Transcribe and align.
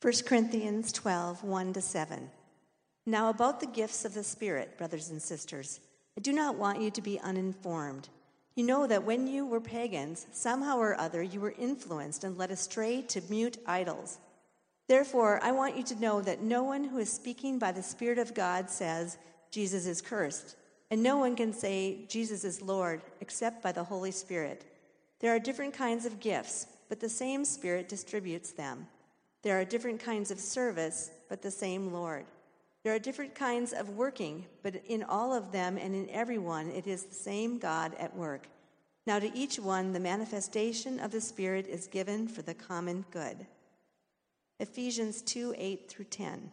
1 0.00 0.12
Corinthians 0.26 0.92
12, 0.92 1.42
1 1.42 1.72
to 1.72 1.80
7. 1.80 2.30
Now, 3.04 3.30
about 3.30 3.58
the 3.58 3.66
gifts 3.66 4.04
of 4.04 4.14
the 4.14 4.22
Spirit, 4.22 4.78
brothers 4.78 5.10
and 5.10 5.20
sisters, 5.20 5.80
I 6.16 6.20
do 6.20 6.32
not 6.32 6.54
want 6.54 6.80
you 6.80 6.92
to 6.92 7.02
be 7.02 7.18
uninformed. 7.18 8.08
You 8.54 8.64
know 8.64 8.86
that 8.86 9.02
when 9.02 9.26
you 9.26 9.44
were 9.44 9.60
pagans, 9.60 10.28
somehow 10.30 10.78
or 10.78 10.96
other 11.00 11.20
you 11.20 11.40
were 11.40 11.56
influenced 11.58 12.22
and 12.22 12.38
led 12.38 12.52
astray 12.52 13.02
to 13.08 13.22
mute 13.28 13.58
idols. 13.66 14.18
Therefore, 14.86 15.40
I 15.42 15.50
want 15.50 15.76
you 15.76 15.82
to 15.82 16.00
know 16.00 16.20
that 16.20 16.42
no 16.42 16.62
one 16.62 16.84
who 16.84 16.98
is 16.98 17.12
speaking 17.12 17.58
by 17.58 17.72
the 17.72 17.82
Spirit 17.82 18.18
of 18.18 18.34
God 18.34 18.70
says, 18.70 19.18
Jesus 19.50 19.84
is 19.84 20.00
cursed. 20.00 20.54
And 20.92 21.02
no 21.02 21.16
one 21.16 21.34
can 21.34 21.52
say, 21.52 22.04
Jesus 22.08 22.44
is 22.44 22.62
Lord, 22.62 23.02
except 23.20 23.64
by 23.64 23.72
the 23.72 23.82
Holy 23.82 24.12
Spirit. 24.12 24.64
There 25.18 25.34
are 25.34 25.40
different 25.40 25.74
kinds 25.74 26.06
of 26.06 26.20
gifts, 26.20 26.68
but 26.88 27.00
the 27.00 27.08
same 27.08 27.44
Spirit 27.44 27.88
distributes 27.88 28.52
them. 28.52 28.86
There 29.42 29.60
are 29.60 29.64
different 29.64 30.00
kinds 30.00 30.30
of 30.30 30.40
service, 30.40 31.10
but 31.28 31.42
the 31.42 31.50
same 31.50 31.92
Lord. 31.92 32.26
There 32.84 32.94
are 32.94 32.98
different 32.98 33.34
kinds 33.34 33.72
of 33.72 33.90
working, 33.90 34.46
but 34.62 34.76
in 34.86 35.02
all 35.02 35.32
of 35.34 35.52
them 35.52 35.76
and 35.76 35.94
in 35.94 36.08
everyone, 36.10 36.70
it 36.70 36.86
is 36.86 37.04
the 37.04 37.14
same 37.14 37.58
God 37.58 37.94
at 37.98 38.16
work. 38.16 38.48
Now, 39.06 39.18
to 39.18 39.36
each 39.36 39.58
one, 39.58 39.92
the 39.92 40.00
manifestation 40.00 41.00
of 41.00 41.10
the 41.10 41.20
Spirit 41.20 41.66
is 41.66 41.86
given 41.86 42.28
for 42.28 42.42
the 42.42 42.54
common 42.54 43.04
good. 43.10 43.46
Ephesians 44.60 45.22
2 45.22 45.54
8 45.56 45.88
through 45.88 46.04
10. 46.06 46.50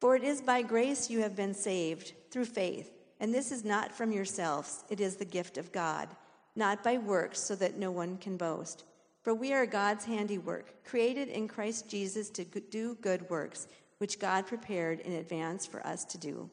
For 0.00 0.14
it 0.14 0.22
is 0.22 0.42
by 0.42 0.62
grace 0.62 1.08
you 1.08 1.20
have 1.20 1.34
been 1.34 1.54
saved, 1.54 2.12
through 2.30 2.44
faith, 2.44 2.92
and 3.20 3.32
this 3.32 3.50
is 3.50 3.64
not 3.64 3.92
from 3.92 4.12
yourselves, 4.12 4.84
it 4.90 5.00
is 5.00 5.16
the 5.16 5.24
gift 5.24 5.56
of 5.56 5.72
God, 5.72 6.08
not 6.54 6.84
by 6.84 6.98
works, 6.98 7.40
so 7.40 7.54
that 7.56 7.78
no 7.78 7.90
one 7.90 8.18
can 8.18 8.36
boast. 8.36 8.84
For 9.24 9.34
we 9.34 9.54
are 9.54 9.64
God's 9.64 10.04
handiwork, 10.04 10.84
created 10.84 11.28
in 11.28 11.48
Christ 11.48 11.88
Jesus 11.88 12.28
to 12.28 12.44
do 12.44 12.94
good 12.96 13.28
works, 13.30 13.66
which 13.96 14.18
God 14.18 14.46
prepared 14.46 15.00
in 15.00 15.14
advance 15.14 15.64
for 15.64 15.84
us 15.86 16.04
to 16.04 16.18
do. 16.18 16.50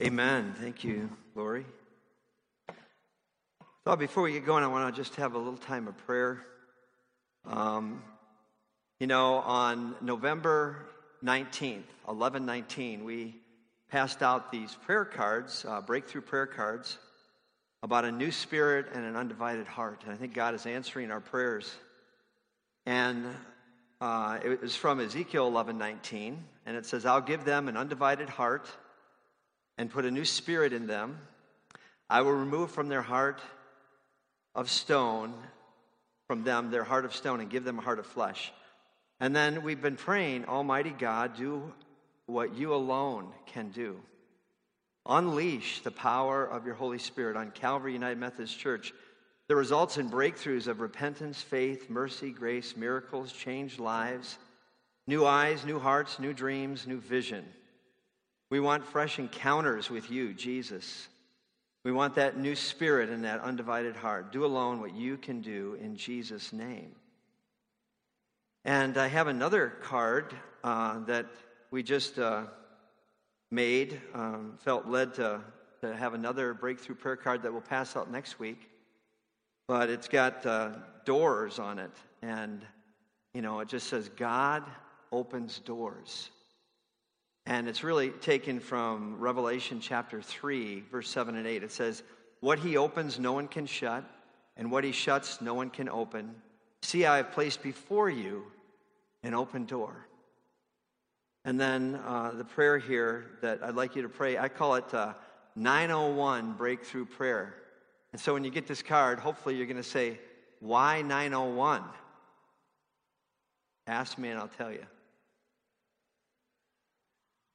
Amen. 0.00 0.54
Thank 0.60 0.84
you, 0.84 1.10
Lori. 1.34 1.66
So 3.84 3.96
before 3.96 4.22
we 4.22 4.32
get 4.32 4.46
going, 4.46 4.62
I 4.62 4.68
want 4.68 4.94
to 4.94 5.02
just 5.02 5.16
have 5.16 5.34
a 5.34 5.38
little 5.38 5.58
time 5.58 5.88
of 5.88 5.98
prayer. 6.06 6.46
Um, 7.44 8.00
you 9.00 9.08
know, 9.08 9.38
on 9.38 9.96
November 10.00 10.86
19th, 11.24 11.82
1119, 12.04 13.02
we 13.02 13.34
passed 13.90 14.22
out 14.22 14.52
these 14.52 14.76
prayer 14.86 15.04
cards, 15.04 15.66
uh, 15.68 15.80
breakthrough 15.80 16.20
prayer 16.20 16.46
cards 16.46 16.98
about 17.82 18.04
a 18.04 18.12
new 18.12 18.30
spirit 18.30 18.86
and 18.94 19.04
an 19.04 19.16
undivided 19.16 19.66
heart. 19.66 20.02
And 20.04 20.12
I 20.12 20.16
think 20.16 20.34
God 20.34 20.54
is 20.54 20.66
answering 20.66 21.10
our 21.10 21.20
prayers. 21.20 21.74
And 22.86 23.26
uh, 24.00 24.38
it 24.44 24.60
was 24.60 24.76
from 24.76 25.00
Ezekiel 25.00 25.46
11 25.46 25.78
19, 25.78 26.42
and 26.66 26.76
it 26.76 26.86
says, 26.86 27.06
I'll 27.06 27.20
give 27.20 27.44
them 27.44 27.68
an 27.68 27.76
undivided 27.76 28.28
heart 28.28 28.68
and 29.78 29.90
put 29.90 30.04
a 30.04 30.10
new 30.10 30.24
spirit 30.24 30.72
in 30.72 30.86
them. 30.86 31.18
I 32.10 32.22
will 32.22 32.32
remove 32.32 32.70
from 32.70 32.88
their 32.88 33.02
heart 33.02 33.40
of 34.54 34.70
stone, 34.70 35.32
from 36.26 36.44
them 36.44 36.70
their 36.70 36.84
heart 36.84 37.04
of 37.04 37.14
stone, 37.14 37.40
and 37.40 37.48
give 37.48 37.64
them 37.64 37.78
a 37.78 37.82
heart 37.82 37.98
of 37.98 38.06
flesh. 38.06 38.52
And 39.20 39.34
then 39.34 39.62
we've 39.62 39.80
been 39.80 39.96
praying, 39.96 40.46
Almighty 40.46 40.90
God, 40.90 41.36
do 41.36 41.72
what 42.26 42.54
you 42.54 42.74
alone 42.74 43.32
can 43.46 43.70
do. 43.70 44.00
Unleash 45.06 45.80
the 45.82 45.90
power 45.90 46.44
of 46.44 46.64
your 46.64 46.76
Holy 46.76 46.98
Spirit 46.98 47.36
on 47.36 47.50
Calvary 47.50 47.92
United 47.92 48.18
Methodist 48.18 48.58
Church 48.58 48.92
that 49.48 49.56
results 49.56 49.98
in 49.98 50.08
breakthroughs 50.08 50.68
of 50.68 50.80
repentance, 50.80 51.42
faith, 51.42 51.90
mercy, 51.90 52.30
grace, 52.30 52.76
miracles, 52.76 53.32
changed 53.32 53.80
lives, 53.80 54.38
new 55.08 55.26
eyes, 55.26 55.64
new 55.64 55.80
hearts, 55.80 56.20
new 56.20 56.32
dreams, 56.32 56.86
new 56.86 57.00
vision. 57.00 57.44
We 58.48 58.60
want 58.60 58.84
fresh 58.84 59.18
encounters 59.18 59.90
with 59.90 60.08
you, 60.10 60.34
Jesus. 60.34 61.08
We 61.84 61.90
want 61.90 62.14
that 62.14 62.38
new 62.38 62.54
spirit 62.54 63.10
and 63.10 63.24
that 63.24 63.40
undivided 63.40 63.96
heart. 63.96 64.30
Do 64.30 64.44
alone 64.44 64.80
what 64.80 64.94
you 64.94 65.16
can 65.16 65.40
do 65.40 65.76
in 65.80 65.96
Jesus' 65.96 66.52
name. 66.52 66.94
And 68.64 68.96
I 68.96 69.08
have 69.08 69.26
another 69.26 69.72
card 69.82 70.32
uh, 70.62 71.00
that 71.06 71.26
we 71.72 71.82
just. 71.82 72.20
Uh, 72.20 72.44
made, 73.52 74.00
um, 74.14 74.54
felt 74.58 74.86
led 74.86 75.14
to, 75.14 75.40
to 75.82 75.94
have 75.94 76.14
another 76.14 76.54
breakthrough 76.54 76.96
prayer 76.96 77.16
card 77.16 77.42
that 77.42 77.52
we'll 77.52 77.60
pass 77.60 77.96
out 77.96 78.10
next 78.10 78.38
week. 78.40 78.68
But 79.68 79.90
it's 79.90 80.08
got 80.08 80.44
uh, 80.44 80.70
doors 81.04 81.58
on 81.58 81.78
it. 81.78 81.92
And, 82.22 82.64
you 83.34 83.42
know, 83.42 83.60
it 83.60 83.68
just 83.68 83.88
says, 83.88 84.08
God 84.08 84.64
opens 85.12 85.58
doors. 85.60 86.30
And 87.44 87.68
it's 87.68 87.84
really 87.84 88.10
taken 88.10 88.58
from 88.58 89.18
Revelation 89.18 89.80
chapter 89.80 90.22
3, 90.22 90.84
verse 90.90 91.10
7 91.10 91.36
and 91.36 91.46
8. 91.46 91.62
It 91.62 91.72
says, 91.72 92.02
What 92.40 92.58
he 92.58 92.76
opens, 92.76 93.18
no 93.18 93.32
one 93.32 93.48
can 93.48 93.66
shut, 93.66 94.04
and 94.56 94.70
what 94.70 94.84
he 94.84 94.92
shuts, 94.92 95.40
no 95.40 95.54
one 95.54 95.70
can 95.70 95.88
open. 95.88 96.34
See, 96.82 97.04
I 97.04 97.18
have 97.18 97.32
placed 97.32 97.62
before 97.62 98.08
you 98.08 98.44
an 99.22 99.34
open 99.34 99.66
door. 99.66 100.06
And 101.44 101.60
then 101.60 102.00
uh, 102.06 102.32
the 102.36 102.44
prayer 102.44 102.78
here 102.78 103.26
that 103.40 103.62
I'd 103.62 103.74
like 103.74 103.96
you 103.96 104.02
to 104.02 104.08
pray, 104.08 104.38
I 104.38 104.48
call 104.48 104.76
it 104.76 104.94
uh, 104.94 105.14
901 105.56 106.52
Breakthrough 106.52 107.04
Prayer. 107.04 107.54
And 108.12 108.20
so 108.20 108.32
when 108.32 108.44
you 108.44 108.50
get 108.50 108.66
this 108.66 108.82
card, 108.82 109.18
hopefully 109.18 109.56
you're 109.56 109.66
going 109.66 109.76
to 109.76 109.82
say, 109.82 110.20
Why 110.60 111.02
901? 111.02 111.82
Ask 113.86 114.18
me 114.18 114.28
and 114.28 114.38
I'll 114.38 114.48
tell 114.48 114.70
you. 114.70 114.84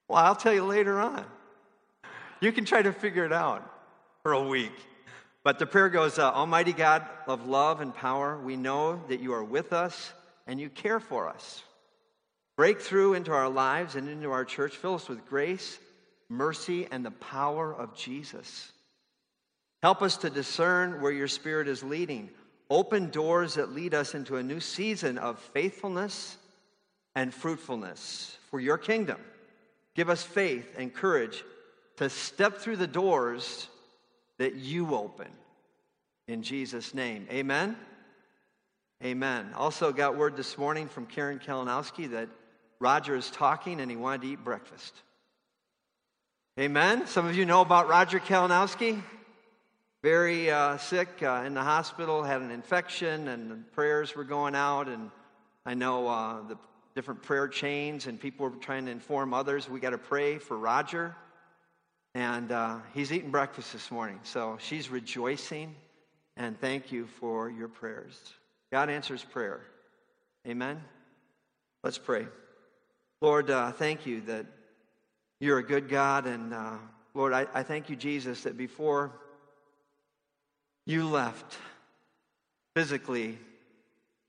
Well, 0.10 0.24
I'll 0.24 0.36
tell 0.36 0.54
you 0.54 0.66
later 0.66 1.00
on. 1.00 1.26
You 2.42 2.52
can 2.52 2.66
try 2.66 2.82
to 2.82 2.92
figure 2.92 3.26
it 3.26 3.34
out 3.34 3.70
for 4.24 4.34
a 4.34 4.44
week. 4.44 4.74
But 5.44 5.60
the 5.60 5.66
prayer 5.66 5.90
goes 5.90 6.20
uh, 6.20 6.32
Almighty 6.32 6.74
God 6.74 7.08
of 7.26 7.48
love 7.48 7.80
and 7.80 7.96
power, 7.96 8.38
we 8.38 8.58
know 8.58 9.02
that 9.08 9.22
you 9.22 9.34
are 9.34 9.44
with 9.44 9.72
us 9.72 10.12
and 10.46 10.60
you 10.60 10.70
care 10.70 11.00
for 11.00 11.30
us. 11.30 11.64
Break 12.58 12.82
through 12.82 13.14
into 13.14 13.32
our 13.32 13.50
lives 13.50 13.96
and 13.96 14.10
into 14.10 14.32
our 14.32 14.44
church. 14.44 14.76
Fill 14.76 14.96
us 14.96 15.08
with 15.08 15.26
grace, 15.28 15.78
mercy, 16.28 16.88
and 16.92 17.06
the 17.06 17.12
power 17.12 17.74
of 17.74 17.96
Jesus. 17.96 18.72
Help 19.84 20.02
us 20.02 20.18
to 20.18 20.30
discern 20.32 21.00
where 21.02 21.12
your 21.12 21.28
Spirit 21.28 21.68
is 21.68 21.84
leading. 21.84 22.32
Open 22.70 23.12
doors 23.12 23.54
that 23.54 23.74
lead 23.74 23.94
us 23.94 24.16
into 24.16 24.38
a 24.38 24.44
new 24.44 24.60
season 24.60 25.20
of 25.20 25.40
faithfulness 25.40 26.36
and 27.16 27.32
fruitfulness 27.32 28.36
for 28.50 28.60
your 28.60 28.78
kingdom. 28.80 29.20
Give 29.96 30.10
us 30.10 30.24
faith 30.24 30.68
and 30.78 30.94
courage 30.94 31.44
to 31.98 32.10
step 32.10 32.58
through 32.58 32.78
the 32.78 32.88
doors 32.88 33.68
that 34.40 34.56
you 34.56 34.96
open. 34.96 35.28
In 36.28 36.42
Jesus' 36.42 36.94
name, 36.94 37.28
amen. 37.32 37.78
Amen. 39.04 39.52
Also, 39.56 39.94
got 39.94 40.18
word 40.18 40.36
this 40.36 40.58
morning 40.58 40.88
from 40.88 41.06
Karen 41.06 41.40
Kalinowski 41.40 42.10
that 42.12 42.30
Roger 42.80 43.16
is 43.16 43.30
talking 43.30 43.80
and 43.80 43.90
he 43.90 43.98
wanted 43.98 44.22
to 44.22 44.28
eat 44.28 44.44
breakfast. 44.44 44.94
Amen. 46.60 47.06
Some 47.08 47.28
of 47.28 47.36
you 47.36 47.46
know 47.46 47.62
about 47.62 47.88
Roger 47.88 48.20
Kalinowski. 48.20 49.02
Very 50.04 50.50
uh, 50.50 50.78
sick 50.78 51.08
uh, 51.22 51.44
in 51.46 51.54
the 51.54 51.62
hospital, 51.62 52.24
had 52.24 52.42
an 52.42 52.52
infection, 52.52 53.28
and 53.28 53.72
prayers 53.74 54.16
were 54.16 54.24
going 54.24 54.56
out. 54.56 54.88
And 54.88 55.12
I 55.66 55.74
know 55.74 56.08
uh, 56.08 56.48
the 56.48 56.58
different 56.96 57.24
prayer 57.24 57.48
chains, 57.48 58.08
and 58.08 58.20
people 58.20 58.50
were 58.50 58.56
trying 58.56 58.86
to 58.86 58.92
inform 58.92 59.34
others. 59.34 59.70
We 59.70 59.80
got 59.80 59.92
to 59.92 59.98
pray 59.98 60.38
for 60.38 60.58
Roger. 60.58 61.16
And 62.16 62.52
uh, 62.52 62.78
he's 62.94 63.12
eating 63.12 63.32
breakfast 63.32 63.74
this 63.74 63.92
morning. 63.92 64.20
So 64.24 64.58
she's 64.60 64.90
rejoicing. 64.90 65.76
And 66.38 66.60
thank 66.60 66.92
you 66.92 67.08
for 67.20 67.50
your 67.50 67.68
prayers. 67.68 68.20
God 68.72 68.90
answers 68.90 69.24
prayer. 69.24 69.62
Amen. 70.48 70.84
Let's 71.84 71.98
pray. 71.98 72.28
Lord, 73.20 73.50
uh, 73.50 73.72
thank 73.72 74.06
you 74.06 74.22
that 74.22 74.46
you're 75.40 75.58
a 75.58 75.64
good 75.64 75.90
God. 75.90 76.28
And 76.28 76.54
uh, 76.54 76.78
Lord, 77.16 77.34
I, 77.34 77.48
I 77.54 77.64
thank 77.64 77.90
you, 77.90 77.96
Jesus, 77.96 78.44
that 78.44 78.58
before 78.58 79.12
you 80.86 81.08
left 81.08 81.58
physically 82.76 83.40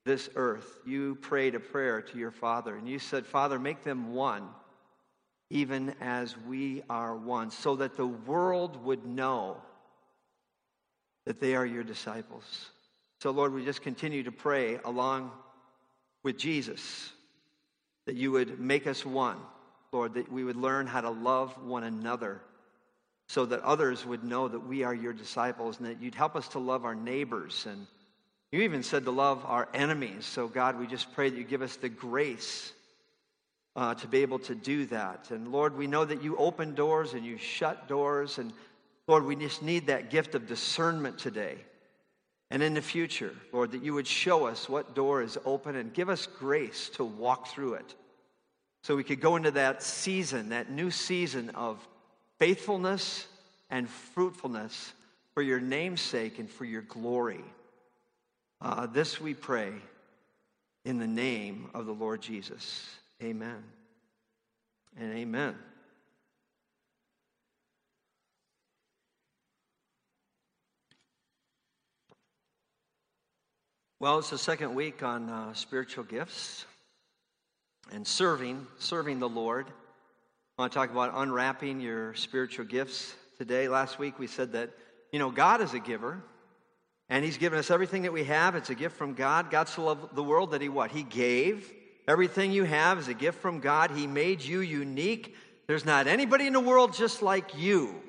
this 0.06 0.30
earth, 0.36 0.80
you 0.86 1.16
prayed 1.16 1.54
a 1.54 1.60
prayer 1.60 2.00
to 2.00 2.18
your 2.18 2.30
Father. 2.30 2.76
And 2.76 2.88
you 2.88 2.98
said, 2.98 3.26
Father, 3.26 3.58
make 3.58 3.84
them 3.84 4.14
one, 4.14 4.48
even 5.50 5.94
as 6.00 6.34
we 6.46 6.82
are 6.88 7.14
one, 7.14 7.50
so 7.50 7.76
that 7.76 7.96
the 7.96 8.06
world 8.06 8.82
would 8.84 9.04
know 9.04 9.58
that 11.26 11.40
they 11.40 11.54
are 11.54 11.66
your 11.66 11.84
disciples. 11.84 12.70
So, 13.20 13.32
Lord, 13.32 13.52
we 13.52 13.66
just 13.66 13.82
continue 13.82 14.22
to 14.22 14.32
pray 14.32 14.78
along 14.82 15.30
with 16.22 16.38
Jesus 16.38 17.12
that 18.08 18.16
you 18.16 18.32
would 18.32 18.58
make 18.58 18.86
us 18.86 19.04
one, 19.04 19.36
Lord, 19.92 20.14
that 20.14 20.32
we 20.32 20.42
would 20.42 20.56
learn 20.56 20.86
how 20.86 21.02
to 21.02 21.10
love 21.10 21.62
one 21.62 21.84
another 21.84 22.40
so 23.28 23.44
that 23.44 23.60
others 23.60 24.06
would 24.06 24.24
know 24.24 24.48
that 24.48 24.60
we 24.60 24.82
are 24.82 24.94
your 24.94 25.12
disciples 25.12 25.76
and 25.76 25.86
that 25.86 26.00
you'd 26.00 26.14
help 26.14 26.34
us 26.34 26.48
to 26.48 26.58
love 26.58 26.86
our 26.86 26.94
neighbors. 26.94 27.66
And 27.68 27.86
you 28.50 28.62
even 28.62 28.82
said 28.82 29.04
to 29.04 29.10
love 29.10 29.44
our 29.44 29.68
enemies. 29.74 30.24
So, 30.24 30.48
God, 30.48 30.78
we 30.78 30.86
just 30.86 31.12
pray 31.12 31.28
that 31.28 31.36
you 31.36 31.44
give 31.44 31.60
us 31.60 31.76
the 31.76 31.90
grace 31.90 32.72
uh, 33.76 33.94
to 33.96 34.06
be 34.06 34.22
able 34.22 34.38
to 34.38 34.54
do 34.54 34.86
that. 34.86 35.30
And 35.30 35.52
Lord, 35.52 35.76
we 35.76 35.86
know 35.86 36.06
that 36.06 36.22
you 36.22 36.34
open 36.38 36.74
doors 36.74 37.12
and 37.12 37.26
you 37.26 37.36
shut 37.36 37.88
doors. 37.88 38.38
And 38.38 38.54
Lord, 39.06 39.26
we 39.26 39.36
just 39.36 39.62
need 39.62 39.88
that 39.88 40.08
gift 40.08 40.34
of 40.34 40.46
discernment 40.46 41.18
today. 41.18 41.58
And 42.50 42.62
in 42.62 42.74
the 42.74 42.82
future, 42.82 43.34
Lord, 43.52 43.72
that 43.72 43.82
you 43.82 43.94
would 43.94 44.06
show 44.06 44.46
us 44.46 44.68
what 44.68 44.94
door 44.94 45.22
is 45.22 45.38
open 45.44 45.76
and 45.76 45.92
give 45.92 46.08
us 46.08 46.26
grace 46.26 46.88
to 46.90 47.04
walk 47.04 47.48
through 47.48 47.74
it. 47.74 47.94
So 48.82 48.96
we 48.96 49.04
could 49.04 49.20
go 49.20 49.36
into 49.36 49.50
that 49.50 49.82
season, 49.82 50.50
that 50.50 50.70
new 50.70 50.90
season 50.90 51.50
of 51.50 51.86
faithfulness 52.38 53.26
and 53.68 53.88
fruitfulness 53.88 54.92
for 55.34 55.42
your 55.42 55.60
name's 55.60 56.00
sake 56.00 56.38
and 56.38 56.50
for 56.50 56.64
your 56.64 56.82
glory. 56.82 57.44
Uh, 58.60 58.86
this 58.86 59.20
we 59.20 59.34
pray 59.34 59.72
in 60.84 60.98
the 60.98 61.06
name 61.06 61.68
of 61.74 61.86
the 61.86 61.92
Lord 61.92 62.22
Jesus. 62.22 62.88
Amen 63.22 63.62
and 64.98 65.12
amen. 65.12 65.54
Well, 74.00 74.20
it's 74.20 74.30
the 74.30 74.38
second 74.38 74.76
week 74.76 75.02
on 75.02 75.28
uh, 75.28 75.54
spiritual 75.54 76.04
gifts 76.04 76.64
and 77.90 78.06
serving, 78.06 78.64
serving 78.78 79.18
the 79.18 79.28
Lord. 79.28 79.66
I 79.66 80.62
want 80.62 80.70
to 80.70 80.78
talk 80.78 80.92
about 80.92 81.14
unwrapping 81.16 81.80
your 81.80 82.14
spiritual 82.14 82.64
gifts 82.64 83.12
today. 83.38 83.68
Last 83.68 83.98
week 83.98 84.16
we 84.20 84.28
said 84.28 84.52
that, 84.52 84.70
you 85.10 85.18
know, 85.18 85.32
God 85.32 85.60
is 85.60 85.74
a 85.74 85.80
giver. 85.80 86.22
And 87.08 87.24
he's 87.24 87.38
given 87.38 87.58
us 87.58 87.72
everything 87.72 88.02
that 88.02 88.12
we 88.12 88.22
have. 88.22 88.54
It's 88.54 88.70
a 88.70 88.76
gift 88.76 88.96
from 88.96 89.14
God. 89.14 89.50
God 89.50 89.68
so 89.68 89.82
loved 89.82 90.14
the 90.14 90.22
world 90.22 90.52
that 90.52 90.60
he 90.60 90.68
what? 90.68 90.92
He 90.92 91.02
gave. 91.02 91.68
Everything 92.06 92.52
you 92.52 92.62
have 92.62 93.00
is 93.00 93.08
a 93.08 93.14
gift 93.14 93.40
from 93.40 93.58
God. 93.58 93.90
He 93.90 94.06
made 94.06 94.42
you 94.42 94.60
unique. 94.60 95.34
There's 95.66 95.84
not 95.84 96.06
anybody 96.06 96.46
in 96.46 96.52
the 96.52 96.60
world 96.60 96.94
just 96.94 97.20
like 97.20 97.58
you. 97.58 98.00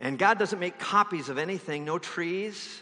And 0.00 0.18
God 0.18 0.38
doesn't 0.38 0.58
make 0.58 0.78
copies 0.78 1.28
of 1.28 1.36
anything. 1.36 1.84
No 1.84 1.98
trees 1.98 2.80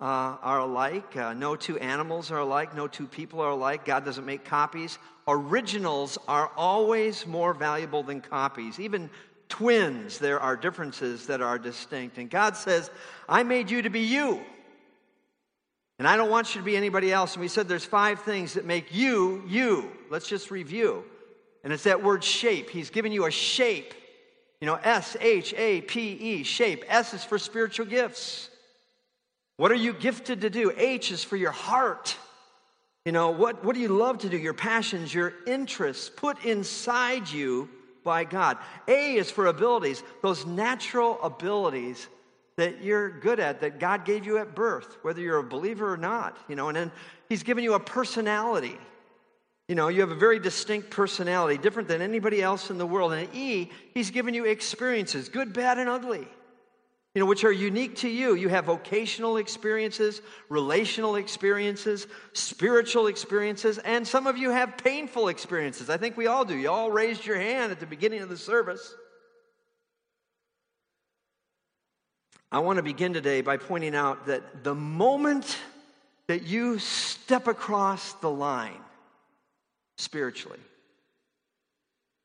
uh, 0.00 0.36
are 0.42 0.60
alike. 0.60 1.16
Uh, 1.16 1.34
no 1.34 1.56
two 1.56 1.78
animals 1.78 2.30
are 2.30 2.38
alike. 2.38 2.74
No 2.74 2.88
two 2.88 3.06
people 3.06 3.40
are 3.40 3.50
alike. 3.50 3.84
God 3.84 4.04
doesn't 4.04 4.24
make 4.24 4.44
copies. 4.44 4.98
Originals 5.28 6.18
are 6.26 6.50
always 6.56 7.26
more 7.26 7.52
valuable 7.52 8.02
than 8.02 8.20
copies. 8.20 8.80
Even 8.80 9.10
twins, 9.48 10.18
there 10.18 10.40
are 10.40 10.56
differences 10.56 11.26
that 11.26 11.40
are 11.42 11.58
distinct. 11.58 12.18
And 12.18 12.30
God 12.30 12.56
says, 12.56 12.90
I 13.28 13.42
made 13.42 13.70
you 13.70 13.82
to 13.82 13.90
be 13.90 14.00
you. 14.00 14.40
And 15.98 16.08
I 16.08 16.16
don't 16.16 16.30
want 16.30 16.54
you 16.54 16.62
to 16.62 16.64
be 16.64 16.76
anybody 16.76 17.12
else. 17.12 17.34
And 17.34 17.42
we 17.42 17.48
said 17.48 17.68
there's 17.68 17.84
five 17.84 18.22
things 18.22 18.54
that 18.54 18.64
make 18.64 18.94
you, 18.94 19.44
you. 19.46 19.90
Let's 20.08 20.26
just 20.26 20.50
review. 20.50 21.04
And 21.62 21.72
it's 21.74 21.82
that 21.82 22.02
word 22.02 22.24
shape. 22.24 22.70
He's 22.70 22.88
given 22.88 23.12
you 23.12 23.26
a 23.26 23.30
shape. 23.30 23.92
You 24.62 24.66
know, 24.66 24.78
S 24.82 25.16
H 25.20 25.54
A 25.56 25.82
P 25.82 26.12
E, 26.12 26.42
shape. 26.42 26.84
S 26.88 27.12
is 27.12 27.24
for 27.24 27.38
spiritual 27.38 27.86
gifts. 27.86 28.49
What 29.60 29.70
are 29.70 29.74
you 29.74 29.92
gifted 29.92 30.40
to 30.40 30.48
do? 30.48 30.72
H 30.74 31.12
is 31.12 31.22
for 31.22 31.36
your 31.36 31.50
heart. 31.50 32.16
You 33.04 33.12
know, 33.12 33.28
what, 33.28 33.62
what 33.62 33.74
do 33.74 33.82
you 33.82 33.88
love 33.88 34.16
to 34.20 34.30
do? 34.30 34.38
Your 34.38 34.54
passions, 34.54 35.12
your 35.12 35.34
interests 35.46 36.08
put 36.08 36.42
inside 36.46 37.30
you 37.30 37.68
by 38.02 38.24
God. 38.24 38.56
A 38.88 39.16
is 39.16 39.30
for 39.30 39.48
abilities, 39.48 40.02
those 40.22 40.46
natural 40.46 41.22
abilities 41.22 42.08
that 42.56 42.82
you're 42.82 43.10
good 43.10 43.38
at, 43.38 43.60
that 43.60 43.78
God 43.78 44.06
gave 44.06 44.24
you 44.24 44.38
at 44.38 44.54
birth, 44.54 44.96
whether 45.02 45.20
you're 45.20 45.36
a 45.36 45.44
believer 45.44 45.92
or 45.92 45.98
not, 45.98 46.38
you 46.48 46.56
know, 46.56 46.68
and 46.68 46.76
then 46.76 46.92
He's 47.28 47.42
given 47.42 47.62
you 47.62 47.74
a 47.74 47.80
personality. 47.80 48.78
You 49.68 49.74
know, 49.74 49.88
you 49.88 50.00
have 50.00 50.10
a 50.10 50.14
very 50.14 50.38
distinct 50.38 50.88
personality, 50.88 51.58
different 51.58 51.86
than 51.86 52.00
anybody 52.00 52.40
else 52.40 52.70
in 52.70 52.78
the 52.78 52.86
world. 52.86 53.12
And 53.12 53.28
E, 53.34 53.70
He's 53.92 54.10
given 54.10 54.32
you 54.32 54.46
experiences, 54.46 55.28
good, 55.28 55.52
bad, 55.52 55.76
and 55.76 55.90
ugly, 55.90 56.26
you 57.14 57.20
know, 57.20 57.26
which 57.26 57.42
are 57.42 57.52
unique 57.52 57.96
to 57.96 58.08
you. 58.08 58.34
You 58.34 58.48
have 58.48 58.66
vocational 58.66 59.36
experiences, 59.36 60.22
relational 60.48 61.16
experiences, 61.16 62.06
spiritual 62.34 63.08
experiences, 63.08 63.78
and 63.78 64.06
some 64.06 64.28
of 64.28 64.38
you 64.38 64.50
have 64.50 64.78
painful 64.78 65.28
experiences. 65.28 65.90
I 65.90 65.96
think 65.96 66.16
we 66.16 66.28
all 66.28 66.44
do. 66.44 66.56
You 66.56 66.70
all 66.70 66.92
raised 66.92 67.26
your 67.26 67.38
hand 67.38 67.72
at 67.72 67.80
the 67.80 67.86
beginning 67.86 68.22
of 68.22 68.28
the 68.28 68.36
service. 68.36 68.94
I 72.52 72.60
want 72.60 72.76
to 72.76 72.82
begin 72.82 73.12
today 73.12 73.40
by 73.40 73.56
pointing 73.56 73.94
out 73.94 74.26
that 74.26 74.62
the 74.62 74.74
moment 74.74 75.58
that 76.28 76.44
you 76.44 76.78
step 76.78 77.48
across 77.48 78.12
the 78.14 78.30
line 78.30 78.80
spiritually, 79.98 80.58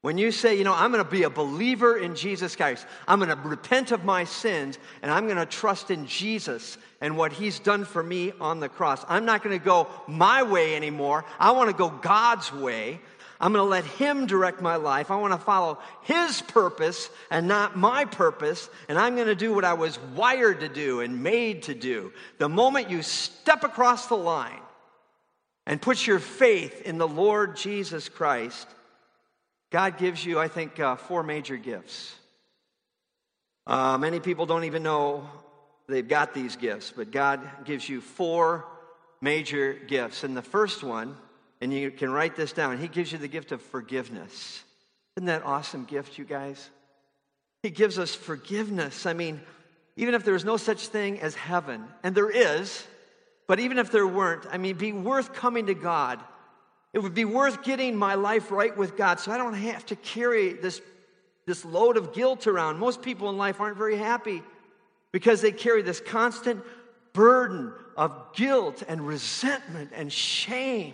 when 0.05 0.19
you 0.19 0.31
say, 0.31 0.55
you 0.55 0.63
know, 0.63 0.75
I'm 0.75 0.91
going 0.91 1.03
to 1.03 1.09
be 1.09 1.23
a 1.23 1.31
believer 1.31 1.97
in 1.97 2.15
Jesus 2.15 2.55
Christ, 2.55 2.85
I'm 3.07 3.17
going 3.17 3.35
to 3.35 3.49
repent 3.49 3.89
of 3.91 4.05
my 4.05 4.23
sins, 4.23 4.77
and 5.01 5.09
I'm 5.09 5.25
going 5.25 5.39
to 5.39 5.47
trust 5.47 5.89
in 5.89 6.05
Jesus 6.05 6.77
and 7.01 7.17
what 7.17 7.33
he's 7.33 7.57
done 7.57 7.85
for 7.85 8.03
me 8.03 8.31
on 8.39 8.59
the 8.59 8.69
cross. 8.69 9.03
I'm 9.09 9.25
not 9.25 9.41
going 9.41 9.57
to 9.57 9.65
go 9.65 9.87
my 10.07 10.43
way 10.43 10.75
anymore. 10.75 11.25
I 11.39 11.53
want 11.53 11.71
to 11.71 11.75
go 11.75 11.89
God's 11.89 12.53
way. 12.53 12.99
I'm 13.39 13.51
going 13.51 13.65
to 13.65 13.67
let 13.67 13.83
Him 13.83 14.27
direct 14.27 14.61
my 14.61 14.75
life. 14.75 15.09
I 15.09 15.15
want 15.15 15.33
to 15.33 15.39
follow 15.39 15.79
His 16.03 16.39
purpose 16.39 17.09
and 17.31 17.47
not 17.47 17.75
my 17.75 18.05
purpose. 18.05 18.69
And 18.87 18.99
I'm 18.99 19.15
going 19.15 19.25
to 19.25 19.33
do 19.33 19.55
what 19.55 19.65
I 19.65 19.73
was 19.73 19.97
wired 20.13 20.59
to 20.59 20.69
do 20.69 20.99
and 20.99 21.23
made 21.23 21.63
to 21.63 21.73
do. 21.73 22.13
The 22.37 22.47
moment 22.47 22.91
you 22.91 23.01
step 23.01 23.63
across 23.63 24.05
the 24.05 24.17
line 24.17 24.61
and 25.65 25.81
put 25.81 26.05
your 26.05 26.19
faith 26.19 26.83
in 26.83 26.99
the 26.99 27.07
Lord 27.07 27.57
Jesus 27.57 28.07
Christ, 28.07 28.67
God 29.71 29.97
gives 29.97 30.25
you, 30.25 30.39
I 30.39 30.47
think, 30.47 30.79
uh, 30.79 30.95
four 30.95 31.23
major 31.23 31.57
gifts. 31.57 32.15
Uh, 33.67 33.97
many 33.97 34.19
people 34.19 34.45
don't 34.45 34.63
even 34.65 34.83
know 34.83 35.27
they've 35.87 36.07
got 36.07 36.33
these 36.33 36.55
gifts, 36.55 36.93
but 36.95 37.11
God 37.11 37.65
gives 37.65 37.87
you 37.89 38.01
four 38.01 38.65
major 39.21 39.73
gifts. 39.73 40.23
And 40.23 40.37
the 40.37 40.41
first 40.41 40.83
one, 40.83 41.17
and 41.61 41.73
you 41.73 41.91
can 41.91 42.11
write 42.11 42.35
this 42.35 42.53
down. 42.53 42.77
He 42.77 42.87
gives 42.87 43.11
you 43.11 43.17
the 43.17 43.27
gift 43.27 43.51
of 43.51 43.61
forgiveness. 43.61 44.63
Isn't 45.17 45.27
that 45.27 45.43
awesome 45.43 45.85
gift, 45.85 46.17
you 46.17 46.25
guys? 46.25 46.69
He 47.63 47.69
gives 47.69 47.97
us 47.97 48.13
forgiveness. 48.13 49.05
I 49.05 49.13
mean, 49.13 49.41
even 49.95 50.13
if 50.13 50.23
there's 50.23 50.45
no 50.45 50.57
such 50.57 50.87
thing 50.87 51.19
as 51.21 51.33
heaven, 51.33 51.85
and 52.03 52.13
there 52.13 52.29
is, 52.29 52.85
but 53.47 53.59
even 53.59 53.77
if 53.77 53.91
there 53.91 54.05
weren't, 54.05 54.45
I 54.51 54.57
mean, 54.57 54.75
be 54.75 54.91
worth 54.91 55.33
coming 55.33 55.67
to 55.67 55.73
God. 55.73 56.19
It 56.95 57.03
would 57.03 57.13
be 57.13 57.25
worth 57.25 57.61
getting 57.61 57.93
my 57.93 58.15
life 58.15 58.51
right 58.51 58.75
with 58.75 58.95
God 58.95 59.19
so 59.19 59.29
I 59.29 59.37
don't 59.37 59.53
have 59.53 59.85
to 59.87 59.97
carry 59.97 60.53
this, 60.53 60.81
this 61.45 61.65
load 61.65 61.97
of 61.97 62.13
guilt 62.13 62.47
around. 62.47 62.79
Most 62.79 63.01
people 63.01 63.29
in 63.29 63.37
life 63.37 63.59
aren't 63.59 63.75
very 63.75 63.97
happy 63.97 64.41
because 65.11 65.41
they 65.41 65.51
carry 65.51 65.81
this 65.81 65.99
constant 65.99 66.63
burden 67.11 67.73
of 67.97 68.33
guilt 68.33 68.81
and 68.87 69.05
resentment 69.05 69.91
and 69.93 70.09
shame. 70.09 70.93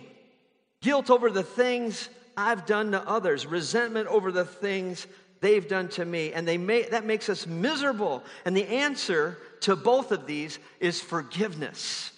Guilt 0.80 1.08
over 1.08 1.30
the 1.30 1.44
things 1.44 2.08
I've 2.36 2.66
done 2.66 2.90
to 2.90 3.08
others, 3.08 3.46
resentment 3.46 4.08
over 4.08 4.32
the 4.32 4.44
things 4.44 5.06
they've 5.40 5.68
done 5.68 5.86
to 5.90 6.04
me. 6.04 6.32
And 6.32 6.48
they 6.48 6.58
may, 6.58 6.82
that 6.82 7.06
makes 7.06 7.28
us 7.28 7.46
miserable. 7.46 8.24
And 8.44 8.56
the 8.56 8.66
answer 8.66 9.38
to 9.60 9.76
both 9.76 10.10
of 10.10 10.26
these 10.26 10.58
is 10.80 11.00
forgiveness 11.00 12.10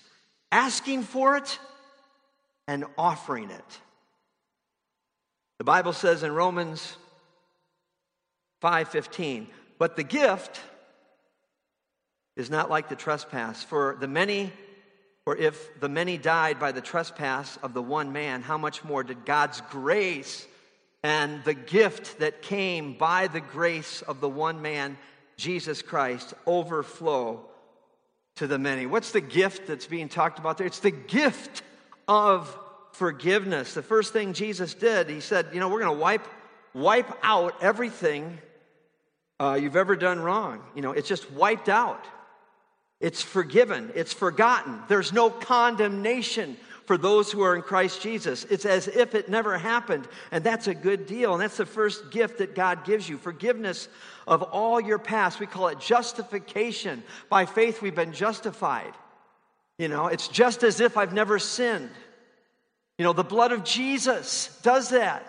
asking 0.50 1.02
for 1.02 1.36
it 1.36 1.58
and 2.66 2.84
offering 2.96 3.50
it. 3.50 3.80
The 5.58 5.64
Bible 5.64 5.92
says 5.92 6.22
in 6.22 6.32
Romans 6.32 6.96
5:15, 8.62 9.48
but 9.78 9.96
the 9.96 10.02
gift 10.02 10.60
is 12.36 12.50
not 12.50 12.70
like 12.70 12.88
the 12.88 12.96
trespass, 12.96 13.62
for 13.62 13.96
the 14.00 14.08
many 14.08 14.52
or 15.26 15.36
if 15.36 15.80
the 15.80 15.88
many 15.88 16.18
died 16.18 16.60
by 16.60 16.72
the 16.72 16.80
trespass 16.80 17.56
of 17.62 17.72
the 17.72 17.82
one 17.82 18.12
man, 18.12 18.42
how 18.42 18.58
much 18.58 18.84
more 18.84 19.02
did 19.02 19.24
God's 19.24 19.62
grace 19.70 20.46
and 21.02 21.42
the 21.44 21.54
gift 21.54 22.18
that 22.18 22.42
came 22.42 22.98
by 22.98 23.28
the 23.28 23.40
grace 23.40 24.02
of 24.02 24.20
the 24.20 24.28
one 24.28 24.60
man, 24.60 24.98
Jesus 25.36 25.80
Christ, 25.80 26.34
overflow 26.46 27.48
to 28.36 28.46
the 28.46 28.58
many? 28.58 28.84
What's 28.84 29.12
the 29.12 29.20
gift 29.22 29.66
that's 29.66 29.86
being 29.86 30.10
talked 30.10 30.38
about 30.38 30.58
there? 30.58 30.66
It's 30.66 30.80
the 30.80 30.90
gift 30.90 31.62
of 32.08 32.56
forgiveness. 32.92 33.74
The 33.74 33.82
first 33.82 34.12
thing 34.12 34.32
Jesus 34.32 34.74
did, 34.74 35.08
he 35.08 35.20
said, 35.20 35.48
You 35.52 35.60
know, 35.60 35.68
we're 35.68 35.80
going 35.80 35.96
to 35.96 36.00
wipe, 36.00 36.26
wipe 36.72 37.10
out 37.22 37.62
everything 37.62 38.38
uh, 39.40 39.58
you've 39.60 39.76
ever 39.76 39.96
done 39.96 40.20
wrong. 40.20 40.60
You 40.74 40.82
know, 40.82 40.92
it's 40.92 41.08
just 41.08 41.30
wiped 41.32 41.68
out. 41.68 42.04
It's 43.00 43.22
forgiven, 43.22 43.92
it's 43.94 44.12
forgotten. 44.12 44.80
There's 44.88 45.12
no 45.12 45.28
condemnation 45.28 46.56
for 46.86 46.96
those 46.96 47.32
who 47.32 47.42
are 47.42 47.56
in 47.56 47.62
Christ 47.62 48.00
Jesus. 48.00 48.44
It's 48.44 48.64
as 48.64 48.88
if 48.88 49.14
it 49.14 49.28
never 49.28 49.58
happened, 49.58 50.06
and 50.30 50.44
that's 50.44 50.68
a 50.68 50.74
good 50.74 51.06
deal. 51.06 51.32
And 51.32 51.42
that's 51.42 51.56
the 51.56 51.66
first 51.66 52.10
gift 52.10 52.38
that 52.38 52.54
God 52.54 52.84
gives 52.84 53.08
you 53.08 53.18
forgiveness 53.18 53.88
of 54.26 54.42
all 54.42 54.80
your 54.80 54.98
past. 54.98 55.40
We 55.40 55.46
call 55.46 55.68
it 55.68 55.80
justification. 55.80 57.02
By 57.28 57.46
faith, 57.46 57.82
we've 57.82 57.94
been 57.94 58.12
justified. 58.12 58.92
You 59.78 59.88
know, 59.88 60.06
it's 60.06 60.28
just 60.28 60.62
as 60.62 60.80
if 60.80 60.96
I've 60.96 61.12
never 61.12 61.38
sinned. 61.38 61.90
You 62.98 63.04
know, 63.04 63.12
the 63.12 63.24
blood 63.24 63.52
of 63.52 63.64
Jesus 63.64 64.58
does 64.62 64.90
that. 64.90 65.26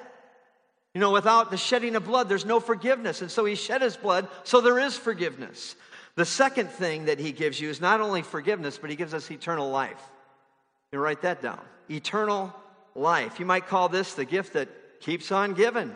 You 0.94 1.02
know, 1.02 1.12
without 1.12 1.52
the 1.52 1.58
shedding 1.58 1.96
of 1.96 2.06
blood, 2.06 2.30
there's 2.30 2.46
no 2.46 2.60
forgiveness. 2.60 3.22
And 3.22 3.30
so 3.30 3.44
he 3.44 3.56
shed 3.56 3.82
his 3.82 3.98
blood, 3.98 4.28
so 4.44 4.62
there 4.62 4.80
is 4.80 4.96
forgiveness. 4.96 5.76
The 6.16 6.26
second 6.26 6.70
thing 6.70 7.06
that 7.06 7.20
he 7.20 7.32
gives 7.34 7.60
you 7.60 7.70
is 7.70 7.82
not 7.82 8.00
only 8.00 8.22
forgiveness, 8.22 8.78
but 8.78 8.90
he 8.90 8.96
gives 8.96 9.14
us 9.14 9.30
eternal 9.30 9.70
life. 9.70 10.02
You 10.94 11.00
write 11.00 11.24
that 11.24 11.42
down. 11.42 11.60
Eternal 11.90 12.54
life. 12.96 13.40
You 13.40 13.46
might 13.46 13.68
call 13.68 13.90
this 13.90 14.14
the 14.14 14.24
gift 14.24 14.54
that 14.54 14.70
keeps 15.02 15.32
on 15.32 15.54
giving. 15.54 15.94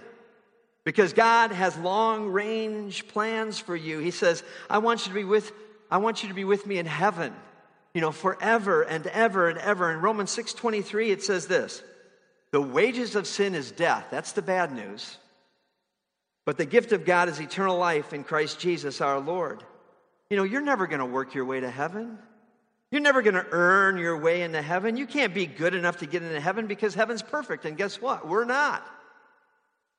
Because 0.84 1.14
God 1.14 1.52
has 1.52 1.78
long 1.78 2.28
range 2.30 3.08
plans 3.08 3.60
for 3.60 3.76
you. 3.76 4.00
He 4.00 4.12
says, 4.12 4.44
I 4.70 4.80
want 4.80 5.06
you 5.06 5.10
to 5.10 5.16
be 5.16 5.24
with, 5.24 5.52
I 5.90 5.98
want 5.98 6.24
you 6.24 6.30
to 6.30 6.36
be 6.36 6.44
with 6.44 6.66
me 6.66 6.78
in 6.78 6.86
heaven, 6.86 7.34
you 7.94 8.02
know, 8.02 8.12
forever 8.12 8.84
and 8.84 9.08
ever 9.08 9.50
and 9.50 9.58
ever. 9.60 9.92
In 9.92 10.02
Romans 10.02 10.36
6:23, 10.36 11.12
it 11.12 11.24
says 11.24 11.48
this: 11.48 11.82
the 12.52 12.62
wages 12.62 13.16
of 13.16 13.28
sin 13.28 13.56
is 13.56 13.72
death. 13.72 14.08
That's 14.10 14.32
the 14.32 14.42
bad 14.42 14.72
news. 14.72 15.18
But 16.46 16.58
the 16.58 16.66
gift 16.66 16.94
of 16.94 17.06
God 17.06 17.30
is 17.30 17.40
eternal 17.40 17.78
life 17.78 18.14
in 18.14 18.24
Christ 18.24 18.60
Jesus 18.60 19.02
our 19.02 19.20
Lord. 19.20 19.64
You 20.30 20.38
know, 20.38 20.44
you're 20.44 20.62
never 20.62 20.88
going 20.88 21.00
to 21.00 21.06
work 21.06 21.36
your 21.36 21.46
way 21.46 21.60
to 21.60 21.70
heaven. 21.70 22.18
You're 22.92 23.02
never 23.02 23.22
going 23.22 23.36
to 23.36 23.46
earn 23.52 23.98
your 23.98 24.18
way 24.18 24.42
into 24.42 24.62
heaven. 24.62 24.98
You 24.98 25.06
can't 25.06 25.34
be 25.34 25.46
good 25.46 25.76
enough 25.76 25.98
to 25.98 26.08
get 26.08 26.24
into 26.24 26.40
heaven 26.40 26.66
because 26.66 26.96
heaven's 26.96 27.22
perfect. 27.22 27.66
And 27.66 27.78
guess 27.78 28.02
what? 28.02 28.28
We're 28.28 28.46
not. 28.46 28.84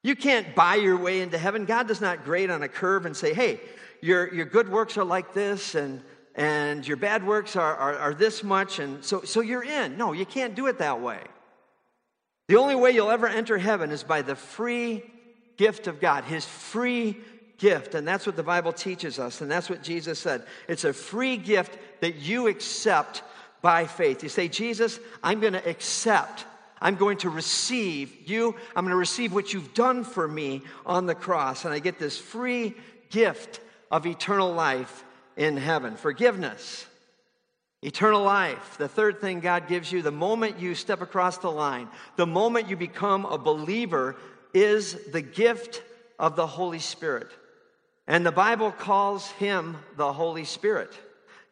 You 0.02 0.16
can't 0.16 0.56
buy 0.56 0.76
your 0.76 0.96
way 0.96 1.20
into 1.20 1.38
heaven. 1.38 1.66
God 1.66 1.86
does 1.86 2.00
not 2.00 2.24
grade 2.24 2.50
on 2.50 2.64
a 2.64 2.68
curve 2.68 3.06
and 3.06 3.16
say, 3.16 3.32
hey, 3.32 3.60
your, 4.00 4.32
your 4.34 4.46
good 4.46 4.68
works 4.68 4.96
are 4.96 5.04
like 5.04 5.34
this 5.34 5.76
and, 5.76 6.02
and 6.34 6.86
your 6.86 6.96
bad 6.96 7.26
works 7.26 7.56
are, 7.56 7.74
are, 7.74 7.96
are 7.96 8.14
this 8.14 8.42
much. 8.42 8.78
And 8.78 9.04
so, 9.04 9.22
so 9.22 9.40
you're 9.40 9.64
in. 9.64 9.96
No, 9.96 10.12
you 10.12 10.26
can't 10.26 10.54
do 10.54 10.66
it 10.66 10.78
that 10.78 11.00
way. 11.00 11.20
The 12.48 12.56
only 12.56 12.74
way 12.74 12.90
you'll 12.90 13.10
ever 13.10 13.28
enter 13.28 13.58
heaven 13.58 13.90
is 13.90 14.02
by 14.02 14.22
the 14.22 14.36
free 14.36 15.02
gift 15.56 15.86
of 15.86 16.00
God, 16.00 16.24
His 16.24 16.44
free 16.44 17.16
gift. 17.58 17.94
And 17.94 18.06
that's 18.06 18.26
what 18.26 18.36
the 18.36 18.42
Bible 18.42 18.72
teaches 18.72 19.18
us. 19.18 19.40
And 19.40 19.50
that's 19.50 19.68
what 19.68 19.82
Jesus 19.82 20.18
said. 20.18 20.44
It's 20.66 20.84
a 20.84 20.92
free 20.92 21.36
gift 21.36 21.78
that 22.00 22.16
you 22.16 22.48
accept 22.48 23.22
by 23.62 23.86
faith. 23.86 24.22
You 24.22 24.28
say, 24.28 24.48
Jesus, 24.48 24.98
I'm 25.22 25.40
going 25.40 25.52
to 25.52 25.68
accept. 25.68 26.46
I'm 26.80 26.96
going 26.96 27.18
to 27.18 27.30
receive 27.30 28.28
you. 28.28 28.56
I'm 28.74 28.84
going 28.84 28.92
to 28.92 28.96
receive 28.96 29.34
what 29.34 29.52
you've 29.52 29.74
done 29.74 30.02
for 30.02 30.26
me 30.26 30.62
on 30.86 31.06
the 31.06 31.14
cross. 31.14 31.64
And 31.64 31.74
I 31.74 31.78
get 31.78 31.98
this 31.98 32.16
free 32.16 32.74
gift 33.10 33.60
of 33.90 34.06
eternal 34.06 34.52
life 34.52 35.04
in 35.36 35.56
heaven. 35.56 35.96
Forgiveness. 35.96 36.86
Eternal 37.82 38.22
life, 38.22 38.76
the 38.76 38.88
third 38.88 39.22
thing 39.22 39.40
God 39.40 39.66
gives 39.66 39.90
you 39.90 40.02
the 40.02 40.10
moment 40.10 40.60
you 40.60 40.74
step 40.74 41.00
across 41.00 41.38
the 41.38 41.50
line, 41.50 41.88
the 42.16 42.26
moment 42.26 42.68
you 42.68 42.76
become 42.76 43.24
a 43.24 43.38
believer, 43.38 44.16
is 44.52 44.98
the 45.12 45.22
gift 45.22 45.82
of 46.18 46.36
the 46.36 46.46
Holy 46.46 46.78
Spirit. 46.78 47.28
And 48.06 48.26
the 48.26 48.32
Bible 48.32 48.70
calls 48.70 49.30
him 49.32 49.78
the 49.96 50.12
Holy 50.12 50.44
Spirit. 50.44 50.92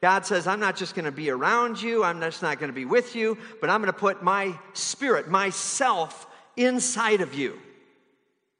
God 0.02 0.26
says, 0.26 0.46
I'm 0.46 0.60
not 0.60 0.76
just 0.76 0.94
going 0.94 1.06
to 1.06 1.12
be 1.12 1.30
around 1.30 1.80
you, 1.80 2.04
I'm 2.04 2.20
just 2.20 2.42
not 2.42 2.58
going 2.58 2.70
to 2.70 2.74
be 2.74 2.84
with 2.84 3.16
you, 3.16 3.38
but 3.60 3.70
I'm 3.70 3.80
going 3.80 3.92
to 3.92 3.98
put 3.98 4.22
my 4.22 4.58
spirit, 4.74 5.28
myself, 5.28 6.26
inside 6.56 7.20
of 7.20 7.34
you. 7.34 7.58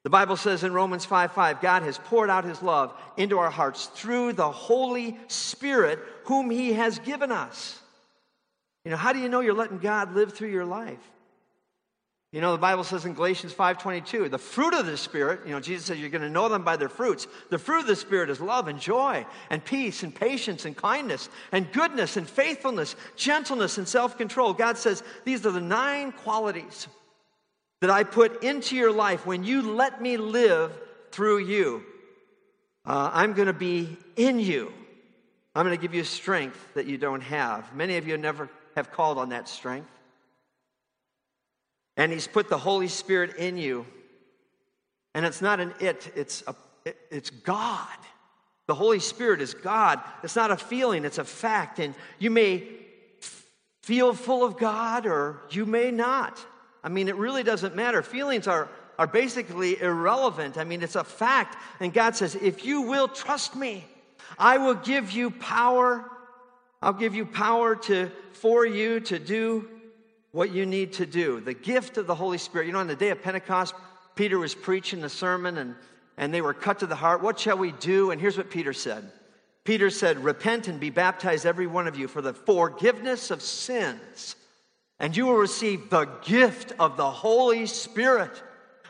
The 0.03 0.09
Bible 0.09 0.37
says 0.37 0.63
in 0.63 0.73
Romans 0.73 1.03
5 1.05 1.33
5, 1.33 1.61
God 1.61 1.83
has 1.83 1.97
poured 1.97 2.29
out 2.29 2.45
his 2.45 2.61
love 2.61 2.93
into 3.17 3.37
our 3.39 3.49
hearts 3.49 3.87
through 3.87 4.33
the 4.33 4.49
Holy 4.49 5.17
Spirit, 5.27 5.99
whom 6.25 6.49
he 6.49 6.73
has 6.73 6.99
given 6.99 7.31
us. 7.31 7.79
You 8.85 8.91
know, 8.91 8.97
how 8.97 9.11
do 9.11 9.19
you 9.19 9.27
know 9.27 9.41
you're 9.41 9.53
letting 9.53 9.79
God 9.79 10.15
live 10.15 10.33
through 10.33 10.49
your 10.49 10.65
life? 10.65 10.99
You 12.31 12.41
know, 12.41 12.51
the 12.51 12.59
Bible 12.59 12.83
says 12.83 13.05
in 13.05 13.15
Galatians 13.15 13.53
5:22, 13.53 14.29
the 14.29 14.37
fruit 14.37 14.75
of 14.75 14.85
the 14.85 14.95
Spirit, 14.95 15.41
you 15.45 15.51
know, 15.51 15.59
Jesus 15.59 15.87
says 15.87 15.99
you're 15.99 16.11
going 16.11 16.21
to 16.21 16.29
know 16.29 16.47
them 16.47 16.63
by 16.63 16.77
their 16.77 16.87
fruits. 16.87 17.27
The 17.49 17.57
fruit 17.57 17.79
of 17.79 17.87
the 17.87 17.95
Spirit 17.95 18.29
is 18.29 18.39
love 18.39 18.67
and 18.67 18.79
joy 18.79 19.25
and 19.49 19.65
peace 19.65 20.03
and 20.03 20.13
patience 20.13 20.63
and 20.65 20.77
kindness 20.77 21.27
and 21.51 21.71
goodness 21.73 22.17
and 22.17 22.29
faithfulness, 22.29 22.95
gentleness 23.15 23.79
and 23.79 23.87
self-control. 23.87 24.53
God 24.53 24.77
says 24.77 25.03
these 25.25 25.43
are 25.45 25.51
the 25.51 25.59
nine 25.59 26.11
qualities 26.11 26.87
that 27.81 27.89
I 27.89 28.03
put 28.03 28.43
into 28.43 28.75
your 28.75 28.91
life 28.91 29.25
when 29.25 29.43
you 29.43 29.61
let 29.61 30.01
me 30.01 30.17
live 30.17 30.77
through 31.11 31.39
you. 31.39 31.83
Uh, 32.85 33.09
I'm 33.13 33.33
going 33.33 33.47
to 33.47 33.53
be 33.53 33.97
in 34.15 34.39
you. 34.39 34.71
I'm 35.55 35.65
going 35.65 35.77
to 35.77 35.81
give 35.81 35.93
you 35.93 36.03
strength 36.03 36.73
that 36.75 36.85
you 36.85 36.97
don't 36.97 37.21
have. 37.21 37.73
Many 37.75 37.97
of 37.97 38.07
you 38.07 38.17
never 38.17 38.49
have 38.75 38.91
called 38.91 39.17
on 39.17 39.29
that 39.29 39.47
strength. 39.47 39.89
And 41.97 42.11
He's 42.11 42.27
put 42.27 42.49
the 42.49 42.57
Holy 42.57 42.87
Spirit 42.87 43.35
in 43.37 43.57
you. 43.57 43.85
And 45.13 45.25
it's 45.25 45.41
not 45.41 45.59
an 45.59 45.73
it, 45.79 46.11
it's, 46.15 46.43
a, 46.47 46.55
it, 46.85 46.97
it's 47.11 47.29
God. 47.29 47.87
The 48.67 48.75
Holy 48.75 48.99
Spirit 48.99 49.41
is 49.41 49.53
God. 49.53 49.99
It's 50.23 50.35
not 50.35 50.51
a 50.51 50.57
feeling, 50.57 51.03
it's 51.03 51.17
a 51.17 51.25
fact. 51.25 51.79
And 51.79 51.95
you 52.19 52.29
may 52.29 52.67
feel 53.81 54.13
full 54.13 54.45
of 54.45 54.57
God 54.57 55.07
or 55.07 55.41
you 55.49 55.65
may 55.65 55.91
not. 55.91 56.39
I 56.83 56.89
mean, 56.89 57.07
it 57.07 57.15
really 57.15 57.43
doesn't 57.43 57.75
matter. 57.75 58.01
Feelings 58.01 58.47
are, 58.47 58.69
are 58.97 59.07
basically 59.07 59.79
irrelevant. 59.81 60.57
I 60.57 60.63
mean, 60.63 60.81
it's 60.81 60.95
a 60.95 61.03
fact. 61.03 61.57
And 61.79 61.93
God 61.93 62.15
says, 62.15 62.35
if 62.35 62.65
you 62.65 62.81
will 62.81 63.07
trust 63.07 63.55
me, 63.55 63.85
I 64.37 64.57
will 64.57 64.75
give 64.75 65.11
you 65.11 65.31
power. 65.31 66.09
I'll 66.81 66.93
give 66.93 67.15
you 67.15 67.25
power 67.25 67.75
to, 67.75 68.11
for 68.33 68.65
you 68.65 68.99
to 69.01 69.19
do 69.19 69.67
what 70.31 70.51
you 70.51 70.65
need 70.65 70.93
to 70.93 71.05
do. 71.05 71.41
The 71.41 71.53
gift 71.53 71.97
of 71.97 72.07
the 72.07 72.15
Holy 72.15 72.37
Spirit. 72.37 72.67
You 72.67 72.73
know, 72.73 72.79
on 72.79 72.87
the 72.87 72.95
day 72.95 73.09
of 73.09 73.21
Pentecost, 73.21 73.73
Peter 74.15 74.37
was 74.37 74.55
preaching 74.55 75.01
the 75.01 75.09
sermon 75.09 75.57
and, 75.57 75.75
and 76.17 76.33
they 76.33 76.41
were 76.41 76.53
cut 76.53 76.79
to 76.79 76.87
the 76.87 76.95
heart. 76.95 77.21
What 77.21 77.39
shall 77.39 77.57
we 77.57 77.71
do? 77.73 78.11
And 78.11 78.21
here's 78.21 78.37
what 78.37 78.49
Peter 78.49 78.73
said 78.73 79.11
Peter 79.65 79.89
said, 79.89 80.23
Repent 80.23 80.67
and 80.67 80.79
be 80.79 80.89
baptized, 80.89 81.45
every 81.45 81.67
one 81.67 81.87
of 81.87 81.97
you, 81.97 82.07
for 82.07 82.21
the 82.21 82.33
forgiveness 82.33 83.31
of 83.31 83.41
sins 83.41 84.35
and 84.99 85.15
you 85.15 85.25
will 85.25 85.35
receive 85.35 85.89
the 85.89 86.05
gift 86.23 86.73
of 86.77 86.97
the 86.97 87.09
Holy 87.09 87.65
Spirit. 87.65 88.43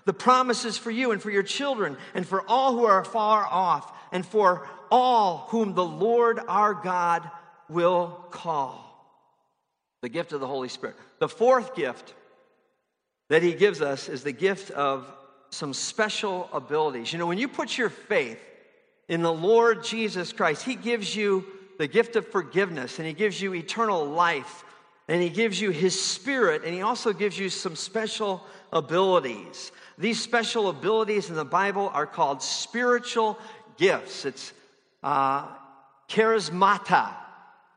The 0.06 0.14
promises 0.14 0.78
for 0.78 0.90
you 0.90 1.12
and 1.12 1.22
for 1.22 1.30
your 1.30 1.44
children 1.44 1.98
and 2.16 2.26
for 2.26 2.44
all 2.48 2.74
who 2.74 2.86
are 2.86 3.04
far 3.04 3.46
off 3.46 3.96
and 4.12 4.26
for 4.26 4.68
all 4.90 5.48
whom 5.50 5.76
the 5.76 5.86
Lord 5.86 6.40
our 6.48 6.74
God 6.74 7.30
will 7.70 8.26
call. 8.32 8.86
The 10.02 10.10
gift 10.10 10.34
of 10.34 10.40
the 10.40 10.48
Holy 10.48 10.70
Spirit. 10.70 10.96
The 11.20 11.30
fourth 11.30 11.76
gift 11.76 12.16
that 13.30 13.44
he 13.44 13.54
gives 13.54 13.82
us 13.82 14.10
is 14.10 14.24
the 14.24 14.32
gift 14.32 14.72
of 14.72 15.12
some 15.52 15.74
special 15.74 16.50
abilities. 16.54 17.14
You 17.14 17.20
know, 17.20 17.28
when 17.28 17.38
you 17.38 17.48
put 17.48 17.78
your 17.78 17.90
faith 17.90 18.40
in 19.08 19.22
the 19.22 19.34
Lord 19.34 19.84
Jesus 19.84 20.34
Christ, 20.34 20.64
he 20.64 20.76
gives 20.76 21.16
you 21.16 21.46
the 21.78 21.88
gift 21.88 22.16
of 22.16 22.28
forgiveness 22.28 22.98
and 22.98 23.08
he 23.08 23.14
gives 23.14 23.40
you 23.40 23.54
eternal 23.54 24.06
life 24.06 24.64
and 25.10 25.24
he 25.24 25.30
gives 25.30 25.60
you 25.60 25.72
his 25.72 26.00
spirit, 26.00 26.64
and 26.64 26.72
he 26.72 26.84
also 26.84 27.12
gives 27.14 27.38
you 27.38 27.50
some 27.50 27.76
special 27.76 28.46
abilities. 28.72 29.72
These 29.98 30.22
special 30.22 30.70
abilities 30.70 31.30
in 31.30 31.36
the 31.36 31.44
Bible 31.44 31.90
are 31.92 32.06
called 32.06 32.44
spiritual 32.44 33.40
gifts. 33.78 34.24
It's 34.26 34.54
uh, 35.02 35.48
charismata. 36.08 37.12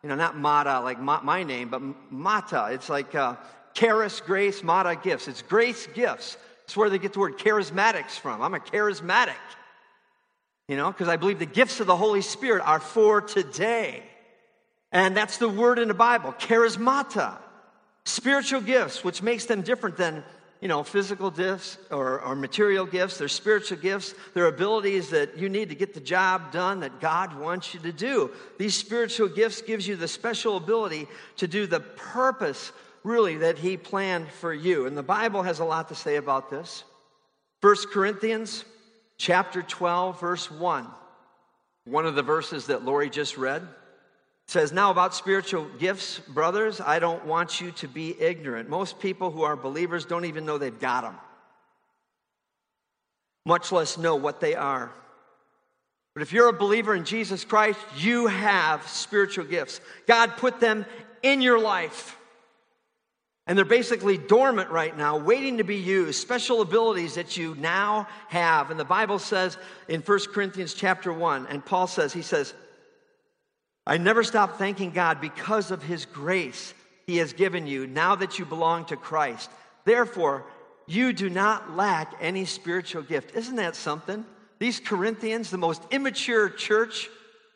You 0.03 0.11
know, 0.11 0.15
not 0.15 0.37
mata 0.37 0.81
like 0.81 1.01
my 1.01 1.43
name, 1.43 1.71
but 1.71 1.81
mata. 2.13 2.69
It's 2.71 2.91
like 2.91 3.15
uh, 3.15 3.37
charis, 3.73 4.21
grace, 4.21 4.63
mata, 4.63 4.95
gifts. 5.03 5.27
It's 5.27 5.41
grace 5.41 5.89
gifts. 5.95 6.37
It's 6.65 6.77
where 6.77 6.91
they 6.91 6.99
get 6.99 7.15
the 7.15 7.21
word 7.21 7.39
charismatics 7.39 8.19
from. 8.19 8.43
I'm 8.43 8.53
a 8.53 8.59
charismatic. 8.59 9.33
You 10.69 10.77
know, 10.77 10.93
because 10.93 11.09
I 11.09 11.17
believe 11.17 11.39
the 11.39 11.47
gifts 11.47 11.81
of 11.81 11.87
the 11.87 11.97
Holy 11.97 12.21
Spirit 12.21 12.63
are 12.67 12.81
for 12.81 13.23
today. 13.23 14.03
And 14.93 15.17
that's 15.17 15.39
the 15.39 15.49
word 15.49 15.79
in 15.79 15.89
the 15.89 15.95
Bible, 15.95 16.33
charismata. 16.33 17.39
Spiritual 18.05 18.61
gifts, 18.61 19.03
which 19.03 19.23
makes 19.23 19.47
them 19.47 19.63
different 19.63 19.97
than, 19.97 20.23
you 20.61 20.69
know, 20.69 20.83
physical 20.83 21.31
gifts 21.31 21.79
or, 21.91 22.21
or 22.21 22.37
material 22.37 22.85
gifts. 22.85 23.17
They're 23.17 23.29
spiritual 23.29 23.79
gifts. 23.79 24.15
They're 24.35 24.47
abilities 24.47 25.09
that 25.11 25.39
you 25.39 25.49
need 25.49 25.71
to 25.71 25.75
get 25.75 25.95
the 25.95 26.01
job 26.01 26.53
done 26.53 26.81
that 26.81 27.01
God 27.01 27.39
wants 27.39 27.73
you 27.73 27.81
to 27.81 27.93
do. 27.93 28.31
These 28.59 28.75
spiritual 28.75 29.29
gifts 29.29 29.63
gives 29.63 29.89
you 29.89 29.97
the 29.97 30.09
special 30.09 30.57
ability 30.59 31.07
to 31.39 31.49
do 31.49 31.67
the 31.67 31.81
purpose, 31.81 32.73
really, 33.03 33.39
that 33.39 33.57
He 33.57 33.77
planned 33.77 34.29
for 34.29 34.53
you. 34.53 34.87
And 34.87 34.97
the 34.97 35.03
Bible 35.03 35.43
has 35.43 35.61
a 35.61 35.65
lot 35.65 35.89
to 35.89 35.95
say 35.95 36.17
about 36.17 36.51
this. 36.51 36.85
1 37.63 37.77
Corinthians 37.93 38.65
chapter 39.17 39.63
12, 39.63 40.21
verse 40.21 40.51
1. 40.51 40.87
One 41.85 42.05
of 42.05 42.15
the 42.15 42.23
verses 42.23 42.67
that 42.67 42.85
Lori 42.85 43.09
just 43.09 43.39
read 43.39 43.67
says, 44.47 44.73
Now 44.73 44.91
about 44.91 45.15
spiritual 45.15 45.67
gifts, 45.79 46.19
brothers, 46.19 46.81
I 46.81 46.99
don't 46.99 47.25
want 47.27 47.61
you 47.61 47.71
to 47.73 47.89
be 47.89 48.21
ignorant. 48.21 48.69
Most 48.69 49.01
people 49.01 49.31
who 49.31 49.43
are 49.43 49.57
believers 49.57 50.05
don't 50.05 50.25
even 50.25 50.45
know 50.45 50.59
they've 50.59 50.79
got 50.79 51.03
them, 51.03 51.17
much 53.45 53.73
less 53.73 53.99
know 53.99 54.17
what 54.17 54.41
they 54.41 54.55
are. 54.55 54.93
But 56.15 56.23
if 56.23 56.33
you're 56.33 56.49
a 56.49 56.53
believer 56.53 56.95
in 56.95 57.05
Jesus 57.05 57.45
Christ, 57.45 57.81
you 57.97 58.27
have 58.27 58.87
spiritual 58.87 59.47
gifts. 59.47 59.81
God 60.07 60.37
put 60.37 60.61
them 60.61 60.85
in 61.23 61.41
your 61.41 61.59
life. 61.59 62.19
And 63.47 63.59
they're 63.59 63.65
basically 63.65 64.19
dormant 64.19 64.71
right 64.71 64.97
now, 64.97 65.17
waiting 65.17 65.59
to 65.59 65.65
be 65.65 65.77
used, 65.77 66.21
special 66.21 66.61
abilities 66.61 67.17
that 67.17 67.37
you 67.37 67.57
now 67.57 68.07
have. 68.29 68.71
And 68.71 68.79
the 68.79 68.85
Bible 68.85 69.19
says 69.19 69.57
in 69.89 70.01
1 70.01 70.19
Corinthians 70.33 70.75
chapter 70.75 71.13
1, 71.13 71.49
and 71.49 71.65
Paul 71.65 71.89
says, 71.89 72.13
he 72.13 72.23
says, 72.23 72.55
I 73.87 73.99
never 73.99 74.23
stop 74.23 74.59
thanking 74.59 74.91
God 74.91 75.21
because 75.21 75.71
of 75.71 75.83
his 75.83 76.05
grace 76.05 76.75
he 77.07 77.17
has 77.19 77.33
given 77.33 77.67
you 77.67 77.87
now 77.87 78.15
that 78.15 78.39
you 78.39 78.45
belong 78.45 78.85
to 78.87 78.97
Christ. 78.97 79.51
Therefore, 79.85 80.45
you 80.87 81.13
do 81.13 81.29
not 81.29 81.77
lack 81.77 82.15
any 82.21 82.45
spiritual 82.45 83.03
gift. 83.03 83.35
Isn't 83.35 83.57
that 83.57 83.75
something? 83.77 84.25
These 84.59 84.81
Corinthians, 84.81 85.51
the 85.51 85.59
most 85.59 85.83
immature 85.91 86.49
church 86.49 87.09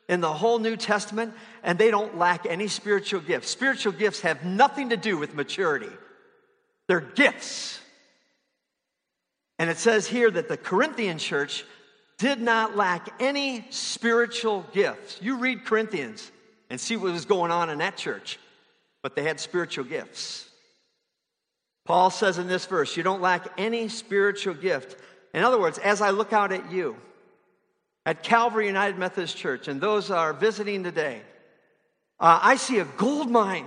in 0.08 0.20
the 0.20 0.32
whole 0.32 0.58
New 0.58 0.76
Testament, 0.76 1.34
and 1.62 1.78
they 1.78 1.90
don't 1.90 2.18
lack 2.18 2.46
any 2.46 2.68
spiritual 2.68 3.20
gifts. 3.20 3.50
Spiritual 3.50 3.92
gifts 3.92 4.20
have 4.20 4.44
nothing 4.44 4.90
to 4.90 4.96
do 4.96 5.16
with 5.18 5.34
maturity, 5.34 5.90
they're 6.88 7.00
gifts. 7.00 7.80
And 9.58 9.70
it 9.70 9.78
says 9.78 10.06
here 10.06 10.30
that 10.30 10.48
the 10.48 10.58
Corinthian 10.58 11.18
church 11.18 11.64
did 12.18 12.40
not 12.40 12.76
lack 12.76 13.08
any 13.20 13.66
spiritual 13.70 14.64
gifts. 14.72 15.18
You 15.20 15.36
read 15.36 15.64
Corinthians 15.64 16.30
and 16.70 16.80
see 16.80 16.96
what 16.96 17.12
was 17.12 17.24
going 17.24 17.50
on 17.50 17.70
in 17.70 17.78
that 17.78 17.96
church, 17.96 18.38
but 19.02 19.14
they 19.14 19.22
had 19.22 19.38
spiritual 19.38 19.84
gifts. 19.84 20.48
Paul 21.84 22.10
says 22.10 22.38
in 22.38 22.48
this 22.48 22.66
verse, 22.66 22.96
You 22.96 23.02
don't 23.02 23.20
lack 23.20 23.46
any 23.58 23.88
spiritual 23.88 24.54
gift. 24.54 24.96
In 25.34 25.44
other 25.44 25.60
words, 25.60 25.78
as 25.78 26.00
I 26.00 26.10
look 26.10 26.32
out 26.32 26.52
at 26.52 26.72
you, 26.72 26.96
at 28.04 28.22
Calvary 28.22 28.66
United 28.66 28.98
Methodist 28.98 29.36
Church, 29.36 29.68
and 29.68 29.80
those 29.80 30.10
are 30.10 30.32
visiting 30.32 30.82
today, 30.82 31.22
uh, 32.18 32.40
I 32.42 32.56
see 32.56 32.78
a 32.78 32.84
gold 32.84 33.30
mine. 33.30 33.66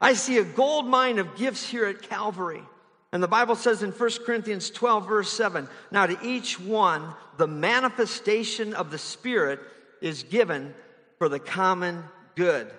I 0.00 0.14
see 0.14 0.38
a 0.38 0.44
gold 0.44 0.86
mine 0.86 1.18
of 1.18 1.36
gifts 1.36 1.68
here 1.68 1.84
at 1.84 2.02
Calvary. 2.02 2.62
And 3.12 3.22
the 3.22 3.28
Bible 3.28 3.56
says 3.56 3.82
in 3.82 3.90
1 3.90 4.10
Corinthians 4.26 4.70
12, 4.70 5.08
verse 5.08 5.32
7 5.32 5.68
Now 5.90 6.06
to 6.06 6.18
each 6.22 6.60
one, 6.60 7.14
the 7.36 7.46
manifestation 7.46 8.74
of 8.74 8.90
the 8.90 8.98
Spirit 8.98 9.60
is 10.00 10.22
given 10.24 10.74
for 11.18 11.28
the 11.28 11.38
common 11.38 12.04
good. 12.36 12.70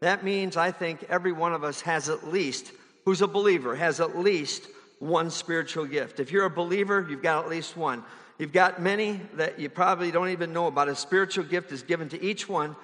That 0.00 0.24
means 0.24 0.56
I 0.56 0.70
think 0.70 1.04
every 1.08 1.32
one 1.32 1.52
of 1.52 1.64
us 1.64 1.80
has 1.82 2.08
at 2.08 2.28
least 2.28 2.72
who's 3.04 3.22
a 3.22 3.26
believer 3.26 3.74
has 3.74 4.00
at 4.00 4.18
least 4.18 4.68
one 4.98 5.30
spiritual 5.30 5.86
gift. 5.86 6.20
If 6.20 6.30
you're 6.30 6.44
a 6.44 6.50
believer, 6.50 7.04
you've 7.08 7.22
got 7.22 7.44
at 7.44 7.50
least 7.50 7.76
one. 7.76 8.04
You've 8.38 8.52
got 8.52 8.80
many 8.80 9.20
that 9.34 9.58
you 9.58 9.68
probably 9.68 10.10
don't 10.10 10.28
even 10.28 10.52
know 10.52 10.68
about. 10.68 10.88
A 10.88 10.94
spiritual 10.94 11.44
gift 11.44 11.72
is 11.72 11.82
given 11.82 12.08
to 12.10 12.22
each 12.22 12.48
one 12.48 12.76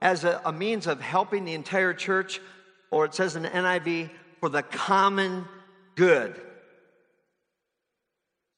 as 0.00 0.24
a, 0.24 0.40
a 0.44 0.52
means 0.52 0.86
of 0.86 1.00
helping 1.00 1.44
the 1.44 1.54
entire 1.54 1.94
church, 1.94 2.40
or 2.90 3.04
it 3.04 3.14
says 3.14 3.36
in 3.36 3.42
the 3.42 3.48
NIV, 3.50 4.10
for 4.40 4.48
the 4.48 4.62
common 4.62 5.44
good. 5.94 6.40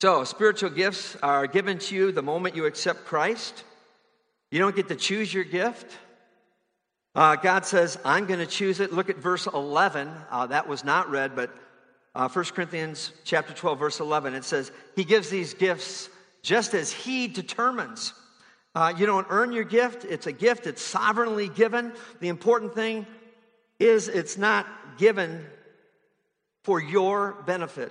So, 0.00 0.22
spiritual 0.22 0.70
gifts 0.70 1.16
are 1.24 1.48
given 1.48 1.78
to 1.80 1.94
you 1.96 2.12
the 2.12 2.22
moment 2.22 2.54
you 2.54 2.66
accept 2.66 3.04
Christ. 3.04 3.64
You 4.52 4.60
don't 4.60 4.76
get 4.76 4.86
to 4.88 4.94
choose 4.94 5.34
your 5.34 5.42
gift. 5.42 5.92
Uh, 7.16 7.34
God 7.34 7.66
says, 7.66 7.98
I'm 8.04 8.26
going 8.26 8.38
to 8.38 8.46
choose 8.46 8.78
it. 8.78 8.92
Look 8.92 9.10
at 9.10 9.16
verse 9.16 9.48
11. 9.48 10.08
Uh, 10.30 10.46
that 10.46 10.68
was 10.68 10.84
not 10.84 11.10
read, 11.10 11.34
but 11.34 11.52
uh, 12.14 12.28
1 12.28 12.44
Corinthians 12.44 13.10
chapter 13.24 13.52
12, 13.52 13.76
verse 13.76 13.98
11. 13.98 14.34
It 14.34 14.44
says, 14.44 14.70
He 14.94 15.02
gives 15.02 15.30
these 15.30 15.52
gifts 15.52 16.08
just 16.42 16.74
as 16.74 16.92
He 16.92 17.26
determines. 17.26 18.14
Uh, 18.76 18.94
you 18.96 19.04
don't 19.04 19.26
earn 19.30 19.50
your 19.50 19.64
gift, 19.64 20.04
it's 20.04 20.28
a 20.28 20.32
gift, 20.32 20.68
it's 20.68 20.80
sovereignly 20.80 21.48
given. 21.48 21.92
The 22.20 22.28
important 22.28 22.72
thing 22.72 23.04
is 23.80 24.06
it's 24.06 24.38
not 24.38 24.64
given 24.96 25.44
for 26.62 26.80
your 26.80 27.42
benefit. 27.46 27.90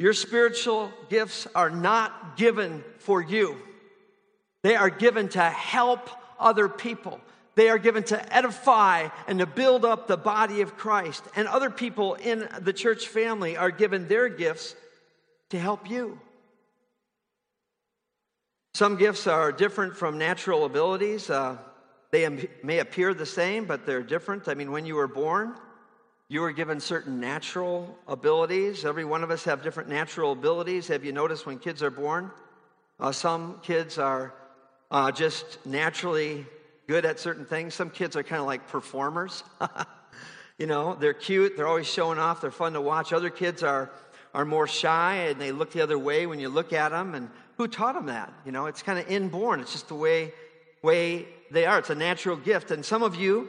Your 0.00 0.14
spiritual 0.14 0.90
gifts 1.10 1.46
are 1.54 1.68
not 1.68 2.38
given 2.38 2.82
for 3.00 3.20
you, 3.20 3.56
they 4.62 4.74
are 4.74 4.88
given 4.88 5.28
to 5.28 5.42
help 5.42 6.08
other 6.38 6.70
people. 6.70 7.20
They 7.54 7.68
are 7.68 7.76
given 7.78 8.04
to 8.04 8.34
edify 8.34 9.08
and 9.26 9.40
to 9.40 9.46
build 9.46 9.84
up 9.84 10.06
the 10.06 10.16
body 10.16 10.62
of 10.62 10.78
Christ. 10.78 11.22
And 11.36 11.46
other 11.46 11.68
people 11.68 12.14
in 12.14 12.48
the 12.60 12.72
church 12.72 13.08
family 13.08 13.58
are 13.58 13.70
given 13.70 14.08
their 14.08 14.30
gifts 14.30 14.74
to 15.50 15.58
help 15.58 15.90
you. 15.90 16.18
Some 18.72 18.96
gifts 18.96 19.26
are 19.26 19.52
different 19.52 19.96
from 19.96 20.16
natural 20.16 20.64
abilities. 20.64 21.28
Uh, 21.28 21.58
they 22.10 22.48
may 22.62 22.78
appear 22.78 23.12
the 23.12 23.26
same, 23.26 23.66
but 23.66 23.84
they're 23.84 24.02
different. 24.02 24.48
I 24.48 24.54
mean, 24.54 24.70
when 24.70 24.86
you 24.86 24.94
were 24.94 25.08
born, 25.08 25.56
you 26.30 26.44
are 26.44 26.52
given 26.52 26.78
certain 26.78 27.18
natural 27.18 27.98
abilities. 28.06 28.84
Every 28.84 29.04
one 29.04 29.24
of 29.24 29.32
us 29.32 29.42
have 29.44 29.64
different 29.64 29.88
natural 29.88 30.30
abilities. 30.30 30.86
Have 30.86 31.04
you 31.04 31.10
noticed 31.12 31.44
when 31.44 31.58
kids 31.58 31.82
are 31.82 31.90
born? 31.90 32.30
Uh, 33.00 33.10
some 33.10 33.58
kids 33.64 33.98
are 33.98 34.32
uh, 34.92 35.10
just 35.10 35.58
naturally 35.66 36.46
good 36.86 37.04
at 37.04 37.18
certain 37.18 37.44
things. 37.44 37.74
Some 37.74 37.90
kids 37.90 38.14
are 38.14 38.22
kind 38.22 38.40
of 38.40 38.46
like 38.46 38.68
performers. 38.68 39.42
you 40.58 40.68
know, 40.68 40.94
they're 40.94 41.14
cute, 41.14 41.56
they're 41.56 41.66
always 41.66 41.88
showing 41.88 42.20
off, 42.20 42.40
they're 42.42 42.52
fun 42.52 42.74
to 42.74 42.80
watch. 42.80 43.12
Other 43.12 43.30
kids 43.30 43.64
are, 43.64 43.90
are 44.32 44.44
more 44.44 44.68
shy 44.68 45.16
and 45.30 45.40
they 45.40 45.50
look 45.50 45.72
the 45.72 45.80
other 45.80 45.98
way 45.98 46.28
when 46.28 46.38
you 46.38 46.48
look 46.48 46.72
at 46.72 46.90
them. 46.90 47.16
And 47.16 47.28
who 47.56 47.66
taught 47.66 47.96
them 47.96 48.06
that? 48.06 48.32
You 48.46 48.52
know, 48.52 48.66
it's 48.66 48.82
kind 48.84 49.00
of 49.00 49.10
inborn, 49.10 49.58
it's 49.58 49.72
just 49.72 49.88
the 49.88 49.96
way, 49.96 50.32
way 50.80 51.26
they 51.50 51.66
are. 51.66 51.80
It's 51.80 51.90
a 51.90 51.96
natural 51.96 52.36
gift. 52.36 52.70
And 52.70 52.84
some 52.84 53.02
of 53.02 53.16
you 53.16 53.48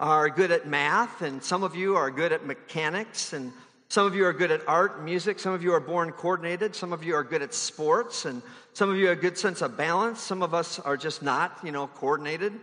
are 0.00 0.30
good 0.30 0.50
at 0.50 0.66
math, 0.66 1.20
and 1.20 1.42
some 1.42 1.62
of 1.62 1.76
you 1.76 1.94
are 1.94 2.10
good 2.10 2.32
at 2.32 2.46
mechanics, 2.46 3.34
and 3.34 3.52
some 3.90 4.06
of 4.06 4.14
you 4.14 4.24
are 4.24 4.32
good 4.32 4.50
at 4.50 4.66
art 4.66 4.96
and 4.96 5.04
music. 5.04 5.38
Some 5.38 5.52
of 5.52 5.62
you 5.62 5.74
are 5.74 5.80
born 5.80 6.10
coordinated. 6.12 6.74
Some 6.74 6.94
of 6.94 7.04
you 7.04 7.14
are 7.14 7.22
good 7.22 7.42
at 7.42 7.52
sports, 7.52 8.24
and 8.24 8.40
some 8.72 8.88
of 8.88 8.96
you 8.96 9.08
have 9.08 9.18
a 9.18 9.20
good 9.20 9.36
sense 9.36 9.60
of 9.60 9.76
balance. 9.76 10.18
Some 10.20 10.42
of 10.42 10.54
us 10.54 10.78
are 10.78 10.96
just 10.96 11.22
not, 11.22 11.58
you 11.62 11.70
know, 11.70 11.86
coordinated. 11.86 12.54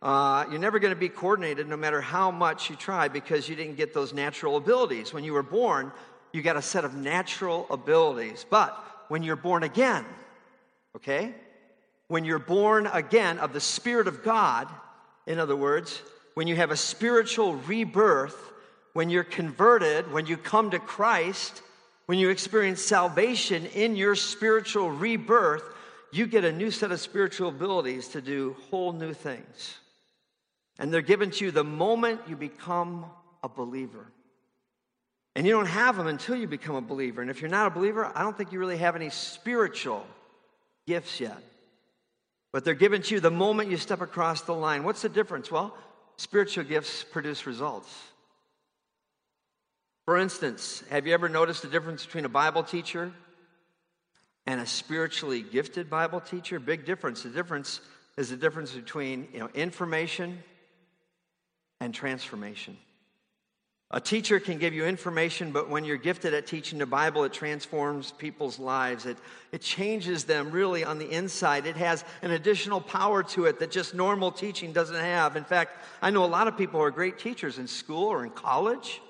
Uh, 0.00 0.46
you're 0.50 0.60
never 0.60 0.78
going 0.78 0.94
to 0.94 0.98
be 0.98 1.10
coordinated 1.10 1.68
no 1.68 1.76
matter 1.76 2.00
how 2.00 2.30
much 2.30 2.70
you 2.70 2.76
try 2.76 3.08
because 3.08 3.48
you 3.48 3.54
didn't 3.54 3.76
get 3.76 3.92
those 3.92 4.14
natural 4.14 4.56
abilities. 4.56 5.12
When 5.12 5.24
you 5.24 5.34
were 5.34 5.42
born, 5.42 5.92
you 6.32 6.40
got 6.40 6.56
a 6.56 6.62
set 6.62 6.86
of 6.86 6.94
natural 6.94 7.66
abilities. 7.68 8.46
But 8.48 8.72
when 9.08 9.22
you're 9.22 9.36
born 9.36 9.62
again, 9.62 10.06
okay? 10.96 11.34
When 12.06 12.24
you're 12.24 12.38
born 12.38 12.86
again 12.86 13.38
of 13.40 13.52
the 13.52 13.60
Spirit 13.60 14.08
of 14.08 14.22
God, 14.22 14.68
in 15.26 15.38
other 15.38 15.56
words, 15.56 16.00
when 16.38 16.46
you 16.46 16.54
have 16.54 16.70
a 16.70 16.76
spiritual 16.76 17.56
rebirth, 17.56 18.52
when 18.92 19.10
you're 19.10 19.24
converted, 19.24 20.12
when 20.12 20.24
you 20.26 20.36
come 20.36 20.70
to 20.70 20.78
Christ, 20.78 21.62
when 22.06 22.16
you 22.16 22.30
experience 22.30 22.80
salvation 22.80 23.66
in 23.66 23.96
your 23.96 24.14
spiritual 24.14 24.88
rebirth, 24.88 25.64
you 26.12 26.28
get 26.28 26.44
a 26.44 26.52
new 26.52 26.70
set 26.70 26.92
of 26.92 27.00
spiritual 27.00 27.48
abilities 27.48 28.06
to 28.10 28.20
do 28.20 28.54
whole 28.70 28.92
new 28.92 29.12
things. 29.12 29.78
And 30.78 30.94
they're 30.94 31.00
given 31.02 31.32
to 31.32 31.46
you 31.46 31.50
the 31.50 31.64
moment 31.64 32.20
you 32.28 32.36
become 32.36 33.06
a 33.42 33.48
believer. 33.48 34.06
And 35.34 35.44
you 35.44 35.52
don't 35.52 35.66
have 35.66 35.96
them 35.96 36.06
until 36.06 36.36
you 36.36 36.46
become 36.46 36.76
a 36.76 36.80
believer. 36.80 37.20
And 37.20 37.32
if 37.32 37.40
you're 37.40 37.50
not 37.50 37.66
a 37.66 37.70
believer, 37.70 38.12
I 38.14 38.22
don't 38.22 38.38
think 38.38 38.52
you 38.52 38.60
really 38.60 38.78
have 38.78 38.94
any 38.94 39.10
spiritual 39.10 40.06
gifts 40.86 41.18
yet. 41.18 41.42
But 42.52 42.64
they're 42.64 42.74
given 42.74 43.02
to 43.02 43.14
you 43.16 43.20
the 43.20 43.28
moment 43.28 43.72
you 43.72 43.76
step 43.76 44.00
across 44.00 44.42
the 44.42 44.54
line. 44.54 44.84
What's 44.84 45.02
the 45.02 45.08
difference? 45.08 45.50
Well, 45.50 45.76
spiritual 46.18 46.64
gifts 46.64 47.04
produce 47.04 47.46
results. 47.46 47.88
For 50.04 50.18
instance, 50.18 50.82
have 50.90 51.06
you 51.06 51.14
ever 51.14 51.28
noticed 51.28 51.62
the 51.62 51.68
difference 51.68 52.04
between 52.04 52.24
a 52.24 52.28
Bible 52.28 52.62
teacher 52.62 53.12
and 54.46 54.60
a 54.60 54.66
spiritually 54.66 55.42
gifted 55.42 55.88
Bible 55.88 56.20
teacher? 56.20 56.58
Big 56.58 56.84
difference. 56.84 57.22
The 57.22 57.30
difference 57.30 57.80
is 58.16 58.30
the 58.30 58.36
difference 58.36 58.72
between 58.72 59.28
you 59.32 59.38
know, 59.38 59.48
information 59.54 60.42
and 61.80 61.94
transformation. 61.94 62.76
A 63.90 64.00
teacher 64.02 64.38
can 64.38 64.58
give 64.58 64.74
you 64.74 64.84
information, 64.84 65.50
but 65.50 65.70
when 65.70 65.82
you're 65.82 65.96
gifted 65.96 66.34
at 66.34 66.46
teaching 66.46 66.78
the 66.78 66.84
Bible, 66.84 67.24
it 67.24 67.32
transforms 67.32 68.12
people's 68.12 68.58
lives. 68.58 69.06
It, 69.06 69.16
it 69.50 69.62
changes 69.62 70.24
them 70.24 70.50
really 70.50 70.84
on 70.84 70.98
the 70.98 71.10
inside. 71.10 71.64
It 71.64 71.76
has 71.76 72.04
an 72.20 72.32
additional 72.32 72.82
power 72.82 73.22
to 73.22 73.46
it 73.46 73.58
that 73.60 73.70
just 73.70 73.94
normal 73.94 74.30
teaching 74.30 74.74
doesn't 74.74 74.94
have. 74.94 75.36
In 75.36 75.44
fact, 75.44 75.72
I 76.02 76.10
know 76.10 76.22
a 76.24 76.26
lot 76.26 76.48
of 76.48 76.58
people 76.58 76.80
who 76.80 76.84
are 76.84 76.90
great 76.90 77.18
teachers 77.18 77.58
in 77.58 77.66
school 77.66 78.04
or 78.04 78.24
in 78.24 78.30
college, 78.30 79.00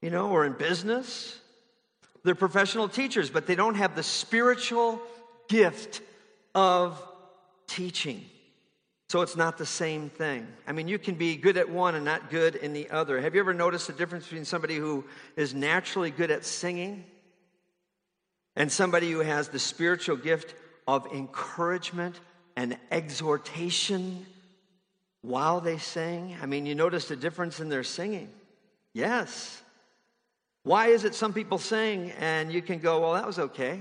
you 0.00 0.08
know, 0.08 0.30
or 0.30 0.46
in 0.46 0.54
business. 0.54 1.38
They're 2.22 2.34
professional 2.34 2.88
teachers, 2.88 3.28
but 3.28 3.46
they 3.46 3.54
don't 3.54 3.74
have 3.74 3.94
the 3.94 4.02
spiritual 4.02 4.98
gift 5.46 6.00
of 6.54 6.98
teaching. 7.66 8.24
So 9.14 9.22
it's 9.22 9.36
not 9.36 9.58
the 9.58 9.64
same 9.64 10.10
thing. 10.10 10.44
I 10.66 10.72
mean, 10.72 10.88
you 10.88 10.98
can 10.98 11.14
be 11.14 11.36
good 11.36 11.56
at 11.56 11.70
one 11.70 11.94
and 11.94 12.04
not 12.04 12.30
good 12.30 12.56
in 12.56 12.72
the 12.72 12.90
other. 12.90 13.20
Have 13.20 13.36
you 13.36 13.40
ever 13.40 13.54
noticed 13.54 13.86
the 13.86 13.92
difference 13.92 14.24
between 14.24 14.44
somebody 14.44 14.74
who 14.74 15.04
is 15.36 15.54
naturally 15.54 16.10
good 16.10 16.32
at 16.32 16.44
singing 16.44 17.04
and 18.56 18.72
somebody 18.72 19.12
who 19.12 19.20
has 19.20 19.50
the 19.50 19.60
spiritual 19.60 20.16
gift 20.16 20.56
of 20.88 21.06
encouragement 21.14 22.18
and 22.56 22.76
exhortation 22.90 24.26
while 25.22 25.60
they 25.60 25.78
sing? 25.78 26.36
I 26.42 26.46
mean, 26.46 26.66
you 26.66 26.74
notice 26.74 27.06
the 27.06 27.14
difference 27.14 27.60
in 27.60 27.68
their 27.68 27.84
singing. 27.84 28.28
Yes. 28.94 29.62
Why 30.64 30.88
is 30.88 31.04
it 31.04 31.14
some 31.14 31.32
people 31.32 31.58
sing 31.58 32.10
and 32.18 32.52
you 32.52 32.62
can 32.62 32.80
go, 32.80 32.98
well, 33.02 33.12
that 33.12 33.28
was 33.28 33.38
okay? 33.38 33.80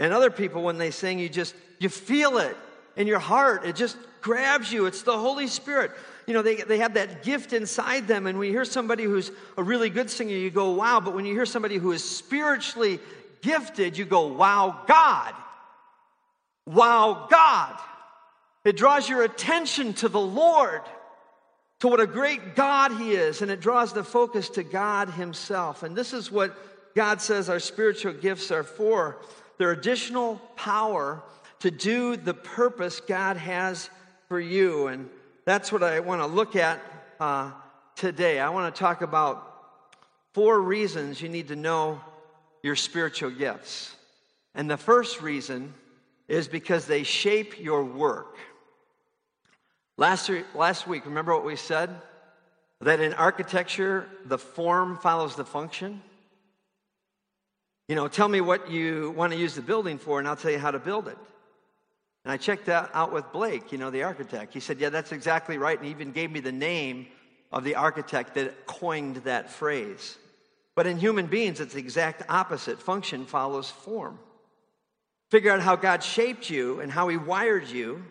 And 0.00 0.12
other 0.12 0.32
people, 0.32 0.64
when 0.64 0.78
they 0.78 0.90
sing, 0.90 1.20
you 1.20 1.28
just, 1.28 1.54
you 1.78 1.88
feel 1.88 2.38
it 2.38 2.56
in 2.96 3.06
your 3.06 3.18
heart. 3.18 3.64
It 3.64 3.76
just 3.76 3.96
grabs 4.20 4.72
you. 4.72 4.86
It's 4.86 5.02
the 5.02 5.16
Holy 5.18 5.46
Spirit. 5.46 5.90
You 6.26 6.34
know, 6.34 6.42
they, 6.42 6.56
they 6.56 6.78
have 6.78 6.94
that 6.94 7.22
gift 7.22 7.52
inside 7.52 8.06
them. 8.06 8.26
And 8.26 8.38
when 8.38 8.46
you 8.46 8.54
hear 8.54 8.64
somebody 8.64 9.04
who's 9.04 9.30
a 9.56 9.62
really 9.62 9.90
good 9.90 10.10
singer, 10.10 10.32
you 10.32 10.50
go, 10.50 10.70
wow. 10.70 11.00
But 11.00 11.14
when 11.14 11.24
you 11.24 11.34
hear 11.34 11.46
somebody 11.46 11.76
who 11.76 11.92
is 11.92 12.04
spiritually 12.04 13.00
gifted, 13.42 13.98
you 13.98 14.04
go, 14.04 14.28
wow, 14.28 14.82
God. 14.86 15.34
Wow, 16.66 17.26
God. 17.30 17.76
It 18.64 18.76
draws 18.76 19.08
your 19.08 19.24
attention 19.24 19.94
to 19.94 20.08
the 20.08 20.20
Lord, 20.20 20.82
to 21.80 21.88
what 21.88 21.98
a 21.98 22.06
great 22.06 22.54
God 22.54 22.92
He 22.92 23.12
is, 23.12 23.42
and 23.42 23.50
it 23.50 23.60
draws 23.60 23.92
the 23.92 24.04
focus 24.04 24.48
to 24.50 24.62
God 24.62 25.10
Himself. 25.10 25.82
And 25.82 25.96
this 25.96 26.12
is 26.12 26.30
what 26.30 26.56
God 26.94 27.20
says 27.20 27.48
our 27.48 27.58
spiritual 27.58 28.12
gifts 28.12 28.52
are 28.52 28.62
for. 28.62 29.18
They're 29.58 29.72
additional 29.72 30.36
power 30.54 31.22
to 31.62 31.70
do 31.70 32.16
the 32.16 32.34
purpose 32.34 33.00
God 33.00 33.36
has 33.36 33.88
for 34.28 34.40
you. 34.40 34.88
And 34.88 35.08
that's 35.44 35.70
what 35.70 35.84
I 35.84 36.00
want 36.00 36.20
to 36.20 36.26
look 36.26 36.56
at 36.56 36.80
uh, 37.20 37.52
today. 37.94 38.40
I 38.40 38.48
want 38.48 38.74
to 38.74 38.78
talk 38.80 39.00
about 39.00 39.48
four 40.32 40.60
reasons 40.60 41.22
you 41.22 41.28
need 41.28 41.48
to 41.48 41.56
know 41.56 42.00
your 42.64 42.74
spiritual 42.74 43.30
gifts. 43.30 43.94
And 44.56 44.68
the 44.68 44.76
first 44.76 45.22
reason 45.22 45.72
is 46.26 46.48
because 46.48 46.86
they 46.86 47.04
shape 47.04 47.60
your 47.60 47.84
work. 47.84 48.38
Last, 49.96 50.32
last 50.56 50.88
week, 50.88 51.06
remember 51.06 51.32
what 51.32 51.44
we 51.44 51.54
said? 51.54 51.90
That 52.80 52.98
in 52.98 53.14
architecture, 53.14 54.08
the 54.24 54.38
form 54.38 54.98
follows 54.98 55.36
the 55.36 55.44
function. 55.44 56.02
You 57.86 57.94
know, 57.94 58.08
tell 58.08 58.26
me 58.26 58.40
what 58.40 58.68
you 58.68 59.12
want 59.16 59.32
to 59.32 59.38
use 59.38 59.54
the 59.54 59.62
building 59.62 59.98
for, 59.98 60.18
and 60.18 60.26
I'll 60.26 60.34
tell 60.34 60.50
you 60.50 60.58
how 60.58 60.72
to 60.72 60.80
build 60.80 61.06
it. 61.06 61.18
And 62.24 62.32
I 62.32 62.36
checked 62.36 62.66
that 62.66 62.90
out 62.94 63.12
with 63.12 63.32
Blake, 63.32 63.72
you 63.72 63.78
know, 63.78 63.90
the 63.90 64.04
architect. 64.04 64.54
He 64.54 64.60
said, 64.60 64.78
Yeah, 64.78 64.90
that's 64.90 65.12
exactly 65.12 65.58
right. 65.58 65.76
And 65.76 65.86
he 65.86 65.90
even 65.90 66.12
gave 66.12 66.30
me 66.30 66.40
the 66.40 66.52
name 66.52 67.06
of 67.50 67.64
the 67.64 67.74
architect 67.74 68.34
that 68.34 68.66
coined 68.66 69.16
that 69.16 69.50
phrase. 69.50 70.16
But 70.74 70.86
in 70.86 70.98
human 70.98 71.26
beings, 71.26 71.60
it's 71.60 71.74
the 71.74 71.80
exact 71.80 72.22
opposite. 72.28 72.80
Function 72.80 73.26
follows 73.26 73.68
form. 73.70 74.18
Figure 75.30 75.50
out 75.50 75.60
how 75.60 75.76
God 75.76 76.02
shaped 76.02 76.48
you 76.48 76.80
and 76.80 76.90
how 76.90 77.08
He 77.08 77.16
wired 77.16 77.68
you 77.68 78.04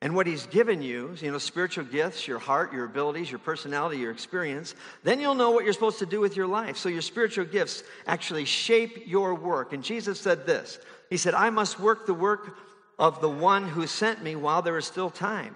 and 0.00 0.16
what 0.16 0.26
He's 0.26 0.46
given 0.46 0.82
you, 0.82 1.14
you 1.20 1.30
know, 1.30 1.38
spiritual 1.38 1.84
gifts, 1.84 2.26
your 2.26 2.38
heart, 2.38 2.72
your 2.72 2.84
abilities, 2.84 3.30
your 3.30 3.38
personality, 3.38 3.98
your 3.98 4.10
experience. 4.10 4.74
Then 5.02 5.20
you'll 5.20 5.34
know 5.34 5.50
what 5.50 5.64
you're 5.64 5.72
supposed 5.72 6.00
to 6.00 6.06
do 6.06 6.20
with 6.20 6.36
your 6.36 6.46
life. 6.46 6.76
So 6.76 6.88
your 6.88 7.02
spiritual 7.02 7.44
gifts 7.44 7.84
actually 8.06 8.44
shape 8.44 9.04
your 9.06 9.34
work. 9.34 9.72
And 9.72 9.84
Jesus 9.84 10.18
said 10.18 10.46
this 10.46 10.78
He 11.10 11.16
said, 11.16 11.34
I 11.34 11.50
must 11.50 11.78
work 11.78 12.06
the 12.06 12.14
work 12.14 12.56
of 12.98 13.20
the 13.20 13.28
one 13.28 13.68
who 13.68 13.86
sent 13.86 14.22
me 14.22 14.36
while 14.36 14.62
there 14.62 14.78
is 14.78 14.86
still 14.86 15.10
time. 15.10 15.54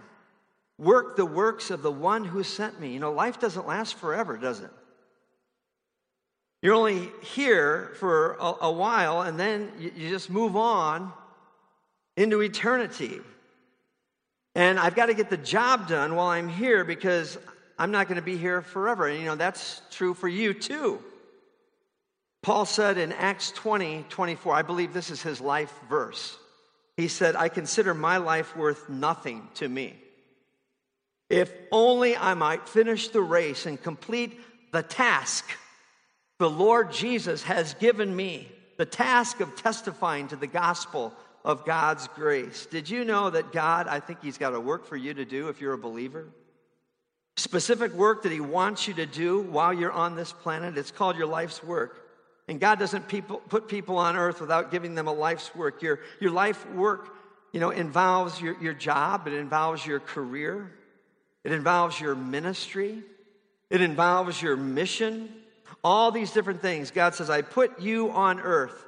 Work 0.78 1.16
the 1.16 1.26
works 1.26 1.70
of 1.70 1.82
the 1.82 1.90
one 1.90 2.24
who 2.24 2.42
sent 2.42 2.80
me. 2.80 2.92
You 2.92 3.00
know, 3.00 3.12
life 3.12 3.40
doesn't 3.40 3.66
last 3.66 3.94
forever, 3.94 4.36
does 4.36 4.60
it? 4.60 4.70
You're 6.62 6.74
only 6.74 7.10
here 7.22 7.92
for 7.98 8.34
a, 8.34 8.54
a 8.62 8.72
while 8.72 9.22
and 9.22 9.38
then 9.38 9.72
you, 9.78 9.92
you 9.96 10.08
just 10.10 10.30
move 10.30 10.56
on 10.56 11.12
into 12.16 12.42
eternity. 12.42 13.20
And 14.54 14.78
I've 14.78 14.96
got 14.96 15.06
to 15.06 15.14
get 15.14 15.30
the 15.30 15.36
job 15.36 15.88
done 15.88 16.16
while 16.16 16.28
I'm 16.28 16.48
here 16.48 16.84
because 16.84 17.38
I'm 17.78 17.92
not 17.92 18.08
going 18.08 18.16
to 18.16 18.22
be 18.22 18.36
here 18.36 18.60
forever. 18.62 19.06
And 19.06 19.20
you 19.20 19.26
know, 19.26 19.36
that's 19.36 19.82
true 19.90 20.14
for 20.14 20.26
you 20.26 20.52
too. 20.52 21.00
Paul 22.42 22.66
said 22.66 22.98
in 22.98 23.12
Acts 23.12 23.52
20, 23.52 24.06
24, 24.08 24.54
I 24.54 24.62
believe 24.62 24.92
this 24.92 25.10
is 25.10 25.22
his 25.22 25.40
life 25.40 25.72
verse. 25.88 26.38
He 26.98 27.06
said, 27.06 27.36
I 27.36 27.48
consider 27.48 27.94
my 27.94 28.16
life 28.16 28.56
worth 28.56 28.88
nothing 28.88 29.46
to 29.54 29.68
me. 29.68 29.94
If 31.30 31.52
only 31.70 32.16
I 32.16 32.34
might 32.34 32.68
finish 32.68 33.06
the 33.08 33.22
race 33.22 33.66
and 33.66 33.80
complete 33.80 34.38
the 34.72 34.82
task 34.82 35.48
the 36.40 36.50
Lord 36.50 36.92
Jesus 36.92 37.44
has 37.44 37.74
given 37.74 38.14
me, 38.14 38.48
the 38.78 38.84
task 38.84 39.38
of 39.38 39.54
testifying 39.54 40.26
to 40.28 40.36
the 40.36 40.48
gospel 40.48 41.14
of 41.44 41.64
God's 41.64 42.08
grace. 42.08 42.66
Did 42.66 42.90
you 42.90 43.04
know 43.04 43.30
that 43.30 43.52
God, 43.52 43.86
I 43.86 44.00
think 44.00 44.20
He's 44.20 44.38
got 44.38 44.54
a 44.54 44.60
work 44.60 44.84
for 44.84 44.96
you 44.96 45.14
to 45.14 45.24
do 45.24 45.48
if 45.48 45.60
you're 45.60 45.74
a 45.74 45.78
believer? 45.78 46.26
Specific 47.36 47.92
work 47.92 48.24
that 48.24 48.32
He 48.32 48.40
wants 48.40 48.88
you 48.88 48.94
to 48.94 49.06
do 49.06 49.40
while 49.40 49.72
you're 49.72 49.92
on 49.92 50.16
this 50.16 50.32
planet. 50.32 50.76
It's 50.76 50.90
called 50.90 51.16
your 51.16 51.28
life's 51.28 51.62
work. 51.62 52.07
And 52.48 52.58
God 52.58 52.78
doesn't 52.78 53.08
people, 53.08 53.36
put 53.36 53.68
people 53.68 53.98
on 53.98 54.16
earth 54.16 54.40
without 54.40 54.70
giving 54.70 54.94
them 54.94 55.06
a 55.06 55.12
life's 55.12 55.54
work. 55.54 55.82
Your, 55.82 56.00
your 56.18 56.30
life 56.30 56.68
work, 56.70 57.14
you 57.52 57.60
know, 57.60 57.70
involves 57.70 58.40
your, 58.40 58.58
your 58.60 58.72
job, 58.72 59.28
it 59.28 59.34
involves 59.34 59.84
your 59.84 60.00
career, 60.00 60.72
it 61.44 61.52
involves 61.52 62.00
your 62.00 62.14
ministry, 62.14 63.02
it 63.68 63.82
involves 63.82 64.40
your 64.40 64.56
mission, 64.56 65.28
all 65.84 66.10
these 66.10 66.32
different 66.32 66.62
things. 66.62 66.90
God 66.90 67.14
says, 67.14 67.28
I 67.28 67.42
put 67.42 67.80
you 67.80 68.10
on 68.10 68.40
earth. 68.40 68.86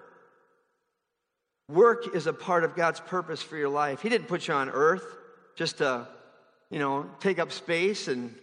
Work 1.69 2.17
is 2.17 2.27
a 2.27 2.33
part 2.33 2.65
of 2.65 2.75
God's 2.75 2.99
purpose 2.99 3.43
for 3.43 3.57
your 3.57 3.69
life. 3.69 4.01
He 4.01 4.09
didn't 4.09 4.27
put 4.27 4.49
you 4.49 4.55
on 4.55 4.71
earth 4.71 5.05
just 5.55 5.79
to, 5.79 6.09
you 6.71 6.79
know, 6.79 7.09
take 7.21 7.39
up 7.39 7.53
space 7.53 8.09
and 8.09 8.35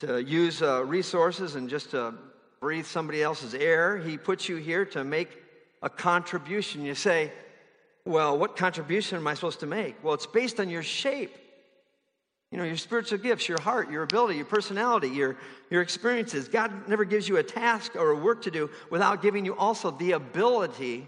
to 0.00 0.20
use 0.22 0.62
uh, 0.62 0.82
resources 0.84 1.56
and 1.56 1.68
just 1.68 1.90
to 1.90 2.14
breathe 2.60 2.86
somebody 2.86 3.22
else's 3.22 3.54
air. 3.54 3.96
He 3.96 4.18
puts 4.18 4.48
you 4.48 4.56
here 4.56 4.84
to 4.86 5.02
make 5.02 5.30
a 5.82 5.88
contribution. 5.88 6.84
You 6.84 6.94
say, 6.94 7.32
well, 8.04 8.36
what 8.36 8.56
contribution 8.56 9.16
am 9.16 9.26
I 9.26 9.34
supposed 9.34 9.60
to 9.60 9.66
make? 9.66 10.02
Well, 10.04 10.14
it's 10.14 10.26
based 10.26 10.60
on 10.60 10.68
your 10.68 10.82
shape. 10.82 11.34
You 12.50 12.58
know, 12.58 12.64
your 12.64 12.76
spiritual 12.76 13.18
gifts, 13.18 13.48
your 13.48 13.60
heart, 13.60 13.90
your 13.90 14.02
ability, 14.02 14.36
your 14.36 14.44
personality, 14.44 15.08
your, 15.08 15.36
your 15.70 15.82
experiences. 15.82 16.48
God 16.48 16.88
never 16.88 17.04
gives 17.04 17.28
you 17.28 17.36
a 17.36 17.42
task 17.42 17.94
or 17.94 18.10
a 18.10 18.16
work 18.16 18.42
to 18.42 18.50
do 18.50 18.68
without 18.90 19.22
giving 19.22 19.44
you 19.44 19.56
also 19.56 19.92
the 19.92 20.12
ability 20.12 21.06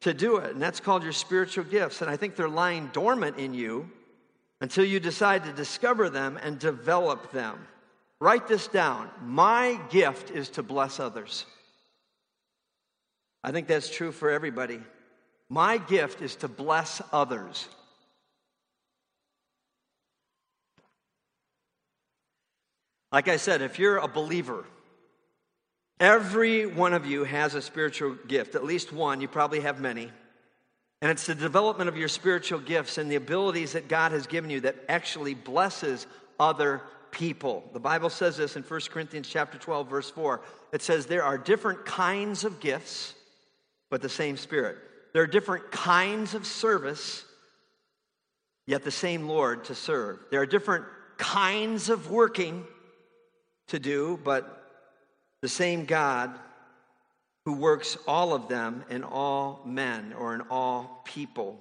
to 0.00 0.12
do 0.12 0.36
it. 0.38 0.52
And 0.52 0.60
that's 0.60 0.80
called 0.80 1.02
your 1.02 1.12
spiritual 1.12 1.64
gifts. 1.64 2.02
And 2.02 2.10
I 2.10 2.16
think 2.16 2.34
they're 2.36 2.48
lying 2.48 2.90
dormant 2.92 3.38
in 3.38 3.54
you 3.54 3.88
until 4.60 4.84
you 4.84 4.98
decide 5.00 5.44
to 5.44 5.52
discover 5.52 6.10
them 6.10 6.38
and 6.42 6.58
develop 6.58 7.30
them. 7.30 7.58
Write 8.20 8.46
this 8.46 8.68
down. 8.68 9.10
My 9.22 9.80
gift 9.90 10.30
is 10.30 10.50
to 10.50 10.62
bless 10.62 11.00
others. 11.00 11.44
I 13.42 13.52
think 13.52 13.66
that's 13.66 13.90
true 13.90 14.12
for 14.12 14.30
everybody. 14.30 14.80
My 15.48 15.76
gift 15.76 16.22
is 16.22 16.36
to 16.36 16.48
bless 16.48 17.02
others. 17.12 17.68
Like 23.12 23.28
I 23.28 23.36
said, 23.36 23.62
if 23.62 23.78
you're 23.78 23.98
a 23.98 24.08
believer, 24.08 24.64
every 26.00 26.66
one 26.66 26.94
of 26.94 27.06
you 27.06 27.24
has 27.24 27.54
a 27.54 27.62
spiritual 27.62 28.16
gift, 28.26 28.54
at 28.54 28.64
least 28.64 28.92
one. 28.92 29.20
You 29.20 29.28
probably 29.28 29.60
have 29.60 29.80
many. 29.80 30.10
And 31.00 31.10
it's 31.10 31.26
the 31.26 31.34
development 31.34 31.88
of 31.88 31.96
your 31.96 32.08
spiritual 32.08 32.58
gifts 32.58 32.96
and 32.98 33.10
the 33.10 33.16
abilities 33.16 33.72
that 33.72 33.88
God 33.88 34.12
has 34.12 34.26
given 34.26 34.50
you 34.50 34.60
that 34.62 34.76
actually 34.88 35.34
blesses 35.34 36.06
other 36.40 36.80
people. 37.14 37.62
The 37.72 37.80
Bible 37.80 38.10
says 38.10 38.36
this 38.36 38.56
in 38.56 38.62
1 38.62 38.80
Corinthians 38.90 39.28
chapter 39.28 39.56
12 39.56 39.88
verse 39.88 40.10
4. 40.10 40.40
It 40.72 40.82
says 40.82 41.06
there 41.06 41.22
are 41.22 41.38
different 41.38 41.86
kinds 41.86 42.44
of 42.44 42.60
gifts 42.60 43.14
but 43.90 44.02
the 44.02 44.08
same 44.08 44.36
spirit. 44.36 44.76
There 45.12 45.22
are 45.22 45.28
different 45.28 45.70
kinds 45.70 46.34
of 46.34 46.44
service 46.44 47.24
yet 48.66 48.82
the 48.82 48.90
same 48.90 49.28
Lord 49.28 49.64
to 49.66 49.74
serve. 49.74 50.18
There 50.30 50.40
are 50.40 50.46
different 50.46 50.84
kinds 51.16 51.88
of 51.88 52.10
working 52.10 52.64
to 53.68 53.78
do 53.78 54.18
but 54.24 54.72
the 55.40 55.48
same 55.48 55.84
God 55.84 56.36
who 57.44 57.52
works 57.52 57.96
all 58.08 58.34
of 58.34 58.48
them 58.48 58.84
in 58.90 59.04
all 59.04 59.62
men 59.64 60.14
or 60.14 60.34
in 60.34 60.40
all 60.50 61.02
people. 61.04 61.60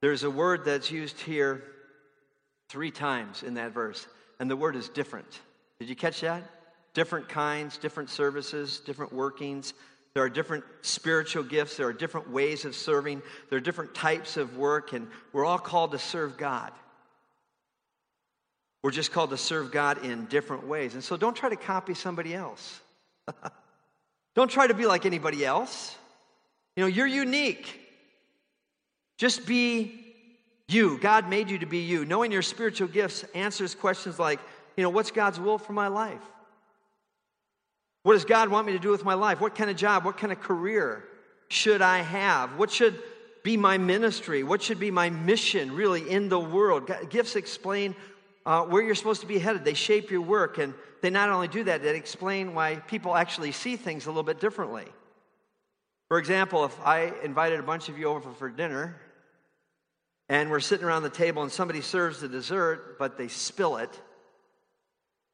There's 0.00 0.22
a 0.22 0.30
word 0.30 0.64
that's 0.64 0.90
used 0.90 1.18
here 1.20 1.64
three 2.68 2.90
times 2.90 3.42
in 3.42 3.54
that 3.54 3.72
verse 3.72 4.06
and 4.42 4.50
the 4.50 4.56
word 4.56 4.74
is 4.74 4.88
different. 4.88 5.40
Did 5.78 5.88
you 5.88 5.94
catch 5.94 6.22
that? 6.22 6.42
Different 6.94 7.28
kinds, 7.28 7.78
different 7.78 8.10
services, 8.10 8.80
different 8.80 9.12
workings. 9.12 9.72
There 10.14 10.24
are 10.24 10.28
different 10.28 10.64
spiritual 10.80 11.44
gifts. 11.44 11.76
There 11.76 11.86
are 11.86 11.92
different 11.92 12.28
ways 12.28 12.64
of 12.64 12.74
serving. 12.74 13.22
There 13.50 13.58
are 13.58 13.60
different 13.60 13.94
types 13.94 14.36
of 14.36 14.56
work, 14.56 14.94
and 14.94 15.06
we're 15.32 15.44
all 15.44 15.60
called 15.60 15.92
to 15.92 15.98
serve 16.00 16.36
God. 16.36 16.72
We're 18.82 18.90
just 18.90 19.12
called 19.12 19.30
to 19.30 19.36
serve 19.36 19.70
God 19.70 20.04
in 20.04 20.24
different 20.24 20.66
ways. 20.66 20.94
And 20.94 21.04
so 21.04 21.16
don't 21.16 21.36
try 21.36 21.48
to 21.48 21.54
copy 21.54 21.94
somebody 21.94 22.34
else. 22.34 22.80
don't 24.34 24.50
try 24.50 24.66
to 24.66 24.74
be 24.74 24.86
like 24.86 25.06
anybody 25.06 25.44
else. 25.44 25.96
You 26.74 26.82
know, 26.82 26.88
you're 26.88 27.06
unique. 27.06 27.78
Just 29.18 29.46
be 29.46 30.01
you. 30.68 30.98
God 30.98 31.28
made 31.28 31.50
you 31.50 31.58
to 31.58 31.66
be 31.66 31.78
you. 31.78 32.04
Knowing 32.04 32.32
your 32.32 32.42
spiritual 32.42 32.88
gifts 32.88 33.24
answers 33.34 33.74
questions 33.74 34.18
like, 34.18 34.40
you 34.76 34.82
know, 34.82 34.90
what's 34.90 35.10
God's 35.10 35.38
will 35.38 35.58
for 35.58 35.72
my 35.72 35.88
life? 35.88 36.22
What 38.02 38.14
does 38.14 38.24
God 38.24 38.48
want 38.48 38.66
me 38.66 38.72
to 38.72 38.78
do 38.78 38.90
with 38.90 39.04
my 39.04 39.14
life? 39.14 39.40
What 39.40 39.54
kind 39.54 39.70
of 39.70 39.76
job? 39.76 40.04
What 40.04 40.16
kind 40.18 40.32
of 40.32 40.40
career 40.40 41.04
should 41.48 41.82
I 41.82 41.98
have? 41.98 42.58
What 42.58 42.70
should 42.70 42.98
be 43.42 43.56
my 43.56 43.78
ministry? 43.78 44.42
What 44.42 44.62
should 44.62 44.80
be 44.80 44.90
my 44.90 45.10
mission 45.10 45.74
really 45.74 46.08
in 46.08 46.28
the 46.28 46.38
world? 46.38 46.90
Gifts 47.10 47.36
explain 47.36 47.94
uh, 48.46 48.62
where 48.62 48.82
you're 48.82 48.94
supposed 48.94 49.20
to 49.20 49.26
be 49.26 49.38
headed. 49.38 49.64
They 49.64 49.74
shape 49.74 50.10
your 50.10 50.22
work, 50.22 50.58
and 50.58 50.74
they 51.00 51.10
not 51.10 51.28
only 51.28 51.48
do 51.48 51.64
that, 51.64 51.82
they 51.82 51.96
explain 51.96 52.54
why 52.54 52.76
people 52.76 53.14
actually 53.14 53.52
see 53.52 53.76
things 53.76 54.06
a 54.06 54.08
little 54.10 54.22
bit 54.22 54.40
differently. 54.40 54.86
For 56.08 56.18
example, 56.18 56.64
if 56.64 56.78
I 56.80 57.12
invited 57.22 57.60
a 57.60 57.62
bunch 57.62 57.88
of 57.88 57.98
you 57.98 58.06
over 58.06 58.32
for 58.32 58.48
dinner, 58.50 59.00
and 60.28 60.50
we're 60.50 60.60
sitting 60.60 60.84
around 60.86 61.02
the 61.02 61.10
table 61.10 61.42
and 61.42 61.52
somebody 61.52 61.80
serves 61.80 62.20
the 62.20 62.28
dessert, 62.28 62.98
but 62.98 63.18
they 63.18 63.28
spill 63.28 63.76
it. 63.76 64.00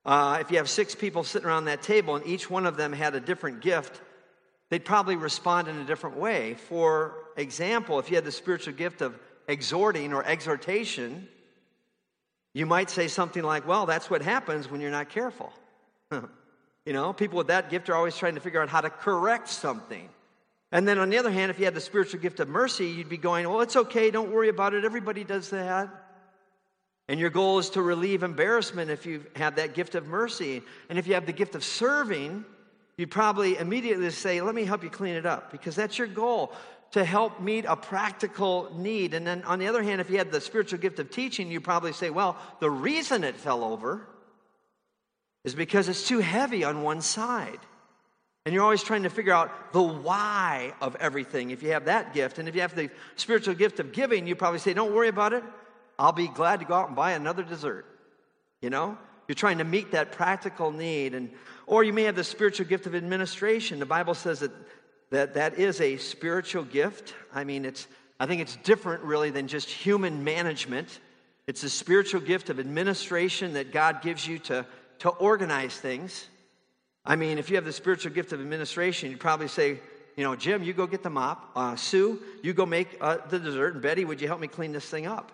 Uh, 0.04 0.38
if 0.40 0.50
you 0.50 0.56
have 0.56 0.68
six 0.68 0.94
people 0.94 1.22
sitting 1.22 1.46
around 1.46 1.66
that 1.66 1.82
table 1.82 2.16
and 2.16 2.26
each 2.26 2.48
one 2.48 2.66
of 2.66 2.76
them 2.76 2.92
had 2.92 3.14
a 3.14 3.20
different 3.20 3.60
gift, 3.60 4.00
they'd 4.70 4.84
probably 4.84 5.16
respond 5.16 5.68
in 5.68 5.78
a 5.78 5.84
different 5.84 6.16
way. 6.16 6.54
For 6.54 7.14
example, 7.36 7.98
if 7.98 8.10
you 8.10 8.16
had 8.16 8.24
the 8.24 8.32
spiritual 8.32 8.74
gift 8.74 9.02
of 9.02 9.18
exhorting 9.46 10.14
or 10.14 10.24
exhortation, 10.24 11.28
you 12.54 12.66
might 12.66 12.90
say 12.90 13.08
something 13.08 13.42
like, 13.42 13.66
Well, 13.66 13.86
that's 13.86 14.08
what 14.10 14.22
happens 14.22 14.70
when 14.70 14.80
you're 14.80 14.90
not 14.90 15.10
careful. 15.10 15.52
you 16.10 16.92
know, 16.92 17.12
people 17.12 17.38
with 17.38 17.48
that 17.48 17.70
gift 17.70 17.88
are 17.88 17.94
always 17.94 18.16
trying 18.16 18.34
to 18.34 18.40
figure 18.40 18.62
out 18.62 18.68
how 18.68 18.80
to 18.80 18.90
correct 18.90 19.48
something. 19.48 20.08
And 20.70 20.86
then 20.86 20.98
on 20.98 21.08
the 21.08 21.18
other 21.18 21.30
hand, 21.30 21.50
if 21.50 21.58
you 21.58 21.64
had 21.64 21.74
the 21.74 21.80
spiritual 21.80 22.20
gift 22.20 22.40
of 22.40 22.48
mercy, 22.48 22.86
you'd 22.86 23.08
be 23.08 23.16
going, 23.16 23.48
Well, 23.48 23.60
it's 23.60 23.76
okay, 23.76 24.10
don't 24.10 24.30
worry 24.30 24.48
about 24.48 24.74
it, 24.74 24.84
everybody 24.84 25.24
does 25.24 25.50
that. 25.50 25.88
And 27.08 27.18
your 27.18 27.30
goal 27.30 27.58
is 27.58 27.70
to 27.70 27.82
relieve 27.82 28.22
embarrassment 28.22 28.90
if 28.90 29.06
you 29.06 29.24
have 29.34 29.56
that 29.56 29.74
gift 29.74 29.94
of 29.94 30.06
mercy. 30.06 30.62
And 30.90 30.98
if 30.98 31.06
you 31.06 31.14
have 31.14 31.24
the 31.24 31.32
gift 31.32 31.54
of 31.54 31.64
serving, 31.64 32.44
you'd 32.98 33.10
probably 33.10 33.56
immediately 33.56 34.10
say, 34.10 34.42
Let 34.42 34.54
me 34.54 34.64
help 34.64 34.84
you 34.84 34.90
clean 34.90 35.14
it 35.14 35.24
up, 35.24 35.50
because 35.50 35.74
that's 35.74 35.96
your 35.96 36.06
goal 36.06 36.52
to 36.90 37.04
help 37.04 37.40
meet 37.40 37.64
a 37.66 37.76
practical 37.76 38.70
need. 38.74 39.14
And 39.14 39.26
then 39.26 39.42
on 39.44 39.58
the 39.58 39.66
other 39.68 39.82
hand, 39.82 40.00
if 40.00 40.10
you 40.10 40.18
had 40.18 40.32
the 40.32 40.40
spiritual 40.40 40.78
gift 40.78 40.98
of 40.98 41.10
teaching, 41.10 41.50
you'd 41.50 41.64
probably 41.64 41.92
say, 41.94 42.10
Well, 42.10 42.36
the 42.60 42.70
reason 42.70 43.24
it 43.24 43.36
fell 43.36 43.64
over 43.64 44.06
is 45.44 45.54
because 45.54 45.88
it's 45.88 46.06
too 46.06 46.18
heavy 46.18 46.62
on 46.62 46.82
one 46.82 47.00
side. 47.00 47.60
And 48.44 48.54
you're 48.54 48.64
always 48.64 48.82
trying 48.82 49.02
to 49.02 49.10
figure 49.10 49.32
out 49.32 49.72
the 49.72 49.82
why 49.82 50.72
of 50.80 50.96
everything 50.96 51.50
if 51.50 51.62
you 51.62 51.72
have 51.72 51.84
that 51.84 52.14
gift. 52.14 52.38
And 52.38 52.48
if 52.48 52.54
you 52.54 52.62
have 52.62 52.74
the 52.74 52.90
spiritual 53.16 53.54
gift 53.54 53.78
of 53.80 53.92
giving, 53.92 54.26
you 54.26 54.34
probably 54.34 54.58
say, 54.58 54.72
Don't 54.72 54.94
worry 54.94 55.08
about 55.08 55.32
it. 55.32 55.44
I'll 55.98 56.12
be 56.12 56.28
glad 56.28 56.60
to 56.60 56.66
go 56.66 56.74
out 56.74 56.86
and 56.86 56.96
buy 56.96 57.12
another 57.12 57.42
dessert. 57.42 57.84
You 58.62 58.70
know? 58.70 58.96
You're 59.26 59.34
trying 59.34 59.58
to 59.58 59.64
meet 59.64 59.90
that 59.90 60.12
practical 60.12 60.70
need. 60.70 61.14
And, 61.14 61.30
or 61.66 61.84
you 61.84 61.92
may 61.92 62.04
have 62.04 62.16
the 62.16 62.24
spiritual 62.24 62.66
gift 62.66 62.86
of 62.86 62.94
administration. 62.94 63.78
The 63.78 63.86
Bible 63.86 64.14
says 64.14 64.40
that 64.40 64.52
that, 65.10 65.34
that 65.34 65.58
is 65.58 65.80
a 65.80 65.96
spiritual 65.96 66.64
gift. 66.64 67.14
I 67.34 67.44
mean, 67.44 67.64
it's, 67.64 67.86
I 68.20 68.26
think 68.26 68.40
it's 68.40 68.56
different 68.56 69.02
really 69.02 69.30
than 69.30 69.48
just 69.48 69.68
human 69.68 70.24
management. 70.24 71.00
It's 71.46 71.62
a 71.62 71.70
spiritual 71.70 72.20
gift 72.20 72.50
of 72.50 72.60
administration 72.60 73.54
that 73.54 73.72
God 73.72 74.02
gives 74.02 74.26
you 74.26 74.38
to, 74.40 74.66
to 75.00 75.08
organize 75.08 75.76
things. 75.76 76.28
I 77.08 77.16
mean, 77.16 77.38
if 77.38 77.48
you 77.48 77.56
have 77.56 77.64
the 77.64 77.72
spiritual 77.72 78.12
gift 78.12 78.34
of 78.34 78.40
administration, 78.40 79.10
you'd 79.10 79.18
probably 79.18 79.48
say, 79.48 79.80
you 80.14 80.24
know, 80.24 80.36
Jim, 80.36 80.62
you 80.62 80.74
go 80.74 80.86
get 80.86 81.02
the 81.02 81.08
mop. 81.08 81.50
Uh, 81.56 81.74
Sue, 81.74 82.20
you 82.42 82.52
go 82.52 82.66
make 82.66 82.98
uh, 83.00 83.16
the 83.30 83.38
dessert. 83.38 83.72
And 83.72 83.82
Betty, 83.82 84.04
would 84.04 84.20
you 84.20 84.28
help 84.28 84.40
me 84.40 84.46
clean 84.46 84.72
this 84.72 84.84
thing 84.84 85.06
up? 85.06 85.32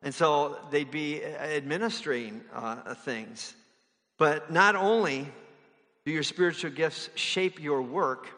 And 0.00 0.14
so 0.14 0.56
they'd 0.70 0.92
be 0.92 1.24
administering 1.24 2.42
uh, 2.54 2.94
things. 2.94 3.52
But 4.16 4.52
not 4.52 4.76
only 4.76 5.26
do 6.06 6.12
your 6.12 6.22
spiritual 6.22 6.70
gifts 6.70 7.10
shape 7.16 7.60
your 7.60 7.82
work, 7.82 8.28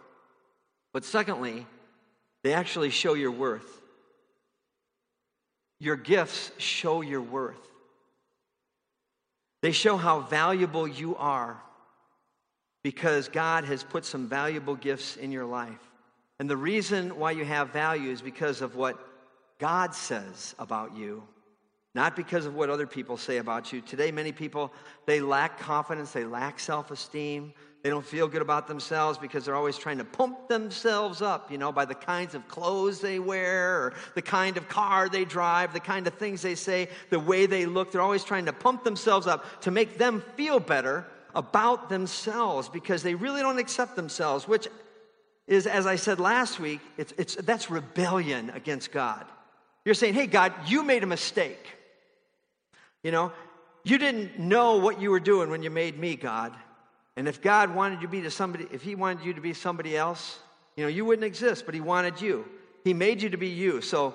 but 0.95 1.05
secondly, 1.05 1.67
they 2.43 2.55
actually 2.55 2.89
show 2.89 3.13
your 3.13 3.31
worth. 3.31 3.83
Your 5.81 5.97
gifts 5.97 6.51
show 6.57 7.03
your 7.03 7.21
worth. 7.21 7.61
They 9.61 9.73
show 9.73 9.99
how 9.99 10.21
valuable 10.21 10.89
you 10.89 11.15
are 11.17 11.61
because 12.83 13.29
God 13.29 13.65
has 13.65 13.83
put 13.83 14.05
some 14.05 14.27
valuable 14.27 14.75
gifts 14.75 15.17
in 15.17 15.33
your 15.33 15.45
life. 15.45 15.91
And 16.39 16.49
the 16.49 16.57
reason 16.57 17.19
why 17.19 17.33
you 17.33 17.45
have 17.45 17.71
value 17.71 18.11
is 18.11 18.23
because 18.23 18.63
of 18.63 18.75
what 18.75 18.99
God 19.59 19.95
says 19.95 20.55
about 20.59 20.97
you, 20.97 21.23
not 21.95 22.17
because 22.17 22.47
of 22.47 22.55
what 22.55 22.71
other 22.71 22.87
people 22.87 23.19
say 23.19 23.37
about 23.37 23.73
you. 23.73 23.83
Today, 23.83 24.11
many 24.11 24.33
people, 24.33 24.73
they 25.07 25.21
lack 25.21 25.59
confidence, 25.59 26.13
they 26.13 26.25
lack 26.25 26.59
self 26.59 26.91
esteem. 26.91 27.53
They 27.83 27.89
don't 27.89 28.05
feel 28.05 28.29
good 28.29 28.43
about 28.43 28.69
themselves 28.69 29.17
because 29.17 29.47
they're 29.47 29.55
always 29.55 29.79
trying 29.79 29.99
to 29.99 30.05
pump 30.05 30.49
themselves 30.49 31.23
up, 31.23 31.51
you 31.51 31.57
know, 31.57 31.73
by 31.73 31.87
the 31.87 31.95
kinds 31.95 32.35
of 32.35 32.47
clothes 32.47 33.01
they 33.01 33.19
wear 33.19 33.77
or 33.77 33.95
the 34.15 34.21
kind 34.21 34.59
of 34.59 34.69
car 34.69 35.09
they 35.09 35.25
drive, 35.25 35.73
the 35.73 35.81
kind 35.81 36.07
of 36.07 36.13
things 36.15 36.43
they 36.43 36.55
say, 36.55 36.89
the 37.09 37.19
way 37.19 37.47
they 37.47 37.65
look. 37.65 37.91
They're 37.91 38.03
always 38.03 38.25
trying 38.25 38.45
to 38.47 38.53
pump 38.53 38.85
themselves 38.85 39.27
up 39.27 39.63
to 39.63 39.71
make 39.71 39.97
them 39.97 40.23
feel 40.37 40.61
better 40.61 41.07
about 41.35 41.89
themselves 41.89 42.69
because 42.69 43.03
they 43.03 43.15
really 43.15 43.41
don't 43.41 43.59
accept 43.59 43.97
themselves, 43.97 44.47
which 44.49 44.69
is, 45.47 45.67
as 45.67 45.87
I 45.87 45.97
said 45.97 46.21
last 46.21 46.61
week, 46.61 46.81
it's, 46.97 47.13
it's, 47.19 47.35
that's 47.35 47.71
rebellion 47.71 48.51
against 48.51 48.93
God. 48.93 49.25
You're 49.85 49.95
saying, 49.95 50.15
hey, 50.15 50.27
God, 50.27 50.53
you 50.67 50.83
made 50.83 51.03
a 51.03 51.07
mistake. 51.07 51.67
You 53.03 53.11
know, 53.11 53.33
you 53.83 53.99
didn't 53.99 54.39
know 54.39 54.77
what 54.77 55.01
you 55.01 55.11
were 55.11 55.21
doing 55.21 55.51
when 55.51 55.63
you 55.63 55.71
made 55.71 55.99
me, 55.99 56.17
God. 56.17 56.55
And 57.17 57.27
if 57.27 57.41
God 57.43 57.75
wanted 57.75 57.97
you 57.97 58.07
to 58.07 58.13
be 58.13 58.21
to 58.23 58.31
somebody, 58.31 58.67
if 58.71 58.83
He 58.83 58.95
wanted 58.95 59.25
you 59.25 59.35
to 59.35 59.41
be 59.41 59.53
somebody 59.53 59.97
else, 59.97 60.39
you 60.77 60.85
know, 60.85 60.89
you 60.89 61.05
wouldn't 61.05 61.25
exist, 61.25 61.67
but 61.67 61.75
He 61.75 61.81
wanted 61.81 62.21
you. 62.21 62.45
He 62.85 62.95
made 62.95 63.21
you 63.21 63.31
to 63.31 63.37
be 63.37 63.49
you. 63.49 63.81
So, 63.81 64.15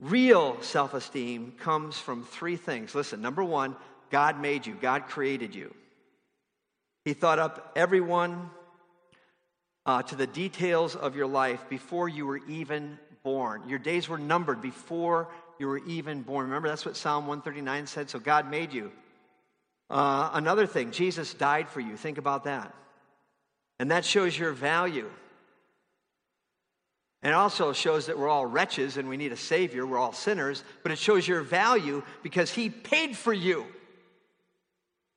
real 0.00 0.60
self 0.60 0.94
esteem 0.94 1.54
comes 1.58 1.98
from 1.98 2.24
three 2.24 2.56
things. 2.56 2.94
Listen, 2.94 3.20
number 3.20 3.44
one, 3.44 3.76
God 4.10 4.40
made 4.40 4.66
you, 4.66 4.74
God 4.74 5.06
created 5.06 5.54
you. 5.54 5.74
He 7.04 7.12
thought 7.12 7.38
up 7.38 7.72
everyone 7.76 8.50
uh, 9.86 10.02
to 10.04 10.16
the 10.16 10.26
details 10.26 10.96
of 10.96 11.16
your 11.16 11.26
life 11.26 11.68
before 11.68 12.08
you 12.08 12.26
were 12.26 12.40
even 12.48 12.98
born. 13.22 13.68
Your 13.68 13.78
days 13.78 14.08
were 14.08 14.18
numbered 14.18 14.62
before 14.62 15.28
you 15.58 15.66
were 15.66 15.78
even 15.86 16.22
born. 16.22 16.46
Remember, 16.46 16.68
that's 16.68 16.86
what 16.86 16.96
Psalm 16.96 17.26
139 17.26 17.86
said. 17.86 18.10
So 18.10 18.18
God 18.18 18.50
made 18.50 18.72
you. 18.72 18.90
Uh, 19.90 20.30
another 20.32 20.66
thing, 20.66 20.90
Jesus 20.90 21.34
died 21.34 21.68
for 21.68 21.80
you. 21.80 21.96
Think 21.96 22.18
about 22.18 22.44
that. 22.44 22.74
And 23.78 23.90
that 23.90 24.04
shows 24.04 24.38
your 24.38 24.52
value. 24.52 25.10
And 27.22 27.32
it 27.32 27.36
also 27.36 27.72
shows 27.72 28.06
that 28.06 28.18
we're 28.18 28.28
all 28.28 28.46
wretches 28.46 28.96
and 28.96 29.08
we 29.08 29.16
need 29.16 29.32
a 29.32 29.36
Savior. 29.36 29.86
We're 29.86 29.98
all 29.98 30.12
sinners. 30.12 30.62
But 30.82 30.92
it 30.92 30.98
shows 30.98 31.26
your 31.26 31.42
value 31.42 32.02
because 32.22 32.50
He 32.50 32.70
paid 32.70 33.16
for 33.16 33.32
you, 33.32 33.66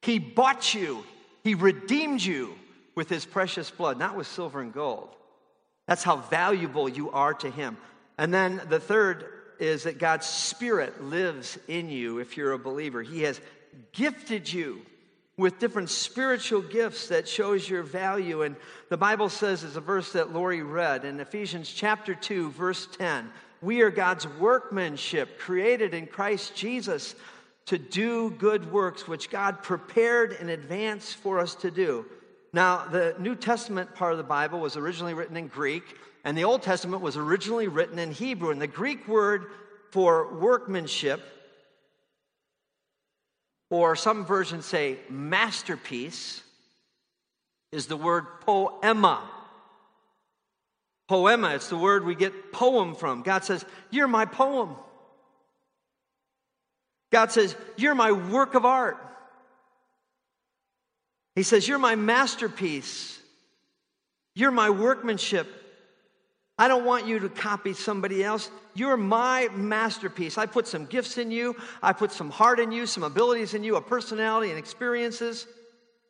He 0.01 0.19
bought 0.19 0.73
you, 0.73 1.03
he 1.47 1.55
redeemed 1.55 2.21
you 2.21 2.55
with 2.93 3.07
his 3.07 3.25
precious 3.25 3.71
blood, 3.71 3.97
not 3.97 4.17
with 4.17 4.27
silver 4.27 4.59
and 4.59 4.73
gold. 4.73 5.15
That's 5.87 6.03
how 6.03 6.17
valuable 6.17 6.89
you 6.89 7.09
are 7.11 7.33
to 7.35 7.49
him. 7.49 7.77
And 8.17 8.33
then 8.33 8.61
the 8.67 8.81
third 8.81 9.25
is 9.57 9.83
that 9.83 9.97
God's 9.97 10.25
Spirit 10.25 11.03
lives 11.03 11.57
in 11.67 11.89
you 11.89 12.19
if 12.19 12.35
you're 12.35 12.51
a 12.51 12.59
believer. 12.59 13.01
He 13.01 13.21
has 13.21 13.39
gifted 13.93 14.51
you 14.51 14.81
with 15.37 15.59
different 15.59 15.89
spiritual 15.89 16.61
gifts 16.61 17.07
that 17.07 17.29
shows 17.29 17.69
your 17.69 17.83
value. 17.83 18.41
And 18.41 18.55
the 18.89 18.97
Bible 18.97 19.29
says, 19.29 19.63
as 19.63 19.77
a 19.77 19.81
verse 19.81 20.11
that 20.13 20.33
Lori 20.33 20.63
read 20.63 21.05
in 21.05 21.19
Ephesians 21.19 21.71
chapter 21.71 22.13
2, 22.13 22.51
verse 22.51 22.87
10, 22.97 23.29
we 23.61 23.81
are 23.81 23.89
God's 23.89 24.27
workmanship, 24.27 25.39
created 25.39 25.93
in 25.93 26.07
Christ 26.07 26.55
Jesus 26.55 27.15
to 27.67 27.77
do 27.77 28.31
good 28.31 28.71
works 28.71 29.07
which 29.07 29.29
God 29.29 29.61
prepared 29.61 30.33
in 30.33 30.49
advance 30.49 31.13
for 31.13 31.39
us 31.39 31.53
to 31.55 31.71
do. 31.71 32.05
Now, 32.53 32.87
the 32.87 33.15
New 33.19 33.35
Testament 33.35 33.93
part 33.93 34.13
of 34.13 34.17
the 34.17 34.23
Bible 34.23 34.59
was 34.59 34.77
originally 34.77 35.13
written 35.13 35.37
in 35.37 35.47
Greek, 35.47 35.83
and 36.23 36.37
the 36.37 36.45
Old 36.45 36.63
Testament 36.63 37.01
was 37.01 37.17
originally 37.17 37.67
written 37.67 37.99
in 37.99 38.11
Hebrew. 38.11 38.51
And 38.51 38.61
the 38.61 38.67
Greek 38.67 39.07
word 39.07 39.47
for 39.91 40.33
workmanship, 40.37 41.21
or 43.69 43.95
some 43.97 44.25
versions 44.25 44.65
say 44.65 44.97
masterpiece, 45.09 46.41
is 47.73 47.87
the 47.87 47.97
word 47.97 48.25
poema. 48.41 49.29
Poema, 51.09 51.49
it's 51.55 51.69
the 51.69 51.77
word 51.77 52.05
we 52.05 52.15
get 52.15 52.53
poem 52.53 52.95
from. 52.95 53.23
God 53.23 53.43
says, 53.43 53.65
You're 53.91 54.07
my 54.07 54.25
poem. 54.25 54.75
God 57.11 57.31
says, 57.31 57.55
You're 57.75 57.95
my 57.95 58.11
work 58.11 58.55
of 58.55 58.65
art. 58.65 58.97
He 61.35 61.43
says, 61.43 61.67
You're 61.67 61.79
my 61.79 61.95
masterpiece. 61.95 63.19
You're 64.35 64.51
my 64.51 64.69
workmanship. 64.69 65.47
I 66.59 66.67
don't 66.67 66.85
want 66.85 67.07
you 67.07 67.19
to 67.19 67.29
copy 67.29 67.73
somebody 67.73 68.23
else. 68.23 68.49
You're 68.73 68.97
my 68.97 69.47
masterpiece. 69.53 70.37
I 70.37 70.45
put 70.45 70.67
some 70.67 70.85
gifts 70.85 71.17
in 71.17 71.31
you, 71.31 71.55
I 71.81 71.93
put 71.93 72.11
some 72.11 72.29
heart 72.29 72.59
in 72.59 72.71
you, 72.71 72.85
some 72.85 73.03
abilities 73.03 73.53
in 73.53 73.63
you, 73.63 73.75
a 73.75 73.81
personality 73.81 74.49
and 74.49 74.59
experiences, 74.59 75.47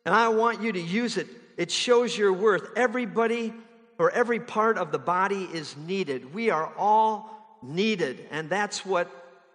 and 0.04 0.14
I 0.14 0.28
want 0.28 0.62
you 0.62 0.72
to 0.72 0.80
use 0.80 1.16
it 1.16 1.28
it 1.58 1.72
shows 1.72 2.16
your 2.16 2.32
worth. 2.32 2.70
Everybody 2.76 3.52
or 3.98 4.12
every 4.12 4.38
part 4.38 4.78
of 4.78 4.92
the 4.92 4.98
body 4.98 5.48
is 5.52 5.76
needed. 5.76 6.32
We 6.32 6.50
are 6.50 6.72
all 6.78 7.58
needed, 7.62 8.26
and 8.30 8.48
that's 8.48 8.86
what 8.86 9.10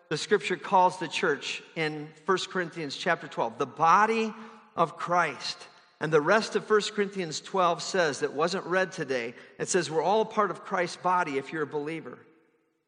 the 0.09 0.17
scripture 0.17 0.57
calls 0.57 0.99
the 0.99 1.07
church 1.07 1.63
in 1.75 2.07
1 2.25 2.37
Corinthians 2.49 2.95
chapter 2.95 3.27
12, 3.27 3.57
the 3.57 3.65
body 3.65 4.33
of 4.75 4.97
Christ. 4.97 5.57
And 5.99 6.11
the 6.11 6.21
rest 6.21 6.55
of 6.55 6.69
1 6.69 6.81
Corinthians 6.93 7.39
12 7.39 7.81
says, 7.81 8.19
that 8.19 8.33
wasn't 8.33 8.65
read 8.65 8.91
today, 8.91 9.33
it 9.57 9.69
says 9.69 9.89
we're 9.89 10.03
all 10.03 10.25
part 10.25 10.51
of 10.51 10.65
Christ's 10.65 10.97
body 10.97 11.37
if 11.37 11.53
you're 11.53 11.63
a 11.63 11.67
believer. 11.67 12.17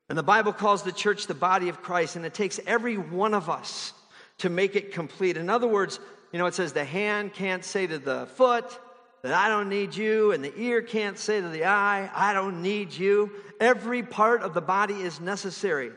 And 0.09 0.17
the 0.17 0.23
Bible 0.23 0.53
calls 0.53 0.83
the 0.83 0.91
church 0.91 1.25
the 1.25 1.33
body 1.33 1.69
of 1.69 1.81
Christ, 1.81 2.15
and 2.15 2.25
it 2.25 2.33
takes 2.33 2.59
every 2.67 2.97
one 2.97 3.33
of 3.33 3.49
us 3.49 3.93
to 4.39 4.49
make 4.49 4.75
it 4.75 4.91
complete. 4.91 5.37
In 5.37 5.49
other 5.49 5.67
words, 5.67 5.99
you 6.31 6.39
know, 6.39 6.45
it 6.45 6.53
says 6.53 6.73
the 6.73 6.83
hand 6.83 7.33
can't 7.33 7.63
say 7.63 7.87
to 7.87 7.97
the 7.97 8.27
foot 8.35 8.79
that 9.23 9.33
I 9.33 9.47
don't 9.47 9.69
need 9.69 9.95
you, 9.95 10.31
and 10.31 10.43
the 10.43 10.55
ear 10.59 10.81
can't 10.81 11.17
say 11.17 11.41
to 11.41 11.49
the 11.49 11.65
eye, 11.65 12.11
I 12.13 12.33
don't 12.33 12.61
need 12.61 12.93
you. 12.93 13.31
Every 13.59 14.03
part 14.03 14.43
of 14.43 14.53
the 14.53 14.61
body 14.61 14.95
is 14.95 15.19
necessary 15.19 15.91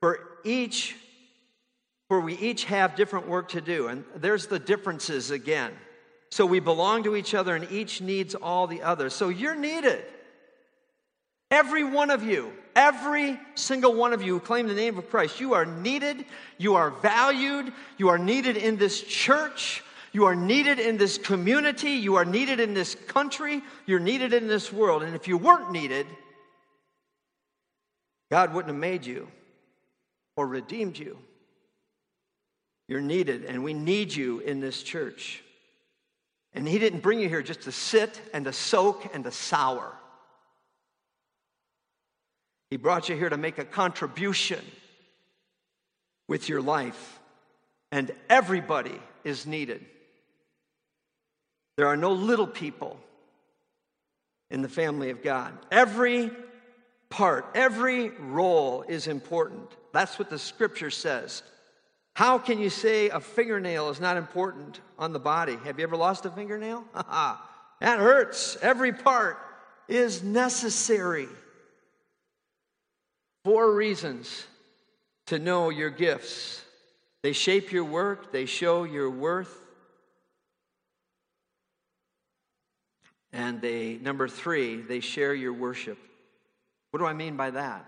for 0.00 0.20
each, 0.44 0.96
for 2.08 2.20
we 2.20 2.34
each 2.34 2.64
have 2.64 2.96
different 2.96 3.28
work 3.28 3.48
to 3.50 3.60
do. 3.60 3.88
And 3.88 4.04
there's 4.16 4.46
the 4.46 4.58
differences 4.58 5.30
again. 5.30 5.72
So 6.30 6.44
we 6.44 6.60
belong 6.60 7.04
to 7.04 7.16
each 7.16 7.34
other, 7.34 7.56
and 7.56 7.70
each 7.72 8.00
needs 8.00 8.34
all 8.34 8.66
the 8.66 8.82
others. 8.82 9.14
So 9.14 9.28
you're 9.28 9.54
needed. 9.54 10.04
Every 11.50 11.82
one 11.82 12.10
of 12.10 12.22
you, 12.22 12.52
every 12.76 13.40
single 13.54 13.94
one 13.94 14.12
of 14.12 14.22
you 14.22 14.34
who 14.34 14.40
claim 14.40 14.68
the 14.68 14.74
name 14.74 14.98
of 14.98 15.08
Christ, 15.08 15.40
you 15.40 15.54
are 15.54 15.64
needed, 15.64 16.26
you 16.58 16.74
are 16.74 16.90
valued, 16.90 17.72
you 17.96 18.10
are 18.10 18.18
needed 18.18 18.58
in 18.58 18.76
this 18.76 19.02
church, 19.02 19.82
you 20.12 20.26
are 20.26 20.36
needed 20.36 20.78
in 20.78 20.98
this 20.98 21.16
community, 21.16 21.92
you 21.92 22.16
are 22.16 22.26
needed 22.26 22.60
in 22.60 22.74
this 22.74 22.94
country, 22.94 23.62
you're 23.86 23.98
needed 23.98 24.34
in 24.34 24.46
this 24.46 24.70
world. 24.70 25.02
And 25.02 25.14
if 25.14 25.26
you 25.26 25.38
weren't 25.38 25.72
needed, 25.72 26.06
God 28.30 28.52
wouldn't 28.52 28.74
have 28.74 28.80
made 28.80 29.06
you 29.06 29.28
or 30.38 30.46
redeemed 30.46 30.96
you. 30.96 31.18
You're 32.86 33.00
needed, 33.00 33.44
and 33.44 33.64
we 33.64 33.74
need 33.74 34.14
you 34.14 34.38
in 34.38 34.60
this 34.60 34.84
church. 34.84 35.42
And 36.54 36.66
He 36.66 36.78
didn't 36.78 37.00
bring 37.00 37.18
you 37.18 37.28
here 37.28 37.42
just 37.42 37.62
to 37.62 37.72
sit 37.72 38.20
and 38.32 38.44
to 38.44 38.52
soak 38.52 39.12
and 39.12 39.24
to 39.24 39.32
sour. 39.32 39.92
He 42.70 42.76
brought 42.76 43.08
you 43.08 43.16
here 43.16 43.28
to 43.28 43.36
make 43.36 43.58
a 43.58 43.64
contribution 43.64 44.64
with 46.28 46.48
your 46.48 46.62
life, 46.62 47.18
and 47.90 48.12
everybody 48.30 49.00
is 49.24 49.44
needed. 49.44 49.84
There 51.76 51.88
are 51.88 51.96
no 51.96 52.12
little 52.12 52.46
people 52.46 52.96
in 54.52 54.62
the 54.62 54.68
family 54.68 55.10
of 55.10 55.20
God. 55.20 55.52
Every 55.72 56.30
part, 57.10 57.44
every 57.56 58.10
role 58.10 58.84
is 58.86 59.08
important. 59.08 59.68
That's 59.98 60.16
what 60.16 60.30
the 60.30 60.38
scripture 60.38 60.92
says. 60.92 61.42
How 62.14 62.38
can 62.38 62.60
you 62.60 62.70
say 62.70 63.08
a 63.08 63.18
fingernail 63.18 63.90
is 63.90 63.98
not 63.98 64.16
important 64.16 64.78
on 64.96 65.12
the 65.12 65.18
body? 65.18 65.56
Have 65.64 65.80
you 65.80 65.82
ever 65.82 65.96
lost 65.96 66.24
a 66.24 66.30
fingernail? 66.30 66.84
that 66.94 67.40
hurts. 67.80 68.56
Every 68.62 68.92
part 68.92 69.38
is 69.88 70.22
necessary. 70.22 71.26
Four 73.44 73.74
reasons 73.74 74.46
to 75.26 75.40
know 75.40 75.70
your 75.70 75.90
gifts 75.90 76.62
they 77.24 77.32
shape 77.32 77.72
your 77.72 77.82
work, 77.82 78.30
they 78.30 78.46
show 78.46 78.84
your 78.84 79.10
worth. 79.10 79.52
And 83.32 83.60
they, 83.60 83.98
number 84.00 84.28
three, 84.28 84.80
they 84.80 85.00
share 85.00 85.34
your 85.34 85.52
worship. 85.52 85.98
What 86.92 87.00
do 87.00 87.06
I 87.06 87.14
mean 87.14 87.36
by 87.36 87.50
that? 87.50 87.84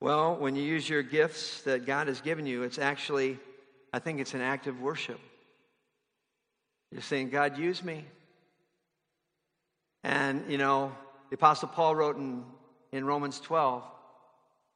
Well, 0.00 0.36
when 0.36 0.56
you 0.56 0.62
use 0.62 0.88
your 0.88 1.02
gifts 1.02 1.62
that 1.62 1.86
God 1.86 2.08
has 2.08 2.20
given 2.20 2.46
you, 2.46 2.62
it's 2.62 2.78
actually, 2.78 3.38
I 3.92 3.98
think 3.98 4.20
it's 4.20 4.34
an 4.34 4.40
act 4.40 4.66
of 4.66 4.80
worship. 4.80 5.20
You're 6.90 7.02
saying, 7.02 7.30
God, 7.30 7.58
use 7.58 7.84
me. 7.84 8.04
And, 10.02 10.50
you 10.50 10.58
know, 10.58 10.92
the 11.28 11.34
Apostle 11.34 11.68
Paul 11.68 11.94
wrote 11.94 12.16
in 12.16 12.44
in 12.92 13.04
Romans 13.04 13.40
12. 13.40 13.82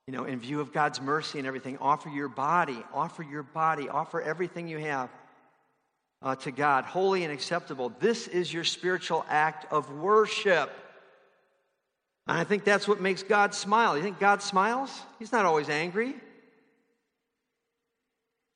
You 0.06 0.12
know, 0.12 0.24
in 0.24 0.38
view 0.38 0.60
of 0.60 0.72
God's 0.72 1.00
mercy 1.00 1.38
and 1.38 1.48
everything, 1.48 1.78
offer 1.80 2.10
your 2.10 2.28
body, 2.28 2.84
offer 2.92 3.22
your 3.22 3.42
body, 3.42 3.88
offer 3.88 4.20
everything 4.20 4.68
you 4.68 4.78
have 4.78 5.08
uh, 6.20 6.36
to 6.36 6.50
God, 6.50 6.84
holy 6.84 7.24
and 7.24 7.32
acceptable. 7.32 7.92
This 8.00 8.28
is 8.28 8.52
your 8.52 8.64
spiritual 8.64 9.24
act 9.28 9.72
of 9.72 9.90
worship. 9.90 10.70
And 12.26 12.38
I 12.38 12.44
think 12.44 12.64
that's 12.64 12.88
what 12.88 13.00
makes 13.00 13.22
God 13.22 13.54
smile. 13.54 13.96
You 13.96 14.02
think 14.02 14.18
God 14.18 14.42
smiles? 14.42 14.90
He's 15.18 15.32
not 15.32 15.44
always 15.44 15.68
angry. 15.68 16.14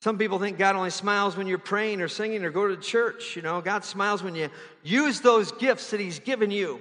Some 0.01 0.17
people 0.17 0.39
think 0.39 0.57
God 0.57 0.75
only 0.75 0.91
smiles 0.91 1.35
when 1.35 1.45
you're 1.45 1.57
praying 1.57 2.01
or 2.01 2.07
singing 2.07 2.43
or 2.45 2.51
go 2.51 2.67
to 2.67 2.77
church. 2.77 3.35
You 3.35 3.41
know, 3.41 3.59
God 3.59 3.83
smiles 3.83 4.23
when 4.23 4.33
you 4.33 4.49
use 4.81 5.19
those 5.19 5.51
gifts 5.51 5.91
that 5.91 5.99
He's 5.99 6.19
given 6.19 6.51
you 6.51 6.79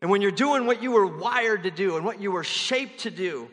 and 0.00 0.10
when 0.10 0.22
you're 0.22 0.30
doing 0.30 0.66
what 0.66 0.82
you 0.82 0.92
were 0.92 1.06
wired 1.06 1.64
to 1.64 1.70
do 1.70 1.96
and 1.96 2.04
what 2.04 2.20
you 2.20 2.30
were 2.30 2.44
shaped 2.44 3.00
to 3.00 3.10
do, 3.10 3.48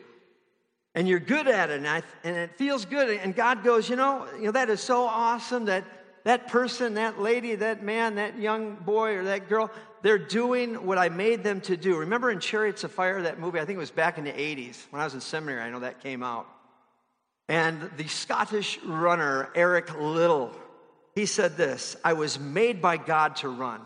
and 0.94 1.08
you're 1.08 1.18
good 1.18 1.48
at 1.48 1.70
it, 1.70 1.78
and, 1.78 1.88
I, 1.88 2.02
and 2.22 2.36
it 2.36 2.56
feels 2.56 2.84
good, 2.84 3.10
and 3.10 3.34
God 3.34 3.64
goes, 3.64 3.88
you 3.88 3.96
know, 3.96 4.28
you 4.36 4.44
know, 4.44 4.52
that 4.52 4.70
is 4.70 4.80
so 4.80 5.02
awesome 5.02 5.64
that 5.64 5.82
that 6.24 6.48
person, 6.48 6.94
that 6.94 7.20
lady, 7.20 7.54
that 7.54 7.82
man, 7.82 8.16
that 8.16 8.38
young 8.38 8.74
boy 8.76 9.16
or 9.16 9.24
that 9.24 9.48
girl, 9.48 9.70
they're 10.02 10.18
doing 10.18 10.86
what 10.86 10.98
I 10.98 11.10
made 11.10 11.44
them 11.44 11.60
to 11.62 11.76
do. 11.76 11.98
Remember 11.98 12.30
in 12.30 12.40
Chariots 12.40 12.82
of 12.82 12.92
Fire, 12.92 13.22
that 13.22 13.38
movie? 13.38 13.60
I 13.60 13.64
think 13.64 13.76
it 13.76 13.80
was 13.80 13.90
back 13.90 14.18
in 14.18 14.24
the 14.24 14.32
80s. 14.32 14.76
When 14.90 15.00
I 15.00 15.04
was 15.04 15.14
in 15.14 15.20
seminary, 15.20 15.60
I 15.60 15.70
know 15.70 15.80
that 15.80 16.02
came 16.02 16.22
out. 16.22 16.46
And 17.48 17.90
the 17.98 18.08
Scottish 18.08 18.78
runner, 18.82 19.50
Eric 19.54 19.94
Liddell, 19.98 20.50
he 21.14 21.26
said 21.26 21.56
this 21.56 21.96
I 22.02 22.14
was 22.14 22.38
made 22.38 22.80
by 22.80 22.96
God 22.96 23.36
to 23.36 23.48
run. 23.48 23.82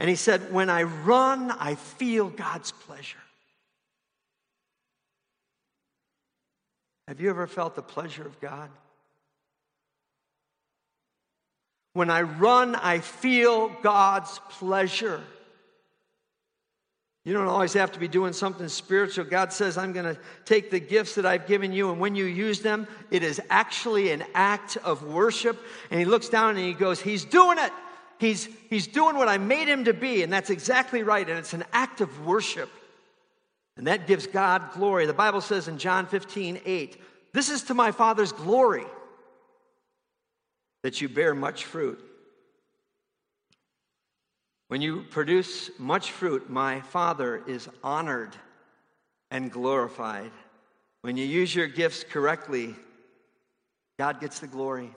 And 0.00 0.10
he 0.10 0.16
said, 0.16 0.52
When 0.52 0.68
I 0.68 0.82
run, 0.82 1.52
I 1.52 1.76
feel 1.76 2.28
God's 2.28 2.72
pleasure. 2.72 3.18
Have 7.06 7.20
you 7.20 7.30
ever 7.30 7.46
felt 7.46 7.76
the 7.76 7.82
pleasure 7.82 8.26
of 8.26 8.40
God? 8.40 8.70
When 11.94 12.10
I 12.10 12.22
run, 12.22 12.74
I 12.74 12.98
feel 12.98 13.68
God's 13.82 14.40
pleasure. 14.50 15.22
You 17.24 17.32
don't 17.32 17.46
always 17.46 17.72
have 17.72 17.92
to 17.92 17.98
be 17.98 18.08
doing 18.08 18.34
something 18.34 18.68
spiritual. 18.68 19.24
God 19.24 19.52
says, 19.52 19.78
I'm 19.78 19.92
going 19.92 20.14
to 20.14 20.20
take 20.44 20.70
the 20.70 20.80
gifts 20.80 21.14
that 21.14 21.24
I've 21.24 21.46
given 21.46 21.72
you, 21.72 21.90
and 21.90 21.98
when 21.98 22.14
you 22.14 22.26
use 22.26 22.60
them, 22.60 22.86
it 23.10 23.22
is 23.22 23.40
actually 23.48 24.10
an 24.10 24.24
act 24.34 24.76
of 24.84 25.04
worship. 25.04 25.58
And 25.90 25.98
He 25.98 26.04
looks 26.04 26.28
down 26.28 26.50
and 26.50 26.58
He 26.58 26.74
goes, 26.74 27.00
He's 27.00 27.24
doing 27.24 27.58
it. 27.58 27.72
He's, 28.18 28.48
he's 28.70 28.86
doing 28.86 29.16
what 29.16 29.28
I 29.28 29.38
made 29.38 29.68
him 29.68 29.84
to 29.84 29.92
be, 29.92 30.22
and 30.22 30.32
that's 30.32 30.48
exactly 30.48 31.02
right. 31.02 31.28
And 31.28 31.38
it's 31.38 31.52
an 31.52 31.64
act 31.72 32.00
of 32.00 32.24
worship. 32.24 32.70
And 33.76 33.88
that 33.88 34.06
gives 34.06 34.26
God 34.26 34.72
glory. 34.72 35.06
The 35.06 35.12
Bible 35.12 35.40
says 35.40 35.66
in 35.66 35.78
John 35.78 36.06
15, 36.06 36.60
8, 36.64 37.02
This 37.32 37.50
is 37.50 37.64
to 37.64 37.74
my 37.74 37.90
Father's 37.90 38.32
glory 38.32 38.84
that 40.84 41.00
you 41.00 41.08
bear 41.08 41.34
much 41.34 41.64
fruit. 41.64 41.98
When 44.68 44.82
you 44.82 45.04
produce 45.04 45.70
much 45.78 46.10
fruit, 46.10 46.50
my 46.50 46.82
Father 46.82 47.42
is 47.46 47.70
honored 47.82 48.36
and 49.30 49.50
glorified. 49.50 50.30
When 51.00 51.16
you 51.16 51.24
use 51.24 51.54
your 51.54 51.68
gifts 51.68 52.04
correctly, 52.04 52.74
God 53.98 54.20
gets 54.20 54.40
the 54.40 54.46
glory. 54.46 54.90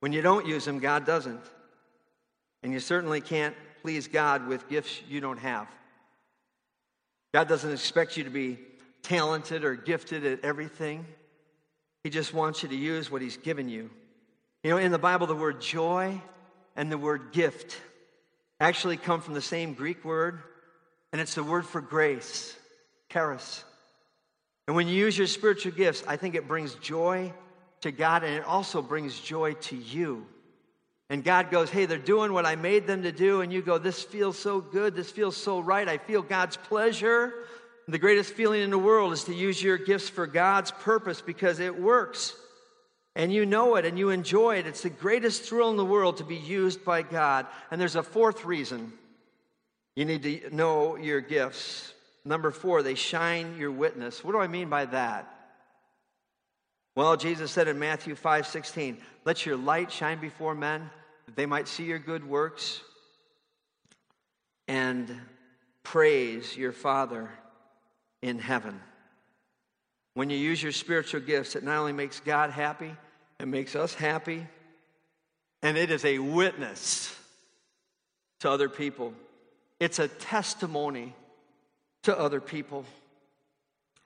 When 0.00 0.12
you 0.12 0.22
don't 0.22 0.44
use 0.44 0.64
them, 0.64 0.80
God 0.80 1.06
doesn't. 1.06 1.44
And 2.64 2.72
you 2.72 2.80
certainly 2.80 3.20
can't 3.20 3.54
please 3.80 4.08
God 4.08 4.48
with 4.48 4.68
gifts 4.68 5.02
you 5.08 5.20
don't 5.20 5.38
have. 5.38 5.68
God 7.32 7.46
doesn't 7.46 7.72
expect 7.72 8.16
you 8.16 8.24
to 8.24 8.30
be 8.30 8.58
talented 9.02 9.62
or 9.62 9.76
gifted 9.76 10.26
at 10.26 10.44
everything. 10.44 11.06
He 12.02 12.10
just 12.10 12.34
wants 12.34 12.64
you 12.64 12.68
to 12.70 12.76
use 12.76 13.08
what 13.08 13.22
He's 13.22 13.36
given 13.36 13.68
you. 13.68 13.88
You 14.62 14.70
know, 14.70 14.76
in 14.76 14.92
the 14.92 14.98
Bible, 14.98 15.26
the 15.26 15.34
word 15.34 15.60
joy 15.60 16.20
and 16.76 16.90
the 16.90 16.98
word 16.98 17.32
gift 17.32 17.76
actually 18.60 18.96
come 18.96 19.20
from 19.20 19.34
the 19.34 19.42
same 19.42 19.74
Greek 19.74 20.04
word, 20.04 20.40
and 21.10 21.20
it's 21.20 21.34
the 21.34 21.42
word 21.42 21.66
for 21.66 21.80
grace, 21.80 22.56
charis. 23.08 23.64
And 24.68 24.76
when 24.76 24.86
you 24.86 24.94
use 24.94 25.18
your 25.18 25.26
spiritual 25.26 25.72
gifts, 25.72 26.04
I 26.06 26.16
think 26.16 26.36
it 26.36 26.46
brings 26.46 26.74
joy 26.76 27.32
to 27.80 27.90
God 27.90 28.22
and 28.22 28.34
it 28.34 28.44
also 28.44 28.80
brings 28.80 29.18
joy 29.18 29.54
to 29.54 29.76
you. 29.76 30.26
And 31.10 31.24
God 31.24 31.50
goes, 31.50 31.68
Hey, 31.68 31.86
they're 31.86 31.98
doing 31.98 32.32
what 32.32 32.46
I 32.46 32.54
made 32.54 32.86
them 32.86 33.02
to 33.02 33.10
do. 33.10 33.40
And 33.40 33.52
you 33.52 33.60
go, 33.62 33.78
This 33.78 34.02
feels 34.02 34.38
so 34.38 34.60
good. 34.60 34.94
This 34.94 35.10
feels 35.10 35.36
so 35.36 35.58
right. 35.58 35.88
I 35.88 35.98
feel 35.98 36.22
God's 36.22 36.56
pleasure. 36.56 37.34
The 37.88 37.98
greatest 37.98 38.32
feeling 38.34 38.62
in 38.62 38.70
the 38.70 38.78
world 38.78 39.12
is 39.12 39.24
to 39.24 39.34
use 39.34 39.60
your 39.60 39.76
gifts 39.76 40.08
for 40.08 40.28
God's 40.28 40.70
purpose 40.70 41.20
because 41.20 41.58
it 41.58 41.78
works. 41.78 42.34
And 43.14 43.32
you 43.32 43.44
know 43.44 43.76
it 43.76 43.84
and 43.84 43.98
you 43.98 44.10
enjoy 44.10 44.56
it. 44.56 44.66
It's 44.66 44.82
the 44.82 44.90
greatest 44.90 45.42
thrill 45.42 45.70
in 45.70 45.76
the 45.76 45.84
world 45.84 46.18
to 46.18 46.24
be 46.24 46.36
used 46.36 46.84
by 46.84 47.02
God. 47.02 47.46
And 47.70 47.80
there's 47.80 47.96
a 47.96 48.02
fourth 48.02 48.44
reason 48.44 48.92
you 49.94 50.04
need 50.04 50.22
to 50.22 50.54
know 50.54 50.96
your 50.96 51.20
gifts. 51.20 51.92
Number 52.24 52.50
four, 52.50 52.82
they 52.82 52.94
shine 52.94 53.56
your 53.58 53.70
witness. 53.70 54.24
What 54.24 54.32
do 54.32 54.38
I 54.38 54.46
mean 54.46 54.70
by 54.70 54.86
that? 54.86 55.28
Well, 56.94 57.16
Jesus 57.16 57.50
said 57.50 57.68
in 57.68 57.78
Matthew 57.78 58.14
5 58.14 58.46
16, 58.46 58.98
let 59.24 59.44
your 59.44 59.56
light 59.56 59.90
shine 59.90 60.20
before 60.20 60.54
men, 60.54 60.90
that 61.26 61.36
they 61.36 61.46
might 61.46 61.68
see 61.68 61.84
your 61.84 61.98
good 61.98 62.26
works 62.26 62.80
and 64.68 65.14
praise 65.82 66.56
your 66.56 66.72
Father 66.72 67.30
in 68.22 68.38
heaven. 68.38 68.80
When 70.14 70.28
you 70.28 70.36
use 70.36 70.62
your 70.62 70.72
spiritual 70.72 71.20
gifts, 71.20 71.56
it 71.56 71.64
not 71.64 71.78
only 71.78 71.92
makes 71.92 72.20
God 72.20 72.50
happy, 72.50 72.94
it 73.40 73.48
makes 73.48 73.74
us 73.74 73.94
happy, 73.94 74.46
and 75.62 75.76
it 75.76 75.90
is 75.90 76.04
a 76.04 76.18
witness 76.18 77.16
to 78.40 78.50
other 78.50 78.68
people. 78.68 79.14
It's 79.80 79.98
a 79.98 80.08
testimony 80.08 81.14
to 82.02 82.18
other 82.18 82.40
people. 82.40 82.84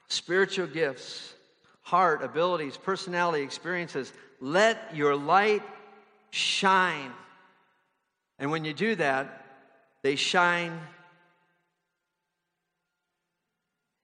Spiritual 0.08 0.68
gifts, 0.68 1.34
heart, 1.82 2.22
abilities, 2.22 2.76
personality, 2.76 3.42
experiences. 3.42 4.12
Let 4.40 4.94
your 4.94 5.16
light 5.16 5.62
shine. 6.30 7.12
And 8.38 8.50
when 8.50 8.64
you 8.64 8.74
do 8.74 8.94
that, 8.96 9.44
they 10.02 10.16
shine 10.16 10.78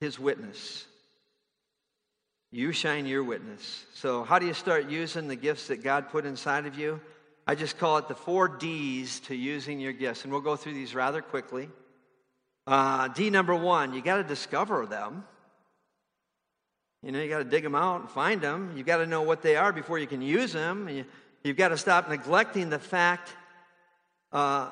his 0.00 0.18
witness. 0.18 0.86
You 2.54 2.72
shine 2.72 3.06
your 3.06 3.24
witness. 3.24 3.86
So, 3.94 4.24
how 4.24 4.38
do 4.38 4.44
you 4.44 4.52
start 4.52 4.90
using 4.90 5.26
the 5.26 5.36
gifts 5.36 5.68
that 5.68 5.82
God 5.82 6.10
put 6.10 6.26
inside 6.26 6.66
of 6.66 6.78
you? 6.78 7.00
I 7.46 7.54
just 7.54 7.78
call 7.78 7.96
it 7.96 8.08
the 8.08 8.14
four 8.14 8.46
D's 8.46 9.20
to 9.20 9.34
using 9.34 9.80
your 9.80 9.94
gifts. 9.94 10.24
And 10.24 10.32
we'll 10.32 10.42
go 10.42 10.54
through 10.54 10.74
these 10.74 10.94
rather 10.94 11.22
quickly. 11.22 11.70
Uh, 12.66 13.08
D 13.08 13.30
number 13.30 13.54
one, 13.54 13.94
you 13.94 14.02
got 14.02 14.18
to 14.18 14.22
discover 14.22 14.84
them. 14.84 15.24
You 17.02 17.10
know, 17.10 17.22
you 17.22 17.30
got 17.30 17.38
to 17.38 17.44
dig 17.44 17.62
them 17.62 17.74
out 17.74 18.02
and 18.02 18.10
find 18.10 18.42
them. 18.42 18.74
You 18.76 18.84
got 18.84 18.98
to 18.98 19.06
know 19.06 19.22
what 19.22 19.40
they 19.40 19.56
are 19.56 19.72
before 19.72 19.98
you 19.98 20.06
can 20.06 20.20
use 20.20 20.52
them. 20.52 20.90
You, 20.90 21.06
have 21.46 21.56
got 21.56 21.68
to 21.68 21.78
stop 21.78 22.10
neglecting 22.10 22.68
the 22.68 22.78
fact 22.78 23.32
uh, 24.30 24.68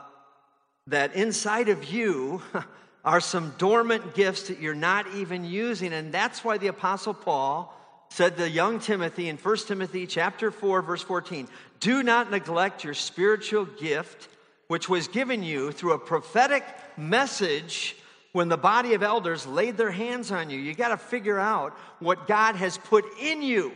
that 0.87 1.15
inside 1.15 1.71
of 1.71 1.85
you 1.87 2.43
are 3.05 3.21
some 3.21 3.55
dormant 3.59 4.15
gifts 4.15 4.49
that 4.49 4.61
you're 4.61 4.75
not 4.75 5.07
even 5.15 5.45
using. 5.45 5.93
And 5.93 6.13
that's 6.13 6.45
why 6.45 6.59
the 6.59 6.69
Apostle 6.69 7.15
Paul 7.15 7.75
said 8.11 8.37
to 8.37 8.49
young 8.49 8.81
Timothy 8.81 9.29
in 9.29 9.37
1 9.37 9.57
Timothy 9.67 10.07
chapter 10.07 10.51
4, 10.51 10.83
verse 10.83 11.03
14, 11.03 11.49
do 11.79 12.03
not 12.03 12.31
neglect 12.31 12.85
your 12.85 12.95
spiritual 12.95 13.65
gift, 13.65 14.29
which 14.69 14.89
was 14.89 15.09
given 15.09 15.43
you 15.43 15.73
through 15.73 15.93
a 15.95 15.99
prophetic 15.99 16.65
message 16.97 17.97
when 18.33 18.49
the 18.49 18.57
body 18.57 18.95
of 18.95 19.03
elders 19.03 19.47
laid 19.47 19.77
their 19.77 19.91
hands 19.91 20.31
on 20.31 20.51
you. 20.51 20.59
You 20.59 20.75
got 20.75 20.89
to 20.89 20.97
figure 20.97 21.39
out 21.39 21.73
what 21.99 22.27
God 22.27 22.57
has 22.57 22.79
put 22.79 23.05
in 23.21 23.43
you. 23.43 23.73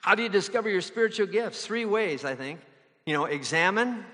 How 0.00 0.14
do 0.14 0.22
you 0.22 0.28
discover 0.28 0.68
your 0.68 0.80
spiritual 0.80 1.26
gifts? 1.26 1.64
Three 1.64 1.84
ways, 1.84 2.24
I 2.24 2.34
think. 2.34 2.60
You 3.06 3.14
know, 3.14 3.24
examine, 3.24 4.04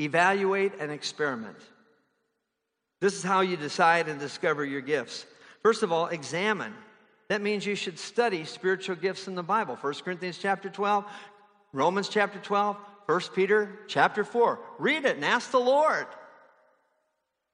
evaluate, 0.00 0.72
and 0.80 0.90
experiment. 0.90 1.58
This 3.00 3.14
is 3.14 3.22
how 3.22 3.40
you 3.40 3.56
decide 3.56 4.08
and 4.08 4.18
discover 4.18 4.64
your 4.64 4.80
gifts. 4.80 5.26
First 5.62 5.82
of 5.82 5.92
all, 5.92 6.06
examine. 6.06 6.74
That 7.28 7.42
means 7.42 7.66
you 7.66 7.74
should 7.74 7.98
study 7.98 8.44
spiritual 8.44 8.96
gifts 8.96 9.28
in 9.28 9.34
the 9.34 9.42
Bible. 9.42 9.76
1 9.76 9.94
Corinthians 10.04 10.38
chapter 10.38 10.68
12, 10.68 11.04
Romans 11.72 12.08
chapter 12.08 12.38
12, 12.38 12.76
1 13.06 13.20
Peter 13.34 13.80
chapter 13.86 14.24
4. 14.24 14.58
Read 14.78 15.04
it 15.04 15.16
and 15.16 15.24
ask 15.24 15.50
the 15.50 15.60
Lord, 15.60 16.06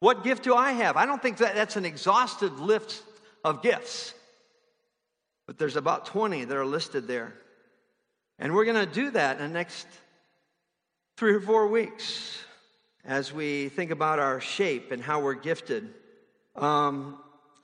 what 0.00 0.22
gift 0.22 0.44
do 0.44 0.54
I 0.54 0.72
have? 0.72 0.96
I 0.96 1.06
don't 1.06 1.22
think 1.22 1.38
that 1.38 1.54
that's 1.54 1.76
an 1.76 1.84
exhaustive 1.84 2.60
list 2.60 3.02
of 3.42 3.62
gifts, 3.62 4.14
but 5.46 5.58
there's 5.58 5.76
about 5.76 6.06
20 6.06 6.44
that 6.44 6.56
are 6.56 6.66
listed 6.66 7.06
there. 7.06 7.34
And 8.38 8.54
we're 8.54 8.64
going 8.64 8.86
to 8.86 8.92
do 8.92 9.10
that 9.10 9.40
in 9.40 9.48
the 9.48 9.52
next 9.52 9.86
three 11.16 11.32
or 11.32 11.40
four 11.40 11.68
weeks 11.68 12.38
as 13.04 13.32
we 13.32 13.68
think 13.68 13.92
about 13.92 14.18
our 14.18 14.40
shape 14.40 14.90
and 14.90 15.00
how 15.00 15.20
we're 15.20 15.34
gifted. 15.34 15.88
Um, 16.56 17.18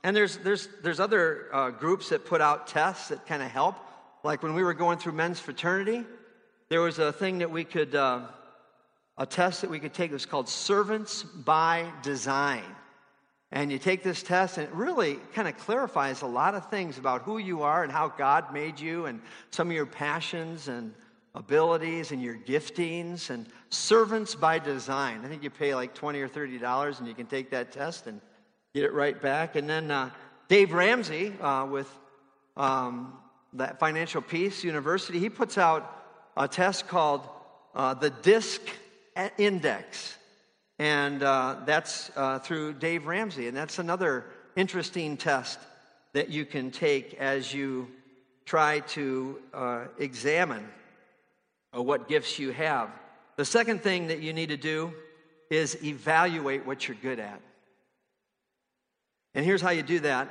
and 0.05 0.15
there's, 0.15 0.39
there's, 0.39 0.69
there's 0.83 1.01
other 1.01 1.49
uh, 1.53 1.71
groups 1.71 2.11
that 2.11 2.25
put 2.25 2.41
out 2.41 2.69
tests 2.69 3.09
that 3.09 3.27
kind 3.27 3.43
of 3.43 3.51
help. 3.51 3.75
Like 4.23 4.45
when 4.45 4.55
we 4.55 4.63
were 4.63 4.75
going 4.75 4.99
through 4.99 5.13
men's 5.13 5.41
fraternity, 5.41 6.05
there 6.69 6.81
was 6.81 7.01
a 7.01 7.13
thing 7.13 7.39
that 7.39 7.51
we 7.51 7.65
could, 7.65 7.97
uh, 7.97 8.21
a 9.19 9.27
test 9.27 9.63
that 9.63 9.71
we 9.71 9.81
could 9.81 9.95
take. 9.95 10.11
It 10.11 10.15
was 10.15 10.27
called 10.27 10.49
Servants 10.49 11.25
by 11.25 11.91
Design. 12.03 12.63
And 13.51 13.73
you 13.73 13.81
take 13.81 14.05
this 14.05 14.23
test, 14.23 14.59
and 14.59 14.69
it 14.69 14.73
really 14.73 15.17
kind 15.35 15.49
of 15.49 15.59
clarifies 15.59 16.23
a 16.23 16.27
lot 16.27 16.55
of 16.55 16.71
things 16.71 16.99
about 16.99 17.23
who 17.23 17.39
you 17.39 17.63
are 17.63 17.83
and 17.83 17.91
how 17.91 18.07
God 18.07 18.53
made 18.55 18.79
you, 18.79 19.07
and 19.07 19.21
some 19.51 19.67
of 19.67 19.75
your 19.75 19.87
passions 19.87 20.69
and 20.69 20.95
abilities 21.35 22.13
and 22.13 22.21
your 22.23 22.35
giftings 22.35 23.31
and 23.31 23.47
servants 23.69 24.35
by 24.35 24.59
design. 24.59 25.21
I 25.25 25.29
think 25.29 25.43
you 25.43 25.51
pay 25.51 25.75
like 25.75 25.95
20 25.95 26.21
or 26.21 26.29
30 26.29 26.59
dollars 26.59 26.99
and 26.99 27.09
you 27.09 27.15
can 27.15 27.27
take 27.27 27.51
that 27.51 27.73
test 27.73 28.07
and 28.07 28.21
get 28.75 28.85
it 28.85 28.93
right 28.93 29.21
back. 29.21 29.57
And 29.57 29.69
then 29.69 29.91
uh, 29.91 30.11
Dave 30.49 30.73
Ramsey 30.73 31.33
uh, 31.41 31.67
with 31.71 31.89
um, 32.57 33.19
that 33.53 33.79
Financial 33.79 34.23
Peace 34.23 34.65
University, 34.65 35.19
he 35.19 35.31
puts 35.31 35.59
out 35.59 35.97
a 36.37 36.49
test 36.49 36.89
called 36.89 37.23
uh, 37.75 37.95
the 37.95 38.11
DISC 38.11 38.61
Index. 39.39 40.17
And 40.79 41.23
uh, 41.23 41.57
that's 41.67 42.11
uh, 42.17 42.39
through 42.39 42.75
Dave 42.75 43.07
Ramsey. 43.07 43.49
And 43.49 43.57
that's 43.57 43.79
another 43.79 44.25
interesting 44.57 45.17
test 45.17 45.59
that 46.13 46.31
you 46.31 46.45
can 46.45 46.71
take 46.71 47.15
as 47.15 47.53
you 47.53 47.89
try 48.47 48.81
to 48.81 49.39
uh, 49.55 49.85
examine 49.99 50.67
or 51.73 51.83
what 51.83 52.09
gifts 52.09 52.39
you 52.39 52.53
have. 52.53 52.91
The 53.37 53.45
second 53.45 53.83
thing 53.83 54.09
that 54.09 54.21
you 54.21 54.33
need 54.33 54.49
to 54.49 54.57
do 54.57 54.93
is 55.51 55.83
evaluate 55.83 56.67
what 56.67 56.87
you're 56.87 56.97
good 57.01 57.19
at. 57.19 57.41
And 59.35 59.45
here's 59.45 59.61
how 59.61 59.71
you 59.71 59.83
do 59.83 60.01
that. 60.01 60.29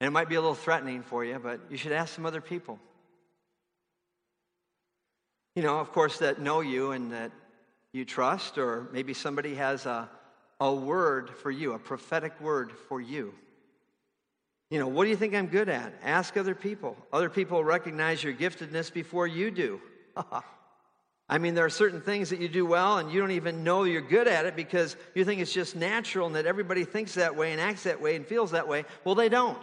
And 0.00 0.08
it 0.08 0.10
might 0.10 0.28
be 0.28 0.34
a 0.34 0.40
little 0.40 0.54
threatening 0.54 1.02
for 1.02 1.24
you, 1.24 1.38
but 1.38 1.60
you 1.70 1.76
should 1.76 1.92
ask 1.92 2.14
some 2.14 2.26
other 2.26 2.40
people. 2.40 2.78
You 5.54 5.62
know, 5.62 5.78
of 5.78 5.92
course, 5.92 6.18
that 6.18 6.40
know 6.40 6.60
you 6.60 6.90
and 6.90 7.12
that 7.12 7.30
you 7.92 8.04
trust, 8.04 8.58
or 8.58 8.88
maybe 8.92 9.14
somebody 9.14 9.54
has 9.54 9.86
a, 9.86 10.08
a 10.60 10.74
word 10.74 11.30
for 11.30 11.50
you, 11.50 11.72
a 11.72 11.78
prophetic 11.78 12.38
word 12.40 12.72
for 12.88 13.00
you. 13.00 13.32
You 14.74 14.80
know, 14.80 14.88
what 14.88 15.04
do 15.04 15.10
you 15.10 15.16
think 15.16 15.36
I'm 15.36 15.46
good 15.46 15.68
at? 15.68 15.92
Ask 16.02 16.36
other 16.36 16.56
people. 16.56 16.96
Other 17.12 17.30
people 17.30 17.62
recognize 17.62 18.24
your 18.24 18.34
giftedness 18.34 18.92
before 18.92 19.24
you 19.28 19.52
do. 19.52 19.80
I 21.28 21.38
mean, 21.38 21.54
there 21.54 21.64
are 21.64 21.70
certain 21.70 22.00
things 22.00 22.30
that 22.30 22.40
you 22.40 22.48
do 22.48 22.66
well 22.66 22.98
and 22.98 23.08
you 23.12 23.20
don't 23.20 23.30
even 23.30 23.62
know 23.62 23.84
you're 23.84 24.00
good 24.00 24.26
at 24.26 24.46
it 24.46 24.56
because 24.56 24.96
you 25.14 25.24
think 25.24 25.40
it's 25.40 25.52
just 25.52 25.76
natural 25.76 26.26
and 26.26 26.34
that 26.34 26.46
everybody 26.46 26.84
thinks 26.84 27.14
that 27.14 27.36
way 27.36 27.52
and 27.52 27.60
acts 27.60 27.84
that 27.84 28.02
way 28.02 28.16
and 28.16 28.26
feels 28.26 28.50
that 28.50 28.66
way. 28.66 28.84
Well, 29.04 29.14
they 29.14 29.28
don't. 29.28 29.62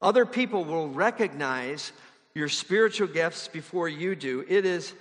Other 0.00 0.24
people 0.24 0.64
will 0.64 0.90
recognize 0.90 1.90
your 2.36 2.48
spiritual 2.48 3.08
gifts 3.08 3.48
before 3.48 3.88
you 3.88 4.14
do. 4.14 4.44
It 4.48 4.66
is 4.66 4.94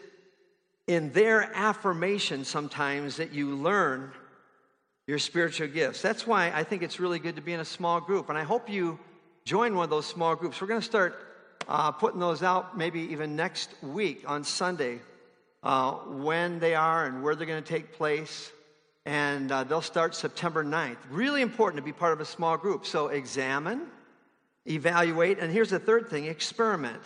in 0.87 1.11
their 1.11 1.43
affirmation 1.53 2.43
sometimes 2.43 3.17
that 3.17 3.33
you 3.33 3.51
learn 3.51 4.13
your 5.07 5.19
spiritual 5.19 5.67
gifts. 5.67 6.01
That's 6.01 6.27
why 6.27 6.51
I 6.53 6.65
think 6.65 6.83
it's 6.83 6.99
really 6.99 7.17
good 7.17 7.37
to 7.37 7.41
be 7.41 7.53
in 7.53 7.61
a 7.61 7.65
small 7.65 8.01
group. 8.01 8.27
And 8.27 8.37
I 8.37 8.43
hope 8.43 8.69
you 8.69 8.99
join 9.45 9.73
one 9.73 9.85
of 9.85 9.89
those 9.89 10.05
small 10.05 10.35
groups. 10.35 10.59
We're 10.59 10.67
going 10.67 10.81
to 10.81 10.85
start 10.85 11.25
uh, 11.69 11.91
putting 11.91 12.19
those 12.19 12.43
out 12.43 12.77
maybe 12.77 12.99
even 12.99 13.37
next 13.37 13.69
week 13.81 14.23
on 14.27 14.43
Sunday, 14.43 14.99
uh, 15.63 15.93
when 15.93 16.59
they 16.59 16.75
are 16.75 17.05
and 17.05 17.23
where 17.23 17.35
they're 17.35 17.47
going 17.47 17.63
to 17.63 17.67
take 17.67 17.93
place. 17.93 18.51
And 19.05 19.49
uh, 19.49 19.63
they'll 19.63 19.81
start 19.81 20.13
September 20.13 20.65
9th. 20.65 20.97
Really 21.09 21.41
important 21.41 21.77
to 21.77 21.85
be 21.85 21.93
part 21.93 22.11
of 22.11 22.19
a 22.19 22.25
small 22.25 22.57
group. 22.57 22.85
So 22.85 23.07
examine, 23.07 23.83
evaluate, 24.65 25.39
and 25.39 25.49
here's 25.49 25.69
the 25.69 25.79
third 25.79 26.09
thing 26.09 26.25
experiment. 26.25 27.01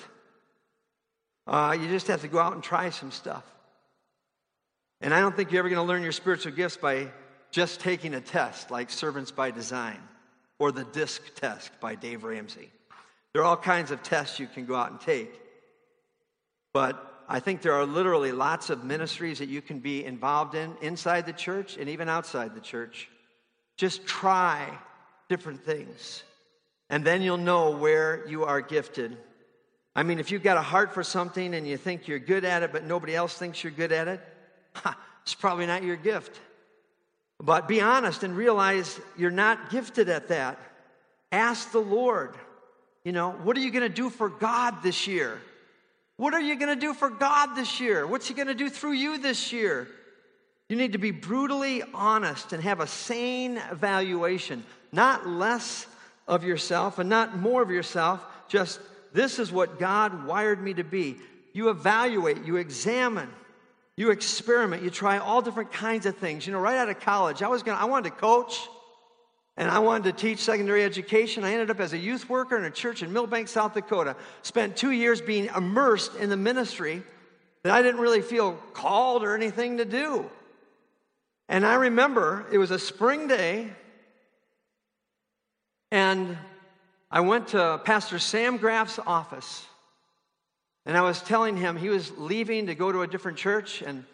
Uh, 1.45 1.77
you 1.79 1.87
just 1.87 2.07
have 2.07 2.21
to 2.21 2.27
go 2.27 2.39
out 2.39 2.53
and 2.53 2.63
try 2.63 2.89
some 2.89 3.11
stuff. 3.11 3.43
And 5.01 5.13
I 5.13 5.19
don't 5.19 5.35
think 5.35 5.51
you're 5.51 5.59
ever 5.59 5.69
going 5.69 5.85
to 5.85 5.87
learn 5.87 6.01
your 6.01 6.11
spiritual 6.11 6.53
gifts 6.53 6.77
by 6.77 7.07
just 7.51 7.79
taking 7.81 8.13
a 8.13 8.21
test 8.21 8.71
like 8.71 8.89
Servants 8.89 9.31
by 9.31 9.51
Design 9.51 9.99
or 10.59 10.71
the 10.71 10.83
DISC 10.85 11.35
test 11.35 11.71
by 11.79 11.95
Dave 11.95 12.23
Ramsey. 12.23 12.69
There 13.33 13.41
are 13.41 13.45
all 13.45 13.57
kinds 13.57 13.91
of 13.91 14.03
tests 14.03 14.39
you 14.39 14.47
can 14.47 14.65
go 14.65 14.75
out 14.75 14.91
and 14.91 14.99
take. 14.99 15.33
But 16.73 17.23
I 17.27 17.39
think 17.39 17.61
there 17.61 17.73
are 17.73 17.85
literally 17.85 18.31
lots 18.31 18.69
of 18.69 18.83
ministries 18.83 19.39
that 19.39 19.49
you 19.49 19.61
can 19.61 19.79
be 19.79 20.03
involved 20.03 20.55
in 20.55 20.75
inside 20.81 21.25
the 21.25 21.33
church 21.33 21.77
and 21.77 21.89
even 21.89 22.09
outside 22.09 22.55
the 22.55 22.61
church. 22.61 23.09
Just 23.77 24.05
try 24.05 24.77
different 25.29 25.63
things 25.63 26.23
and 26.91 27.05
then 27.05 27.21
you'll 27.21 27.37
know 27.37 27.71
where 27.71 28.27
you 28.27 28.43
are 28.43 28.59
gifted. 28.59 29.17
I 29.95 30.03
mean, 30.03 30.19
if 30.19 30.29
you've 30.29 30.43
got 30.43 30.57
a 30.57 30.61
heart 30.61 30.93
for 30.93 31.03
something 31.03 31.55
and 31.55 31.65
you 31.65 31.77
think 31.77 32.07
you're 32.07 32.19
good 32.19 32.43
at 32.43 32.63
it, 32.63 32.73
but 32.73 32.83
nobody 32.83 33.15
else 33.15 33.33
thinks 33.37 33.63
you're 33.63 33.71
good 33.71 33.93
at 33.93 34.09
it, 34.09 34.21
it's 35.23 35.33
probably 35.33 35.65
not 35.65 35.83
your 35.83 35.95
gift. 35.95 36.39
But 37.41 37.67
be 37.67 37.81
honest 37.81 38.23
and 38.23 38.37
realize 38.37 38.99
you're 39.17 39.31
not 39.31 39.71
gifted 39.71 40.09
at 40.09 40.27
that. 40.27 40.59
Ask 41.31 41.71
the 41.71 41.79
Lord, 41.79 42.35
you 43.03 43.11
know, 43.11 43.31
what 43.31 43.57
are 43.57 43.61
you 43.61 43.71
going 43.71 43.87
to 43.87 43.89
do 43.89 44.09
for 44.09 44.29
God 44.29 44.83
this 44.83 45.07
year? 45.07 45.41
What 46.17 46.35
are 46.35 46.41
you 46.41 46.55
going 46.55 46.69
to 46.69 46.79
do 46.79 46.93
for 46.93 47.09
God 47.09 47.55
this 47.55 47.79
year? 47.79 48.05
What's 48.05 48.27
He 48.27 48.35
going 48.35 48.47
to 48.47 48.53
do 48.53 48.69
through 48.69 48.91
you 48.93 49.17
this 49.17 49.51
year? 49.51 49.87
You 50.69 50.75
need 50.75 50.91
to 50.91 50.99
be 50.99 51.11
brutally 51.11 51.81
honest 51.93 52.53
and 52.53 52.61
have 52.63 52.79
a 52.79 52.87
sane 52.87 53.57
evaluation, 53.71 54.63
not 54.91 55.27
less 55.27 55.87
of 56.27 56.43
yourself 56.43 56.99
and 56.99 57.09
not 57.09 57.37
more 57.37 57.61
of 57.63 57.71
yourself, 57.71 58.23
just 58.47 58.79
this 59.13 59.39
is 59.39 59.51
what 59.51 59.79
God 59.79 60.25
wired 60.25 60.61
me 60.61 60.75
to 60.75 60.83
be. 60.83 61.17
You 61.53 61.69
evaluate, 61.69 62.45
you 62.45 62.57
examine, 62.57 63.29
you 63.97 64.11
experiment, 64.11 64.83
you 64.83 64.89
try 64.89 65.17
all 65.17 65.41
different 65.41 65.71
kinds 65.71 66.05
of 66.05 66.17
things. 66.17 66.47
You 66.47 66.53
know, 66.53 66.59
right 66.59 66.77
out 66.77 66.89
of 66.89 66.99
college, 66.99 67.43
I 67.43 67.47
was 67.47 67.61
going 67.63 67.77
to 67.77 67.81
I 67.81 67.85
wanted 67.85 68.09
to 68.09 68.15
coach 68.15 68.67
and 69.57 69.69
I 69.69 69.79
wanted 69.79 70.05
to 70.05 70.13
teach 70.13 70.39
secondary 70.39 70.83
education. 70.83 71.43
I 71.43 71.51
ended 71.51 71.69
up 71.69 71.79
as 71.79 71.93
a 71.93 71.97
youth 71.97 72.29
worker 72.29 72.57
in 72.57 72.63
a 72.63 72.71
church 72.71 73.03
in 73.03 73.11
Milbank, 73.11 73.47
South 73.47 73.73
Dakota. 73.73 74.15
Spent 74.43 74.77
2 74.77 74.91
years 74.91 75.21
being 75.21 75.49
immersed 75.55 76.15
in 76.15 76.29
the 76.29 76.37
ministry 76.37 77.03
that 77.63 77.73
I 77.73 77.81
didn't 77.81 78.01
really 78.01 78.21
feel 78.21 78.53
called 78.73 79.23
or 79.23 79.35
anything 79.35 79.77
to 79.77 79.85
do. 79.85 80.29
And 81.49 81.65
I 81.65 81.75
remember 81.75 82.45
it 82.51 82.57
was 82.57 82.71
a 82.71 82.79
spring 82.79 83.27
day 83.27 83.67
and 85.91 86.37
I 87.11 87.19
went 87.19 87.49
to 87.49 87.81
Pastor 87.83 88.19
Sam 88.19 88.57
Graff's 88.57 88.97
office 89.05 89.65
and 90.85 90.97
I 90.97 91.01
was 91.01 91.21
telling 91.21 91.57
him 91.57 91.77
he 91.77 91.89
was 91.89 92.11
leaving 92.17 92.67
to 92.67 92.75
go 92.75 92.91
to 92.91 93.01
a 93.01 93.07
different 93.07 93.37
church 93.37 93.81
and 93.81 94.05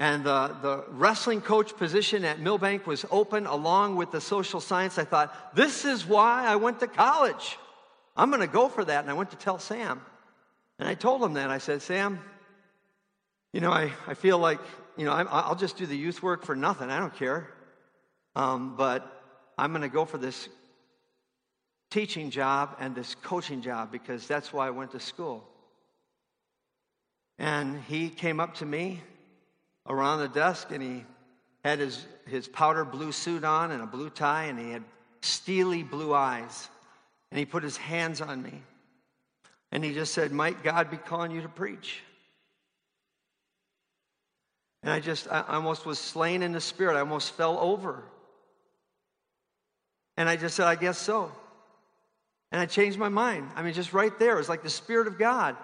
and 0.00 0.24
the, 0.24 0.56
the 0.62 0.84
wrestling 0.88 1.42
coach 1.42 1.76
position 1.76 2.24
at 2.24 2.40
Milbank 2.40 2.86
was 2.86 3.04
open 3.10 3.44
along 3.44 3.96
with 3.96 4.10
the 4.10 4.20
social 4.20 4.58
science. 4.58 4.96
I 4.96 5.04
thought, 5.04 5.54
this 5.54 5.84
is 5.84 6.06
why 6.06 6.46
I 6.46 6.56
went 6.56 6.80
to 6.80 6.86
college. 6.86 7.58
I'm 8.16 8.30
going 8.30 8.40
to 8.40 8.46
go 8.46 8.70
for 8.70 8.82
that. 8.82 9.04
And 9.04 9.10
I 9.10 9.12
went 9.12 9.30
to 9.32 9.36
tell 9.36 9.58
Sam. 9.58 10.00
And 10.78 10.88
I 10.88 10.94
told 10.94 11.22
him 11.22 11.34
that. 11.34 11.50
I 11.50 11.58
said, 11.58 11.82
Sam, 11.82 12.18
you 13.52 13.60
know, 13.60 13.70
I, 13.70 13.92
I 14.06 14.14
feel 14.14 14.38
like, 14.38 14.58
you 14.96 15.04
know, 15.04 15.12
i 15.12 15.48
will 15.50 15.54
just 15.54 15.76
do 15.76 15.84
the 15.84 15.98
youth 15.98 16.22
work 16.22 16.46
for 16.46 16.56
nothing. 16.56 16.88
I 16.90 16.98
don't 16.98 17.14
care. 17.14 17.50
Um, 18.34 18.76
but 18.78 19.22
I'm 19.58 19.70
going 19.70 19.82
to 19.82 19.88
go 19.88 20.06
for 20.06 20.16
this 20.16 20.48
teaching 21.90 22.30
job 22.30 22.74
and 22.80 22.94
this 22.94 23.14
coaching 23.16 23.60
job 23.60 23.92
because 23.92 24.26
that's 24.26 24.50
why 24.50 24.66
I 24.66 24.70
went 24.70 24.92
to 24.92 25.00
school. 25.00 25.46
And 27.40 27.82
he 27.88 28.10
came 28.10 28.38
up 28.38 28.56
to 28.56 28.66
me 28.66 29.00
around 29.88 30.18
the 30.18 30.28
desk 30.28 30.70
and 30.72 30.82
he 30.82 31.04
had 31.64 31.78
his, 31.78 32.06
his 32.26 32.46
powder 32.46 32.84
blue 32.84 33.12
suit 33.12 33.44
on 33.44 33.70
and 33.70 33.82
a 33.82 33.86
blue 33.86 34.10
tie 34.10 34.44
and 34.44 34.58
he 34.58 34.70
had 34.72 34.84
steely 35.22 35.82
blue 35.82 36.12
eyes. 36.12 36.68
And 37.30 37.38
he 37.38 37.46
put 37.46 37.62
his 37.62 37.78
hands 37.78 38.20
on 38.20 38.42
me. 38.42 38.60
And 39.72 39.82
he 39.82 39.94
just 39.94 40.12
said, 40.12 40.32
Might 40.32 40.62
God 40.62 40.90
be 40.90 40.98
calling 40.98 41.30
you 41.30 41.40
to 41.40 41.48
preach? 41.48 42.02
And 44.82 44.92
I 44.92 45.00
just, 45.00 45.26
I 45.30 45.42
almost 45.48 45.86
was 45.86 45.98
slain 45.98 46.42
in 46.42 46.52
the 46.52 46.60
spirit. 46.60 46.96
I 46.96 47.00
almost 47.00 47.32
fell 47.32 47.58
over. 47.58 48.02
And 50.18 50.28
I 50.28 50.36
just 50.36 50.56
said, 50.56 50.66
I 50.66 50.74
guess 50.74 50.98
so. 50.98 51.32
And 52.52 52.60
I 52.60 52.66
changed 52.66 52.98
my 52.98 53.08
mind. 53.08 53.48
I 53.54 53.62
mean, 53.62 53.72
just 53.72 53.94
right 53.94 54.16
there, 54.18 54.34
it 54.34 54.38
was 54.38 54.48
like 54.48 54.62
the 54.62 54.68
Spirit 54.68 55.06
of 55.06 55.18
God. 55.18 55.56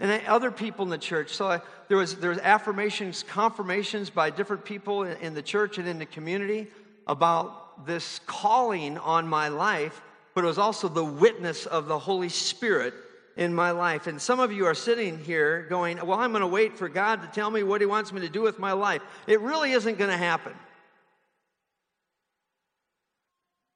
And 0.00 0.10
then 0.10 0.22
other 0.26 0.50
people 0.50 0.84
in 0.84 0.90
the 0.90 0.98
church. 0.98 1.34
So 1.34 1.48
I, 1.48 1.60
there, 1.88 1.96
was, 1.96 2.16
there 2.16 2.30
was 2.30 2.38
affirmations, 2.38 3.22
confirmations 3.22 4.10
by 4.10 4.30
different 4.30 4.64
people 4.64 5.04
in, 5.04 5.16
in 5.18 5.34
the 5.34 5.42
church 5.42 5.78
and 5.78 5.86
in 5.86 5.98
the 5.98 6.06
community 6.06 6.68
about 7.06 7.86
this 7.86 8.20
calling 8.26 8.98
on 8.98 9.28
my 9.28 9.48
life, 9.48 10.02
but 10.34 10.44
it 10.44 10.46
was 10.46 10.58
also 10.58 10.88
the 10.88 11.04
witness 11.04 11.66
of 11.66 11.86
the 11.86 11.98
Holy 11.98 12.28
Spirit 12.28 12.94
in 13.36 13.54
my 13.54 13.70
life. 13.70 14.06
And 14.06 14.20
some 14.20 14.40
of 14.40 14.52
you 14.52 14.66
are 14.66 14.74
sitting 14.74 15.18
here 15.18 15.66
going, 15.68 16.04
Well, 16.04 16.18
I'm 16.18 16.32
going 16.32 16.42
to 16.42 16.46
wait 16.46 16.76
for 16.76 16.88
God 16.88 17.22
to 17.22 17.28
tell 17.28 17.50
me 17.50 17.62
what 17.62 17.80
He 17.80 17.86
wants 17.86 18.12
me 18.12 18.20
to 18.20 18.28
do 18.28 18.42
with 18.42 18.58
my 18.58 18.72
life. 18.72 19.02
It 19.26 19.40
really 19.40 19.72
isn't 19.72 19.98
going 19.98 20.10
to 20.10 20.16
happen. 20.16 20.54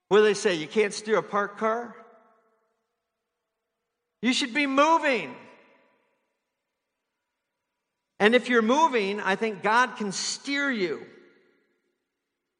What 0.08 0.18
do 0.18 0.24
they 0.24 0.34
say? 0.34 0.54
You 0.54 0.68
can't 0.68 0.94
steer 0.94 1.18
a 1.18 1.22
parked 1.22 1.58
car? 1.58 1.96
You 4.22 4.32
should 4.32 4.54
be 4.54 4.66
moving. 4.66 5.34
And 8.18 8.34
if 8.34 8.48
you're 8.48 8.62
moving, 8.62 9.20
I 9.20 9.36
think 9.36 9.62
God 9.62 9.96
can 9.96 10.12
steer 10.12 10.70
you. 10.70 11.04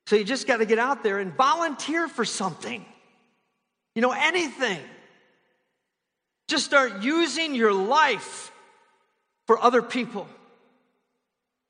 So 0.07 0.17
you 0.17 0.25
just 0.25 0.47
got 0.47 0.59
to 0.59 0.67
get 0.67 0.79
out 0.79 1.03
there 1.03 1.19
and 1.19 1.33
volunteer 1.35 2.09
for 2.09 2.25
something. 2.25 2.85
You 3.95 4.03
know, 4.03 4.13
anything. 4.13 4.81
Just 6.49 6.65
start 6.65 7.03
using 7.03 7.55
your 7.55 7.73
life 7.73 8.53
for 9.47 9.59
other 9.59 9.83
people. 9.83 10.29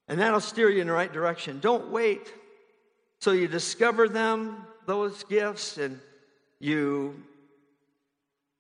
And 0.09 0.20
that'll 0.20 0.41
steer 0.41 0.68
you 0.68 0.80
in 0.80 0.87
the 0.87 0.93
right 0.93 1.12
direction. 1.12 1.61
Don't 1.61 1.91
wait. 1.91 2.32
So 3.20 3.32
you 3.32 3.49
discover 3.49 4.09
them, 4.09 4.66
those 4.87 5.24
gifts, 5.24 5.78
and 5.78 5.99
you 6.61 7.22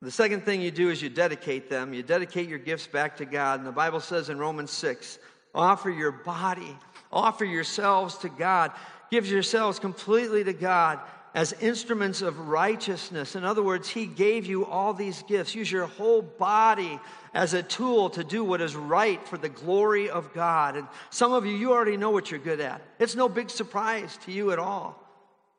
the 0.02 0.10
second 0.10 0.44
thing 0.44 0.60
you 0.60 0.70
do 0.70 0.90
is 0.90 1.00
you 1.00 1.08
dedicate 1.08 1.70
them. 1.70 1.94
You 1.94 2.02
dedicate 2.02 2.48
your 2.48 2.58
gifts 2.58 2.86
back 2.86 3.16
to 3.16 3.24
God. 3.24 3.60
And 3.60 3.66
the 3.66 3.72
Bible 3.72 4.00
says 4.00 4.28
in 4.28 4.38
Romans 4.38 4.70
6 4.70 5.18
offer 5.54 5.88
your 5.88 6.12
body, 6.12 6.76
offer 7.10 7.44
yourselves 7.44 8.18
to 8.18 8.28
God, 8.28 8.72
give 9.10 9.26
yourselves 9.26 9.78
completely 9.78 10.44
to 10.44 10.52
God 10.52 11.00
as 11.34 11.52
instruments 11.54 12.22
of 12.22 12.48
righteousness. 12.48 13.36
In 13.36 13.44
other 13.44 13.62
words, 13.62 13.88
He 13.88 14.06
gave 14.06 14.46
you 14.46 14.66
all 14.66 14.92
these 14.94 15.22
gifts. 15.22 15.54
Use 15.54 15.70
your 15.70 15.86
whole 15.86 16.22
body 16.22 16.98
as 17.34 17.52
a 17.52 17.62
tool 17.62 18.08
to 18.10 18.24
do 18.24 18.42
what 18.42 18.60
is 18.62 18.74
right 18.74 19.26
for 19.26 19.36
the 19.36 19.50
glory 19.50 20.08
of 20.08 20.32
God. 20.32 20.76
And 20.76 20.86
some 21.10 21.32
of 21.32 21.44
you, 21.44 21.52
you 21.52 21.72
already 21.72 21.98
know 21.98 22.10
what 22.10 22.30
you're 22.30 22.40
good 22.40 22.60
at. 22.60 22.80
It's 22.98 23.14
no 23.14 23.28
big 23.28 23.50
surprise 23.50 24.18
to 24.24 24.32
you 24.32 24.50
at 24.50 24.58
all. 24.58 25.02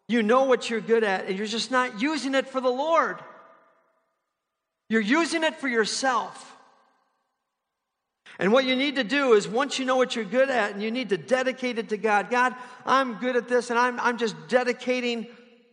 You 0.08 0.24
know 0.24 0.46
what 0.46 0.70
you're 0.70 0.82
good 0.82 1.04
at, 1.04 1.26
and 1.26 1.38
you're 1.38 1.46
just 1.48 1.70
not 1.70 2.02
using 2.02 2.34
it 2.34 2.48
for 2.48 2.62
the 2.62 2.70
Lord. 2.70 3.20
You're 4.90 5.02
using 5.02 5.44
it 5.44 5.56
for 5.56 5.68
yourself. 5.68 6.56
And 8.40 8.52
what 8.54 8.66
you 8.66 8.76
need 8.76 8.96
to 8.96 9.04
do 9.04 9.34
is 9.34 9.48
once 9.48 9.80
you 9.80 9.86
know 9.86 9.96
what 9.96 10.16
you're 10.16 10.26
good 10.26 10.50
at, 10.50 10.74
and 10.74 10.84
you 10.84 10.92
need 10.92 11.10
to 11.10 11.18
dedicate 11.18 11.80
it 11.80 11.90
to 11.90 11.98
God. 11.98 12.30
God, 12.30 12.56
I'm 12.86 13.16
good 13.16 13.36
at 13.36 13.48
this, 13.48 13.70
and 13.70 13.80
I'm, 13.80 14.00
I'm 14.00 14.18
just 14.18 14.36
dedicating 14.48 15.28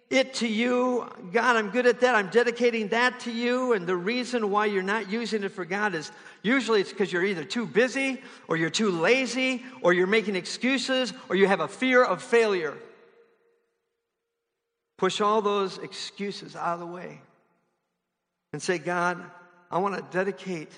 it 0.09 0.35
to 0.35 0.49
you. 0.49 1.09
God, 1.33 1.57
I'm 1.57 1.71
good 1.71 1.87
at 1.87 2.01
that. 2.01 2.15
I'm 2.15 2.29
dedicating 2.29 2.89
that 2.89 3.21
to 3.21 3.31
you. 3.31 3.75
And 3.75 3.87
the 3.87 3.97
reason 3.97 4.51
why 4.51 4.67
you're 4.67 4.83
not 4.83 5.11
using 5.11 5.45
it 5.45 5.51
for 5.51 5.65
God 5.65 5.95
is 5.95 6.11
usually 6.43 6.81
it's 6.81 6.91
because 6.91 7.13
you're 7.13 7.25
either 7.25 7.45
too 7.45 7.67
busy, 7.67 8.23
or 8.49 8.57
you're 8.57 8.71
too 8.71 8.91
lazy, 8.91 9.63
or 9.83 9.93
you're 9.93 10.07
making 10.07 10.35
excuses, 10.35 11.13
or 11.29 11.37
you 11.37 11.47
have 11.47 11.61
a 11.61 11.69
fear 11.69 12.03
of 12.03 12.23
failure. 12.23 12.75
Push 14.97 15.21
all 15.21 15.43
those 15.43 15.77
excuses 15.79 16.57
out 16.57 16.75
of 16.75 16.81
the 16.81 16.87
way 16.87 17.21
and 18.55 18.63
say, 18.63 18.79
God, 18.79 19.21
I 19.69 19.79
want 19.79 19.97
to 19.97 20.17
dedicate 20.17 20.71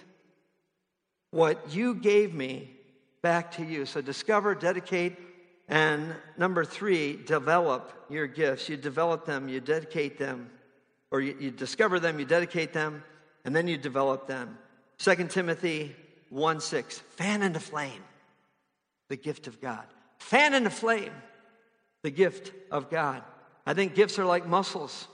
what 1.30 1.74
you 1.74 1.94
gave 1.94 2.32
me 2.32 2.70
back 3.20 3.52
to 3.56 3.62
you. 3.62 3.84
So 3.84 4.00
discover, 4.00 4.54
dedicate, 4.54 5.18
and 5.68 6.14
number 6.38 6.64
three, 6.64 7.16
develop 7.16 7.92
your 8.08 8.28
gifts. 8.28 8.70
You 8.70 8.78
develop 8.78 9.26
them, 9.26 9.50
you 9.50 9.60
dedicate 9.60 10.16
them, 10.16 10.48
or 11.10 11.20
you, 11.20 11.36
you 11.38 11.50
discover 11.50 12.00
them, 12.00 12.18
you 12.18 12.24
dedicate 12.24 12.72
them, 12.72 13.04
and 13.44 13.54
then 13.54 13.68
you 13.68 13.76
develop 13.76 14.26
them. 14.26 14.56
2 14.96 15.26
Timothy 15.26 15.94
1 16.30 16.60
6, 16.60 16.98
fan 17.10 17.42
into 17.42 17.60
flame 17.60 18.02
the 19.10 19.16
gift 19.16 19.48
of 19.48 19.60
God. 19.60 19.84
Fan 20.16 20.54
into 20.54 20.70
flame 20.70 21.12
the 22.02 22.10
gift 22.10 22.52
of 22.70 22.88
God. 22.88 23.22
I 23.66 23.74
think 23.74 23.94
gifts 23.94 24.18
are 24.18 24.24
like 24.24 24.46
muscles. 24.46 25.08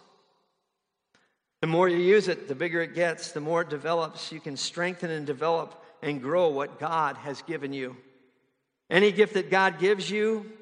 The 1.63 1.69
more 1.69 1.89
you 1.89 1.99
use 1.99 2.27
it, 2.27 2.49
the 2.49 2.57
bigger 2.57 2.83
it 2.83 2.93
gets, 2.93 3.31
the 3.31 3.41
more 3.41 3.63
it 3.63 3.71
develops. 3.71 4.33
You 4.33 4.41
can 4.41 4.57
strengthen 4.57 5.11
and 5.11 5.25
develop 5.25 5.81
and 6.03 6.21
grow 6.21 6.49
what 6.49 6.81
God 6.81 7.17
has 7.19 7.41
given 7.43 7.73
you. 7.73 7.97
Any 8.91 9.13
gift 9.13 9.35
that 9.35 9.49
God 9.49 9.79
gives 9.79 10.11
you 10.11 10.53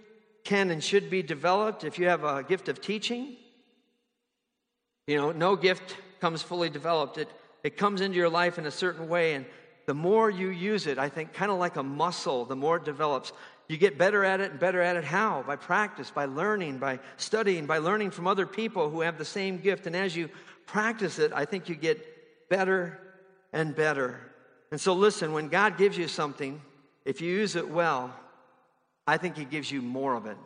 can 0.44 0.70
and 0.70 0.84
should 0.84 1.08
be 1.08 1.22
developed. 1.22 1.84
If 1.84 1.98
you 1.98 2.08
have 2.08 2.22
a 2.22 2.42
gift 2.42 2.68
of 2.68 2.82
teaching, 2.82 3.36
you 5.06 5.16
know, 5.16 5.32
no 5.32 5.56
gift 5.56 5.96
comes 6.20 6.42
fully 6.42 6.68
developed. 6.68 7.16
It, 7.16 7.28
it 7.64 7.78
comes 7.78 8.02
into 8.02 8.18
your 8.18 8.28
life 8.28 8.58
in 8.58 8.66
a 8.66 8.70
certain 8.70 9.08
way, 9.08 9.32
and 9.32 9.46
the 9.86 9.94
more 9.94 10.28
you 10.28 10.48
use 10.48 10.86
it, 10.86 10.98
I 10.98 11.08
think, 11.08 11.32
kind 11.32 11.50
of 11.50 11.58
like 11.58 11.76
a 11.76 11.82
muscle, 11.82 12.44
the 12.44 12.56
more 12.56 12.76
it 12.76 12.84
develops. 12.84 13.32
You 13.68 13.76
get 13.76 13.96
better 13.96 14.24
at 14.24 14.40
it 14.40 14.50
and 14.50 14.60
better 14.60 14.82
at 14.82 14.96
it. 14.96 15.04
How? 15.04 15.44
By 15.46 15.56
practice, 15.56 16.10
by 16.10 16.26
learning, 16.26 16.78
by 16.78 16.98
studying, 17.16 17.66
by 17.66 17.78
learning 17.78 18.10
from 18.10 18.26
other 18.26 18.44
people 18.44 18.90
who 18.90 19.00
have 19.00 19.16
the 19.16 19.24
same 19.24 19.58
gift. 19.58 19.86
And 19.86 19.96
as 19.96 20.14
you 20.14 20.28
practice 20.70 21.18
it, 21.18 21.32
I 21.34 21.44
think 21.44 21.68
you 21.68 21.74
get 21.74 22.48
better 22.48 22.98
and 23.52 23.74
better. 23.74 24.20
And 24.70 24.80
so, 24.80 24.92
listen, 24.92 25.32
when 25.32 25.48
God 25.48 25.76
gives 25.76 25.98
you 25.98 26.06
something, 26.06 26.60
if 27.04 27.20
you 27.20 27.30
use 27.32 27.56
it 27.56 27.68
well, 27.68 28.14
I 29.06 29.16
think 29.16 29.36
He 29.36 29.44
gives 29.44 29.70
you 29.70 29.82
more 29.82 30.14
of 30.14 30.26
it. 30.26 30.36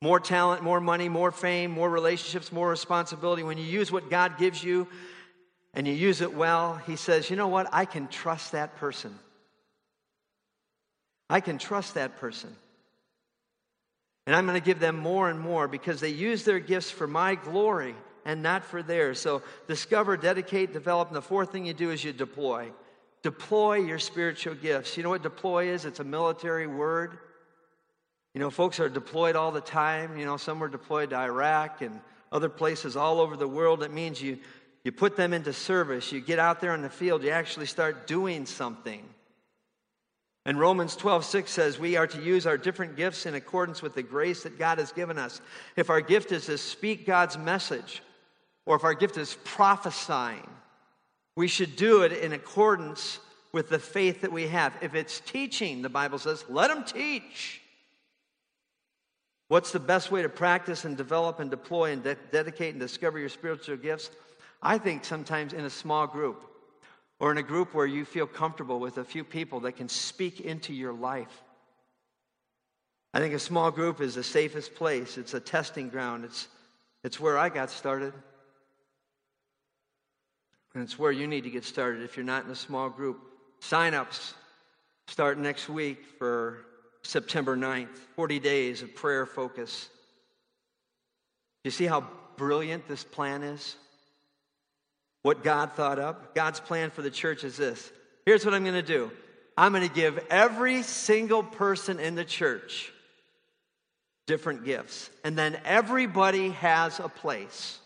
More 0.00 0.20
talent, 0.20 0.62
more 0.62 0.80
money, 0.80 1.08
more 1.08 1.30
fame, 1.30 1.70
more 1.70 1.90
relationships, 1.90 2.50
more 2.50 2.68
responsibility. 2.68 3.42
When 3.42 3.58
you 3.58 3.64
use 3.64 3.92
what 3.92 4.10
God 4.10 4.38
gives 4.38 4.64
you 4.64 4.88
and 5.74 5.86
you 5.86 5.92
use 5.92 6.20
it 6.20 6.34
well, 6.34 6.76
He 6.86 6.96
says, 6.96 7.28
you 7.28 7.36
know 7.36 7.48
what? 7.48 7.68
I 7.72 7.84
can 7.84 8.08
trust 8.08 8.52
that 8.52 8.76
person. 8.76 9.18
I 11.28 11.40
can 11.40 11.58
trust 11.58 11.94
that 11.94 12.16
person. 12.16 12.54
And 14.26 14.34
I'm 14.34 14.46
going 14.46 14.58
to 14.58 14.64
give 14.64 14.80
them 14.80 14.96
more 14.96 15.28
and 15.28 15.38
more 15.38 15.68
because 15.68 16.00
they 16.00 16.08
use 16.08 16.44
their 16.44 16.58
gifts 16.58 16.90
for 16.90 17.06
my 17.06 17.34
glory 17.34 17.94
and 18.24 18.42
not 18.42 18.64
for 18.64 18.82
theirs. 18.82 19.20
So 19.20 19.42
discover, 19.68 20.16
dedicate, 20.16 20.72
develop. 20.72 21.08
And 21.08 21.16
the 21.16 21.22
fourth 21.22 21.52
thing 21.52 21.66
you 21.66 21.74
do 21.74 21.90
is 21.90 22.02
you 22.02 22.12
deploy. 22.12 22.70
Deploy 23.22 23.76
your 23.76 23.98
spiritual 23.98 24.54
gifts. 24.54 24.96
You 24.96 25.02
know 25.02 25.10
what 25.10 25.22
deploy 25.22 25.68
is? 25.68 25.84
It's 25.84 26.00
a 26.00 26.04
military 26.04 26.66
word. 26.66 27.18
You 28.34 28.40
know, 28.40 28.50
folks 28.50 28.80
are 28.80 28.88
deployed 28.88 29.36
all 29.36 29.52
the 29.52 29.60
time. 29.60 30.18
You 30.18 30.26
know, 30.26 30.36
some 30.36 30.58
were 30.58 30.68
deployed 30.68 31.10
to 31.10 31.16
Iraq 31.16 31.82
and 31.82 32.00
other 32.32 32.48
places 32.48 32.96
all 32.96 33.20
over 33.20 33.36
the 33.36 33.48
world. 33.48 33.82
It 33.82 33.92
means 33.92 34.20
you, 34.20 34.38
you 34.82 34.92
put 34.92 35.16
them 35.16 35.32
into 35.32 35.52
service. 35.52 36.10
You 36.12 36.20
get 36.20 36.38
out 36.38 36.60
there 36.60 36.72
on 36.72 36.82
the 36.82 36.90
field, 36.90 37.22
you 37.22 37.30
actually 37.30 37.66
start 37.66 38.06
doing 38.06 38.44
something. 38.44 39.08
And 40.46 40.60
Romans 40.60 40.94
12, 40.94 41.24
6 41.24 41.50
says 41.50 41.78
we 41.78 41.96
are 41.96 42.06
to 42.06 42.22
use 42.22 42.46
our 42.46 42.58
different 42.58 42.96
gifts 42.96 43.24
in 43.24 43.34
accordance 43.34 43.80
with 43.80 43.94
the 43.94 44.02
grace 44.02 44.42
that 44.42 44.58
God 44.58 44.78
has 44.78 44.92
given 44.92 45.16
us. 45.16 45.40
If 45.76 45.88
our 45.88 46.02
gift 46.02 46.32
is 46.32 46.46
to 46.46 46.58
speak 46.58 47.06
God's 47.06 47.38
message, 47.38 48.02
or 48.66 48.76
if 48.76 48.84
our 48.84 48.94
gift 48.94 49.16
is 49.16 49.36
prophesying, 49.44 50.48
we 51.36 51.48
should 51.48 51.76
do 51.76 52.02
it 52.02 52.12
in 52.12 52.32
accordance 52.32 53.18
with 53.52 53.68
the 53.68 53.78
faith 53.78 54.22
that 54.22 54.32
we 54.32 54.48
have. 54.48 54.74
If 54.80 54.94
it's 54.94 55.20
teaching, 55.20 55.82
the 55.82 55.88
Bible 55.88 56.18
says, 56.18 56.44
let 56.48 56.68
them 56.68 56.84
teach. 56.84 57.60
What's 59.48 59.72
the 59.72 59.80
best 59.80 60.10
way 60.10 60.22
to 60.22 60.28
practice 60.28 60.84
and 60.84 60.96
develop 60.96 61.38
and 61.38 61.50
deploy 61.50 61.92
and 61.92 62.02
de- 62.02 62.16
dedicate 62.32 62.70
and 62.70 62.80
discover 62.80 63.18
your 63.18 63.28
spiritual 63.28 63.76
gifts? 63.76 64.10
I 64.62 64.78
think 64.78 65.04
sometimes 65.04 65.52
in 65.52 65.64
a 65.64 65.70
small 65.70 66.06
group 66.06 66.42
or 67.20 67.30
in 67.30 67.38
a 67.38 67.42
group 67.42 67.74
where 67.74 67.86
you 67.86 68.04
feel 68.04 68.26
comfortable 68.26 68.80
with 68.80 68.98
a 68.98 69.04
few 69.04 69.22
people 69.22 69.60
that 69.60 69.76
can 69.76 69.88
speak 69.88 70.40
into 70.40 70.72
your 70.72 70.92
life. 70.92 71.42
I 73.12 73.20
think 73.20 73.34
a 73.34 73.38
small 73.38 73.70
group 73.70 74.00
is 74.00 74.16
the 74.16 74.24
safest 74.24 74.74
place. 74.74 75.18
It's 75.18 75.34
a 75.34 75.40
testing 75.40 75.88
ground. 75.88 76.24
It's, 76.24 76.48
it's 77.04 77.20
where 77.20 77.38
I 77.38 77.48
got 77.48 77.70
started. 77.70 78.12
And 80.74 80.82
it's 80.82 80.98
where 80.98 81.12
you 81.12 81.26
need 81.26 81.44
to 81.44 81.50
get 81.50 81.64
started 81.64 82.02
if 82.02 82.16
you're 82.16 82.26
not 82.26 82.44
in 82.44 82.50
a 82.50 82.56
small 82.56 82.90
group. 82.90 83.20
Sign-ups 83.60 84.34
start 85.06 85.38
next 85.38 85.68
week 85.68 86.04
for 86.18 86.66
September 87.02 87.56
9th. 87.56 87.96
40 88.16 88.40
days 88.40 88.82
of 88.82 88.94
prayer 88.94 89.24
focus. 89.26 89.88
You 91.62 91.70
see 91.70 91.86
how 91.86 92.06
brilliant 92.36 92.88
this 92.88 93.04
plan 93.04 93.42
is? 93.42 93.76
What 95.22 95.44
God 95.44 95.72
thought 95.74 95.98
up? 95.98 96.34
God's 96.34 96.60
plan 96.60 96.90
for 96.90 97.02
the 97.02 97.10
church 97.10 97.44
is 97.44 97.56
this. 97.56 97.90
Here's 98.26 98.44
what 98.44 98.52
I'm 98.52 98.64
going 98.64 98.74
to 98.74 98.82
do. 98.82 99.10
I'm 99.56 99.72
going 99.72 99.88
to 99.88 99.94
give 99.94 100.18
every 100.30 100.82
single 100.82 101.42
person 101.42 102.00
in 102.00 102.14
the 102.16 102.24
church 102.24 102.92
different 104.26 104.64
gifts. 104.64 105.10
And 105.22 105.38
then 105.38 105.58
everybody 105.64 106.50
has 106.50 106.98
a 106.98 107.08
place 107.08 107.78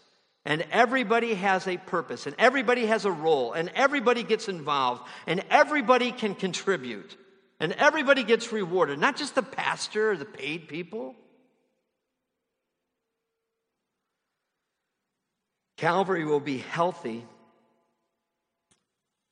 and 0.48 0.64
everybody 0.70 1.34
has 1.34 1.68
a 1.68 1.76
purpose, 1.76 2.26
and 2.26 2.34
everybody 2.38 2.86
has 2.86 3.04
a 3.04 3.12
role, 3.12 3.52
and 3.52 3.70
everybody 3.74 4.22
gets 4.22 4.48
involved, 4.48 5.02
and 5.26 5.44
everybody 5.50 6.10
can 6.10 6.34
contribute, 6.34 7.18
and 7.60 7.72
everybody 7.74 8.24
gets 8.24 8.50
rewarded, 8.50 8.98
not 8.98 9.14
just 9.14 9.34
the 9.34 9.42
pastor 9.42 10.12
or 10.12 10.16
the 10.16 10.24
paid 10.24 10.66
people. 10.66 11.14
Calvary 15.76 16.24
will 16.24 16.40
be 16.40 16.58
healthy 16.58 17.24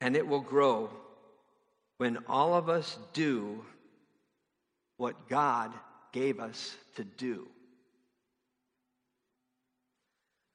and 0.02 0.14
it 0.16 0.28
will 0.28 0.40
grow 0.40 0.90
when 1.96 2.18
all 2.28 2.54
of 2.54 2.68
us 2.68 2.96
do 3.14 3.64
what 4.98 5.28
God 5.28 5.72
gave 6.12 6.38
us 6.38 6.76
to 6.96 7.04
do. 7.04 7.48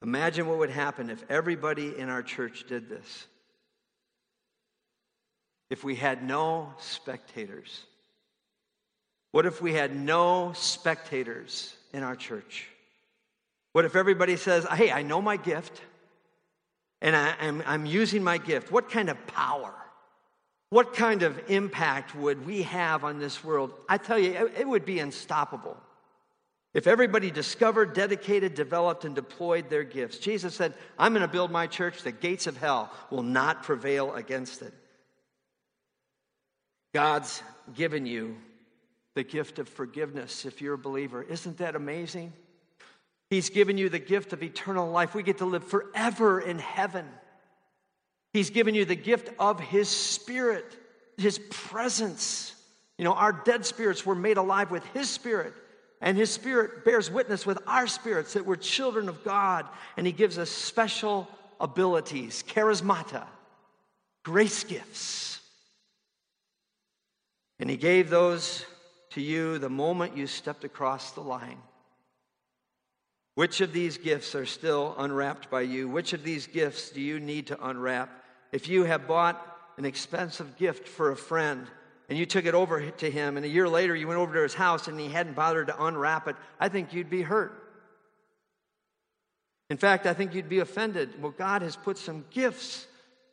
Imagine 0.03 0.47
what 0.47 0.57
would 0.57 0.71
happen 0.71 1.09
if 1.09 1.23
everybody 1.29 1.97
in 1.97 2.09
our 2.09 2.23
church 2.23 2.65
did 2.67 2.89
this. 2.89 3.27
If 5.69 5.83
we 5.83 5.95
had 5.95 6.23
no 6.23 6.73
spectators. 6.79 7.83
What 9.31 9.45
if 9.45 9.61
we 9.61 9.73
had 9.73 9.95
no 9.95 10.51
spectators 10.53 11.73
in 11.93 12.03
our 12.03 12.15
church? 12.15 12.67
What 13.73 13.85
if 13.85 13.95
everybody 13.95 14.35
says, 14.35 14.65
Hey, 14.65 14.91
I 14.91 15.03
know 15.03 15.21
my 15.21 15.37
gift, 15.37 15.81
and 17.01 17.15
I, 17.15 17.35
am 17.39 17.63
I'm 17.65 17.85
using 17.85 18.23
my 18.23 18.37
gift? 18.37 18.71
What 18.71 18.89
kind 18.89 19.09
of 19.09 19.27
power? 19.27 19.73
What 20.71 20.93
kind 20.93 21.23
of 21.23 21.39
impact 21.49 22.15
would 22.15 22.45
we 22.45 22.63
have 22.63 23.03
on 23.03 23.19
this 23.19 23.43
world? 23.43 23.73
I 23.87 23.97
tell 23.97 24.17
you, 24.17 24.31
it, 24.31 24.61
it 24.61 24.67
would 24.67 24.85
be 24.85 24.99
unstoppable. 24.99 25.77
If 26.74 26.88
everybody 26.88 27.32
discovered, 27.32 27.93
dedicated, 27.93 28.53
developed, 28.53 29.03
and 29.03 29.13
deployed 29.13 29.69
their 29.69 29.84
gifts, 29.84 30.19
Jesus 30.19 30.55
said, 30.55 30.74
I'm 30.97 31.11
going 31.13 31.22
to 31.22 31.28
build 31.28 31.51
my 31.51 31.67
church, 31.67 32.01
the 32.01 32.13
gates 32.13 32.47
of 32.47 32.55
hell 32.55 32.91
will 33.09 33.24
not 33.24 33.63
prevail 33.63 34.13
against 34.13 34.61
it. 34.61 34.74
God's 36.93 37.43
given 37.74 38.05
you 38.05 38.38
the 39.15 39.24
gift 39.24 39.59
of 39.59 39.67
forgiveness 39.67 40.45
if 40.45 40.61
you're 40.61 40.76
a 40.76 40.78
believer. 40.78 41.22
Isn't 41.22 41.57
that 41.57 41.76
amazing? 41.76 42.32
He's 43.30 43.49
given 43.49 43.78
you 43.78 43.89
the 43.89 43.99
gift 43.99 44.34
of 44.34 44.43
eternal 44.43 44.89
life. 44.89 45.13
We 45.13 45.24
get 45.24 45.39
to 45.39 45.45
live 45.45 45.65
forever 45.65 46.39
in 46.39 46.59
heaven. 46.59 47.05
He's 48.34 48.49
given 48.49 48.76
you 48.76 48.86
the 48.86 48.95
gift 48.95 49.30
of 49.39 49.59
His 49.59 49.89
Spirit, 49.89 50.78
His 51.17 51.39
presence. 51.49 52.55
You 52.97 53.03
know, 53.03 53.13
our 53.13 53.34
dead 53.34 53.65
spirits 53.65 54.05
were 54.05 54.15
made 54.15 54.38
alive 54.38 54.72
with 54.72 54.86
His 54.88 55.09
Spirit. 55.09 55.53
And 56.01 56.17
his 56.17 56.31
spirit 56.31 56.83
bears 56.83 57.11
witness 57.11 57.45
with 57.45 57.59
our 57.67 57.85
spirits 57.85 58.33
that 58.33 58.45
we're 58.45 58.55
children 58.55 59.07
of 59.07 59.23
God. 59.23 59.67
And 59.97 60.07
he 60.07 60.11
gives 60.11 60.37
us 60.37 60.49
special 60.49 61.27
abilities, 61.59 62.43
charismata, 62.47 63.27
grace 64.23 64.63
gifts. 64.63 65.39
And 67.59 67.69
he 67.69 67.77
gave 67.77 68.09
those 68.09 68.65
to 69.11 69.21
you 69.21 69.59
the 69.59 69.69
moment 69.69 70.17
you 70.17 70.25
stepped 70.25 70.63
across 70.63 71.11
the 71.11 71.21
line. 71.21 71.59
Which 73.35 73.61
of 73.61 73.71
these 73.71 73.97
gifts 73.97 74.33
are 74.35 74.45
still 74.45 74.95
unwrapped 74.97 75.49
by 75.51 75.61
you? 75.61 75.87
Which 75.87 76.13
of 76.13 76.23
these 76.23 76.47
gifts 76.47 76.89
do 76.89 76.99
you 76.99 77.19
need 77.19 77.47
to 77.47 77.67
unwrap? 77.67 78.09
If 78.51 78.67
you 78.67 78.83
have 78.85 79.07
bought 79.07 79.45
an 79.77 79.85
expensive 79.85 80.57
gift 80.57 80.87
for 80.87 81.11
a 81.11 81.15
friend, 81.15 81.67
and 82.12 82.20
you 82.20 82.26
took 82.26 82.43
it 82.43 82.53
over 82.53 82.91
to 82.91 83.09
him, 83.09 83.38
and 83.38 83.45
a 83.45 83.49
year 83.49 83.70
later 83.70 83.95
you 83.95 84.05
went 84.05 84.20
over 84.20 84.34
to 84.34 84.43
his 84.43 84.53
house 84.53 84.89
and 84.89 84.99
he 84.99 85.07
hadn't 85.07 85.34
bothered 85.34 85.68
to 85.68 85.84
unwrap 85.86 86.28
it, 86.28 86.36
I 86.59 86.68
think 86.68 86.91
you'd 86.91 87.09
be 87.09 87.22
hurt. 87.22 87.53
In 89.70 89.78
fact, 89.78 90.05
I 90.05 90.14
think 90.14 90.36
you'd 90.36 90.49
be 90.49 90.59
offended. 90.59 91.22
Well, 91.22 91.32
God 91.32 91.62
has 91.62 91.78
put 91.78 91.97
some 91.97 92.26
gifts 92.30 92.86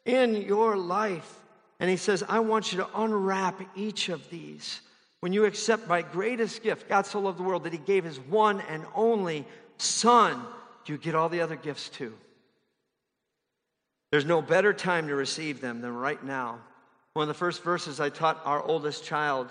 in 0.05 0.43
your 0.43 0.77
life, 0.77 1.41
and 1.81 1.91
He 1.91 1.97
says, 1.97 2.23
I 2.29 2.39
want 2.39 2.71
you 2.71 2.79
to 2.79 2.89
unwrap 2.95 3.61
each 3.75 4.11
of 4.11 4.31
these. 4.31 4.81
When 5.19 5.33
you 5.33 5.45
accept 5.45 5.89
my 5.89 6.03
greatest 6.03 6.63
gift, 6.63 6.89
God 6.89 7.05
so 7.05 7.19
loved 7.19 7.41
the 7.41 7.43
world 7.43 7.65
that 7.65 7.73
He 7.73 7.81
gave 7.81 8.05
His 8.05 8.21
one 8.21 8.61
and 8.71 8.87
only 8.95 9.45
Son, 9.79 10.41
you 10.87 10.99
get 10.99 11.17
all 11.17 11.29
the 11.29 11.41
other 11.41 11.57
gifts 11.57 11.89
too. 11.89 12.15
There's 14.13 14.25
no 14.25 14.41
better 14.41 14.73
time 14.73 15.09
to 15.09 15.17
receive 15.17 15.61
them 15.61 15.81
than 15.81 15.97
right 15.97 16.23
now. 16.23 16.61
One 17.15 17.23
of 17.25 17.29
the 17.29 17.35
first 17.35 17.63
verses 17.63 18.01
I 18.01 18.11
taught 18.11 18.41
our 18.45 18.63
oldest 18.63 19.05
child 19.05 19.51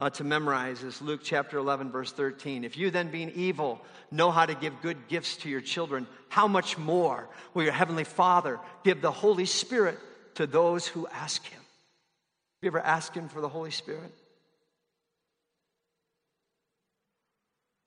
uh, 0.00 0.10
to 0.10 0.24
memorize 0.24 0.82
is 0.82 1.00
Luke 1.00 1.20
chapter 1.22 1.58
11, 1.58 1.90
verse 1.90 2.10
13. 2.12 2.64
If 2.64 2.76
you 2.76 2.90
then, 2.90 3.10
being 3.10 3.30
evil, 3.30 3.80
know 4.10 4.30
how 4.30 4.46
to 4.46 4.54
give 4.54 4.82
good 4.82 5.08
gifts 5.08 5.36
to 5.38 5.48
your 5.48 5.60
children, 5.60 6.06
how 6.28 6.48
much 6.48 6.76
more 6.76 7.28
will 7.54 7.62
your 7.62 7.72
heavenly 7.72 8.04
Father 8.04 8.58
give 8.84 9.00
the 9.00 9.12
Holy 9.12 9.46
Spirit 9.46 9.98
to 10.34 10.46
those 10.46 10.86
who 10.86 11.06
ask 11.06 11.44
Him? 11.44 11.60
Have 11.60 12.62
You 12.62 12.68
ever 12.68 12.80
ask 12.80 13.14
Him 13.14 13.28
for 13.28 13.40
the 13.40 13.48
Holy 13.48 13.70
Spirit? 13.70 14.12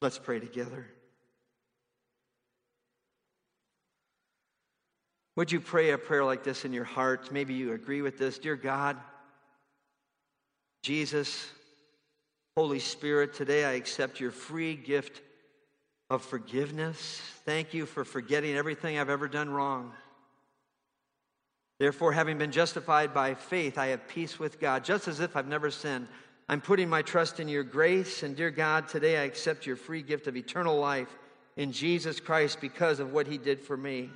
Let's 0.02 0.20
pray 0.20 0.40
together. 0.40 0.88
Would 5.36 5.52
you 5.52 5.60
pray 5.60 5.90
a 5.92 5.98
prayer 5.98 6.24
like 6.24 6.44
this 6.44 6.64
in 6.64 6.72
your 6.72 6.86
heart? 6.86 7.32
Maybe 7.32 7.54
you 7.54 7.74
agree 7.74 8.02
with 8.02 8.18
this. 8.18 8.40
Dear 8.40 8.56
God, 8.56 8.98
Jesus, 10.82 11.50
Holy 12.56 12.80
Spirit, 12.80 13.34
today 13.34 13.66
I 13.66 13.74
accept 13.74 14.22
your 14.22 14.32
free 14.32 14.76
gift 14.76 15.22
of 16.10 16.24
forgiveness. 16.24 17.22
Thank 17.44 17.74
you 17.74 17.86
for 17.86 18.06
forgetting 18.06 18.56
everything 18.56 18.98
I've 18.98 19.10
ever 19.10 19.28
done 19.28 19.50
wrong. 19.50 19.92
Therefore, 21.80 22.14
having 22.14 22.38
been 22.38 22.54
justified 22.54 23.14
by 23.14 23.34
faith, 23.34 23.78
I 23.78 23.88
have 23.88 24.08
peace 24.08 24.40
with 24.40 24.62
God, 24.62 24.86
just 24.86 25.10
as 25.10 25.20
if 25.20 25.36
I've 25.36 25.48
never 25.48 25.70
sinned. 25.70 26.08
I'm 26.48 26.62
putting 26.62 26.88
my 26.88 27.02
trust 27.02 27.42
in 27.42 27.50
your 27.50 27.64
grace, 27.64 28.24
and 28.24 28.38
dear 28.38 28.52
God, 28.52 28.88
today 28.88 29.18
I 29.18 29.24
accept 29.24 29.66
your 29.66 29.76
free 29.76 30.02
gift 30.02 30.28
of 30.28 30.38
eternal 30.38 30.78
life 30.78 31.18
in 31.58 31.74
Jesus 31.74 32.22
Christ 32.22 32.62
because 32.62 33.02
of 33.02 33.12
what 33.12 33.28
he 33.28 33.38
did 33.38 33.60
for 33.60 33.76
me. 33.76 34.12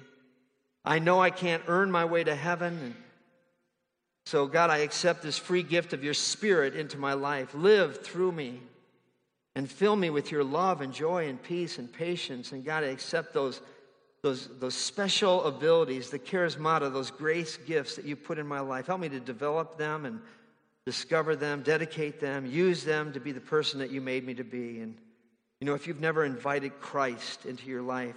I 0.90 0.98
know 0.98 1.22
I 1.22 1.30
can't 1.30 1.62
earn 1.68 1.92
my 1.92 2.06
way 2.06 2.24
to 2.24 2.34
heaven. 2.34 2.74
And 2.82 2.96
so, 4.26 4.48
God, 4.48 4.72
I 4.72 4.78
accept 4.78 5.22
this 5.22 5.38
free 5.38 5.62
gift 5.62 5.94
of 5.94 6.04
your 6.04 6.16
Spirit 6.16 6.76
into 6.76 6.98
my 6.98 7.14
life. 7.14 7.54
Live 7.54 8.04
through 8.04 8.32
me 8.32 8.60
and 9.54 9.70
fill 9.70 9.96
me 9.96 10.10
with 10.10 10.32
your 10.32 10.44
love 10.44 10.82
and 10.82 10.92
joy 10.92 11.28
and 11.28 11.42
peace 11.44 11.78
and 11.78 11.94
patience. 11.94 12.54
And 12.54 12.66
God, 12.66 12.84
I 12.84 12.88
accept 12.88 13.36
those, 13.36 13.62
those, 14.24 14.50
those 14.60 14.74
special 14.74 15.44
abilities, 15.44 16.10
the 16.10 16.18
charismata, 16.18 16.92
those 16.92 17.12
grace 17.12 17.56
gifts 17.56 17.96
that 17.96 18.06
you 18.06 18.16
put 18.16 18.40
in 18.40 18.48
my 18.48 18.60
life. 18.60 18.88
Help 18.88 19.02
me 19.02 19.10
to 19.10 19.20
develop 19.20 19.78
them 19.78 20.06
and 20.06 20.20
discover 20.88 21.36
them, 21.36 21.62
dedicate 21.62 22.20
them, 22.20 22.48
use 22.48 22.84
them 22.84 23.14
to 23.14 23.20
be 23.20 23.32
the 23.32 23.40
person 23.40 23.78
that 23.78 23.92
you 23.92 24.02
made 24.02 24.26
me 24.26 24.34
to 24.34 24.44
be. 24.44 24.80
And, 24.80 24.98
you 25.62 25.68
know, 25.68 25.76
if 25.76 25.86
you've 25.86 26.02
never 26.02 26.26
invited 26.26 26.80
Christ 26.80 27.46
into 27.46 27.68
your 27.68 27.84
life, 27.84 28.16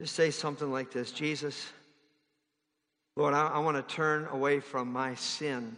just 0.00 0.14
say 0.14 0.30
something 0.30 0.70
like 0.70 0.92
this 0.92 1.10
Jesus, 1.10 1.72
Lord, 3.18 3.34
I, 3.34 3.48
I 3.48 3.58
want 3.58 3.76
to 3.76 3.94
turn 3.94 4.28
away 4.30 4.60
from 4.60 4.92
my 4.92 5.16
sin. 5.16 5.76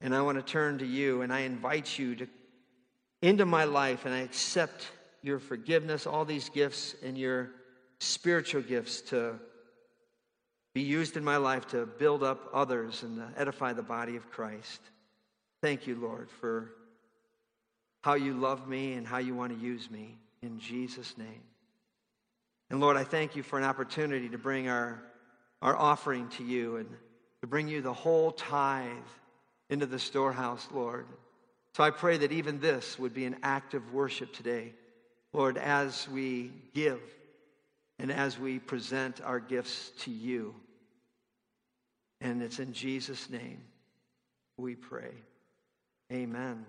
And 0.00 0.14
I 0.14 0.22
want 0.22 0.38
to 0.38 0.44
turn 0.44 0.78
to 0.78 0.86
you, 0.86 1.22
and 1.22 1.32
I 1.32 1.40
invite 1.40 1.98
you 1.98 2.14
to 2.14 2.28
into 3.22 3.44
my 3.44 3.64
life, 3.64 4.04
and 4.04 4.14
I 4.14 4.18
accept 4.18 4.86
your 5.22 5.40
forgiveness, 5.40 6.06
all 6.06 6.24
these 6.24 6.48
gifts, 6.48 6.94
and 7.02 7.18
your 7.18 7.50
spiritual 7.98 8.62
gifts 8.62 9.00
to 9.00 9.34
be 10.74 10.82
used 10.82 11.16
in 11.16 11.24
my 11.24 11.38
life 11.38 11.66
to 11.68 11.86
build 11.86 12.22
up 12.22 12.50
others 12.52 13.02
and 13.02 13.16
to 13.16 13.28
edify 13.36 13.72
the 13.72 13.82
body 13.82 14.14
of 14.14 14.30
Christ. 14.30 14.80
Thank 15.60 15.88
you, 15.88 15.96
Lord, 15.96 16.30
for 16.30 16.70
how 18.02 18.14
you 18.14 18.34
love 18.34 18.68
me 18.68 18.92
and 18.92 19.06
how 19.06 19.18
you 19.18 19.34
want 19.34 19.58
to 19.58 19.64
use 19.64 19.90
me. 19.90 20.18
In 20.40 20.60
Jesus' 20.60 21.18
name. 21.18 21.42
And 22.70 22.78
Lord, 22.78 22.96
I 22.96 23.02
thank 23.02 23.34
you 23.34 23.42
for 23.42 23.58
an 23.58 23.64
opportunity 23.64 24.28
to 24.28 24.38
bring 24.38 24.68
our, 24.68 25.02
our 25.64 25.74
offering 25.74 26.28
to 26.28 26.44
you 26.44 26.76
and 26.76 26.88
to 27.40 27.46
bring 27.46 27.68
you 27.68 27.80
the 27.80 27.92
whole 27.92 28.30
tithe 28.30 28.90
into 29.70 29.86
the 29.86 29.98
storehouse, 29.98 30.68
Lord. 30.70 31.06
So 31.72 31.82
I 31.82 31.90
pray 31.90 32.18
that 32.18 32.32
even 32.32 32.60
this 32.60 32.98
would 32.98 33.14
be 33.14 33.24
an 33.24 33.38
act 33.42 33.72
of 33.72 33.94
worship 33.94 34.34
today, 34.34 34.74
Lord, 35.32 35.56
as 35.56 36.06
we 36.08 36.52
give 36.74 37.00
and 37.98 38.12
as 38.12 38.38
we 38.38 38.58
present 38.58 39.22
our 39.22 39.40
gifts 39.40 39.90
to 40.00 40.10
you. 40.10 40.54
And 42.20 42.42
it's 42.42 42.58
in 42.58 42.74
Jesus' 42.74 43.30
name 43.30 43.62
we 44.58 44.74
pray. 44.74 45.12
Amen. 46.12 46.66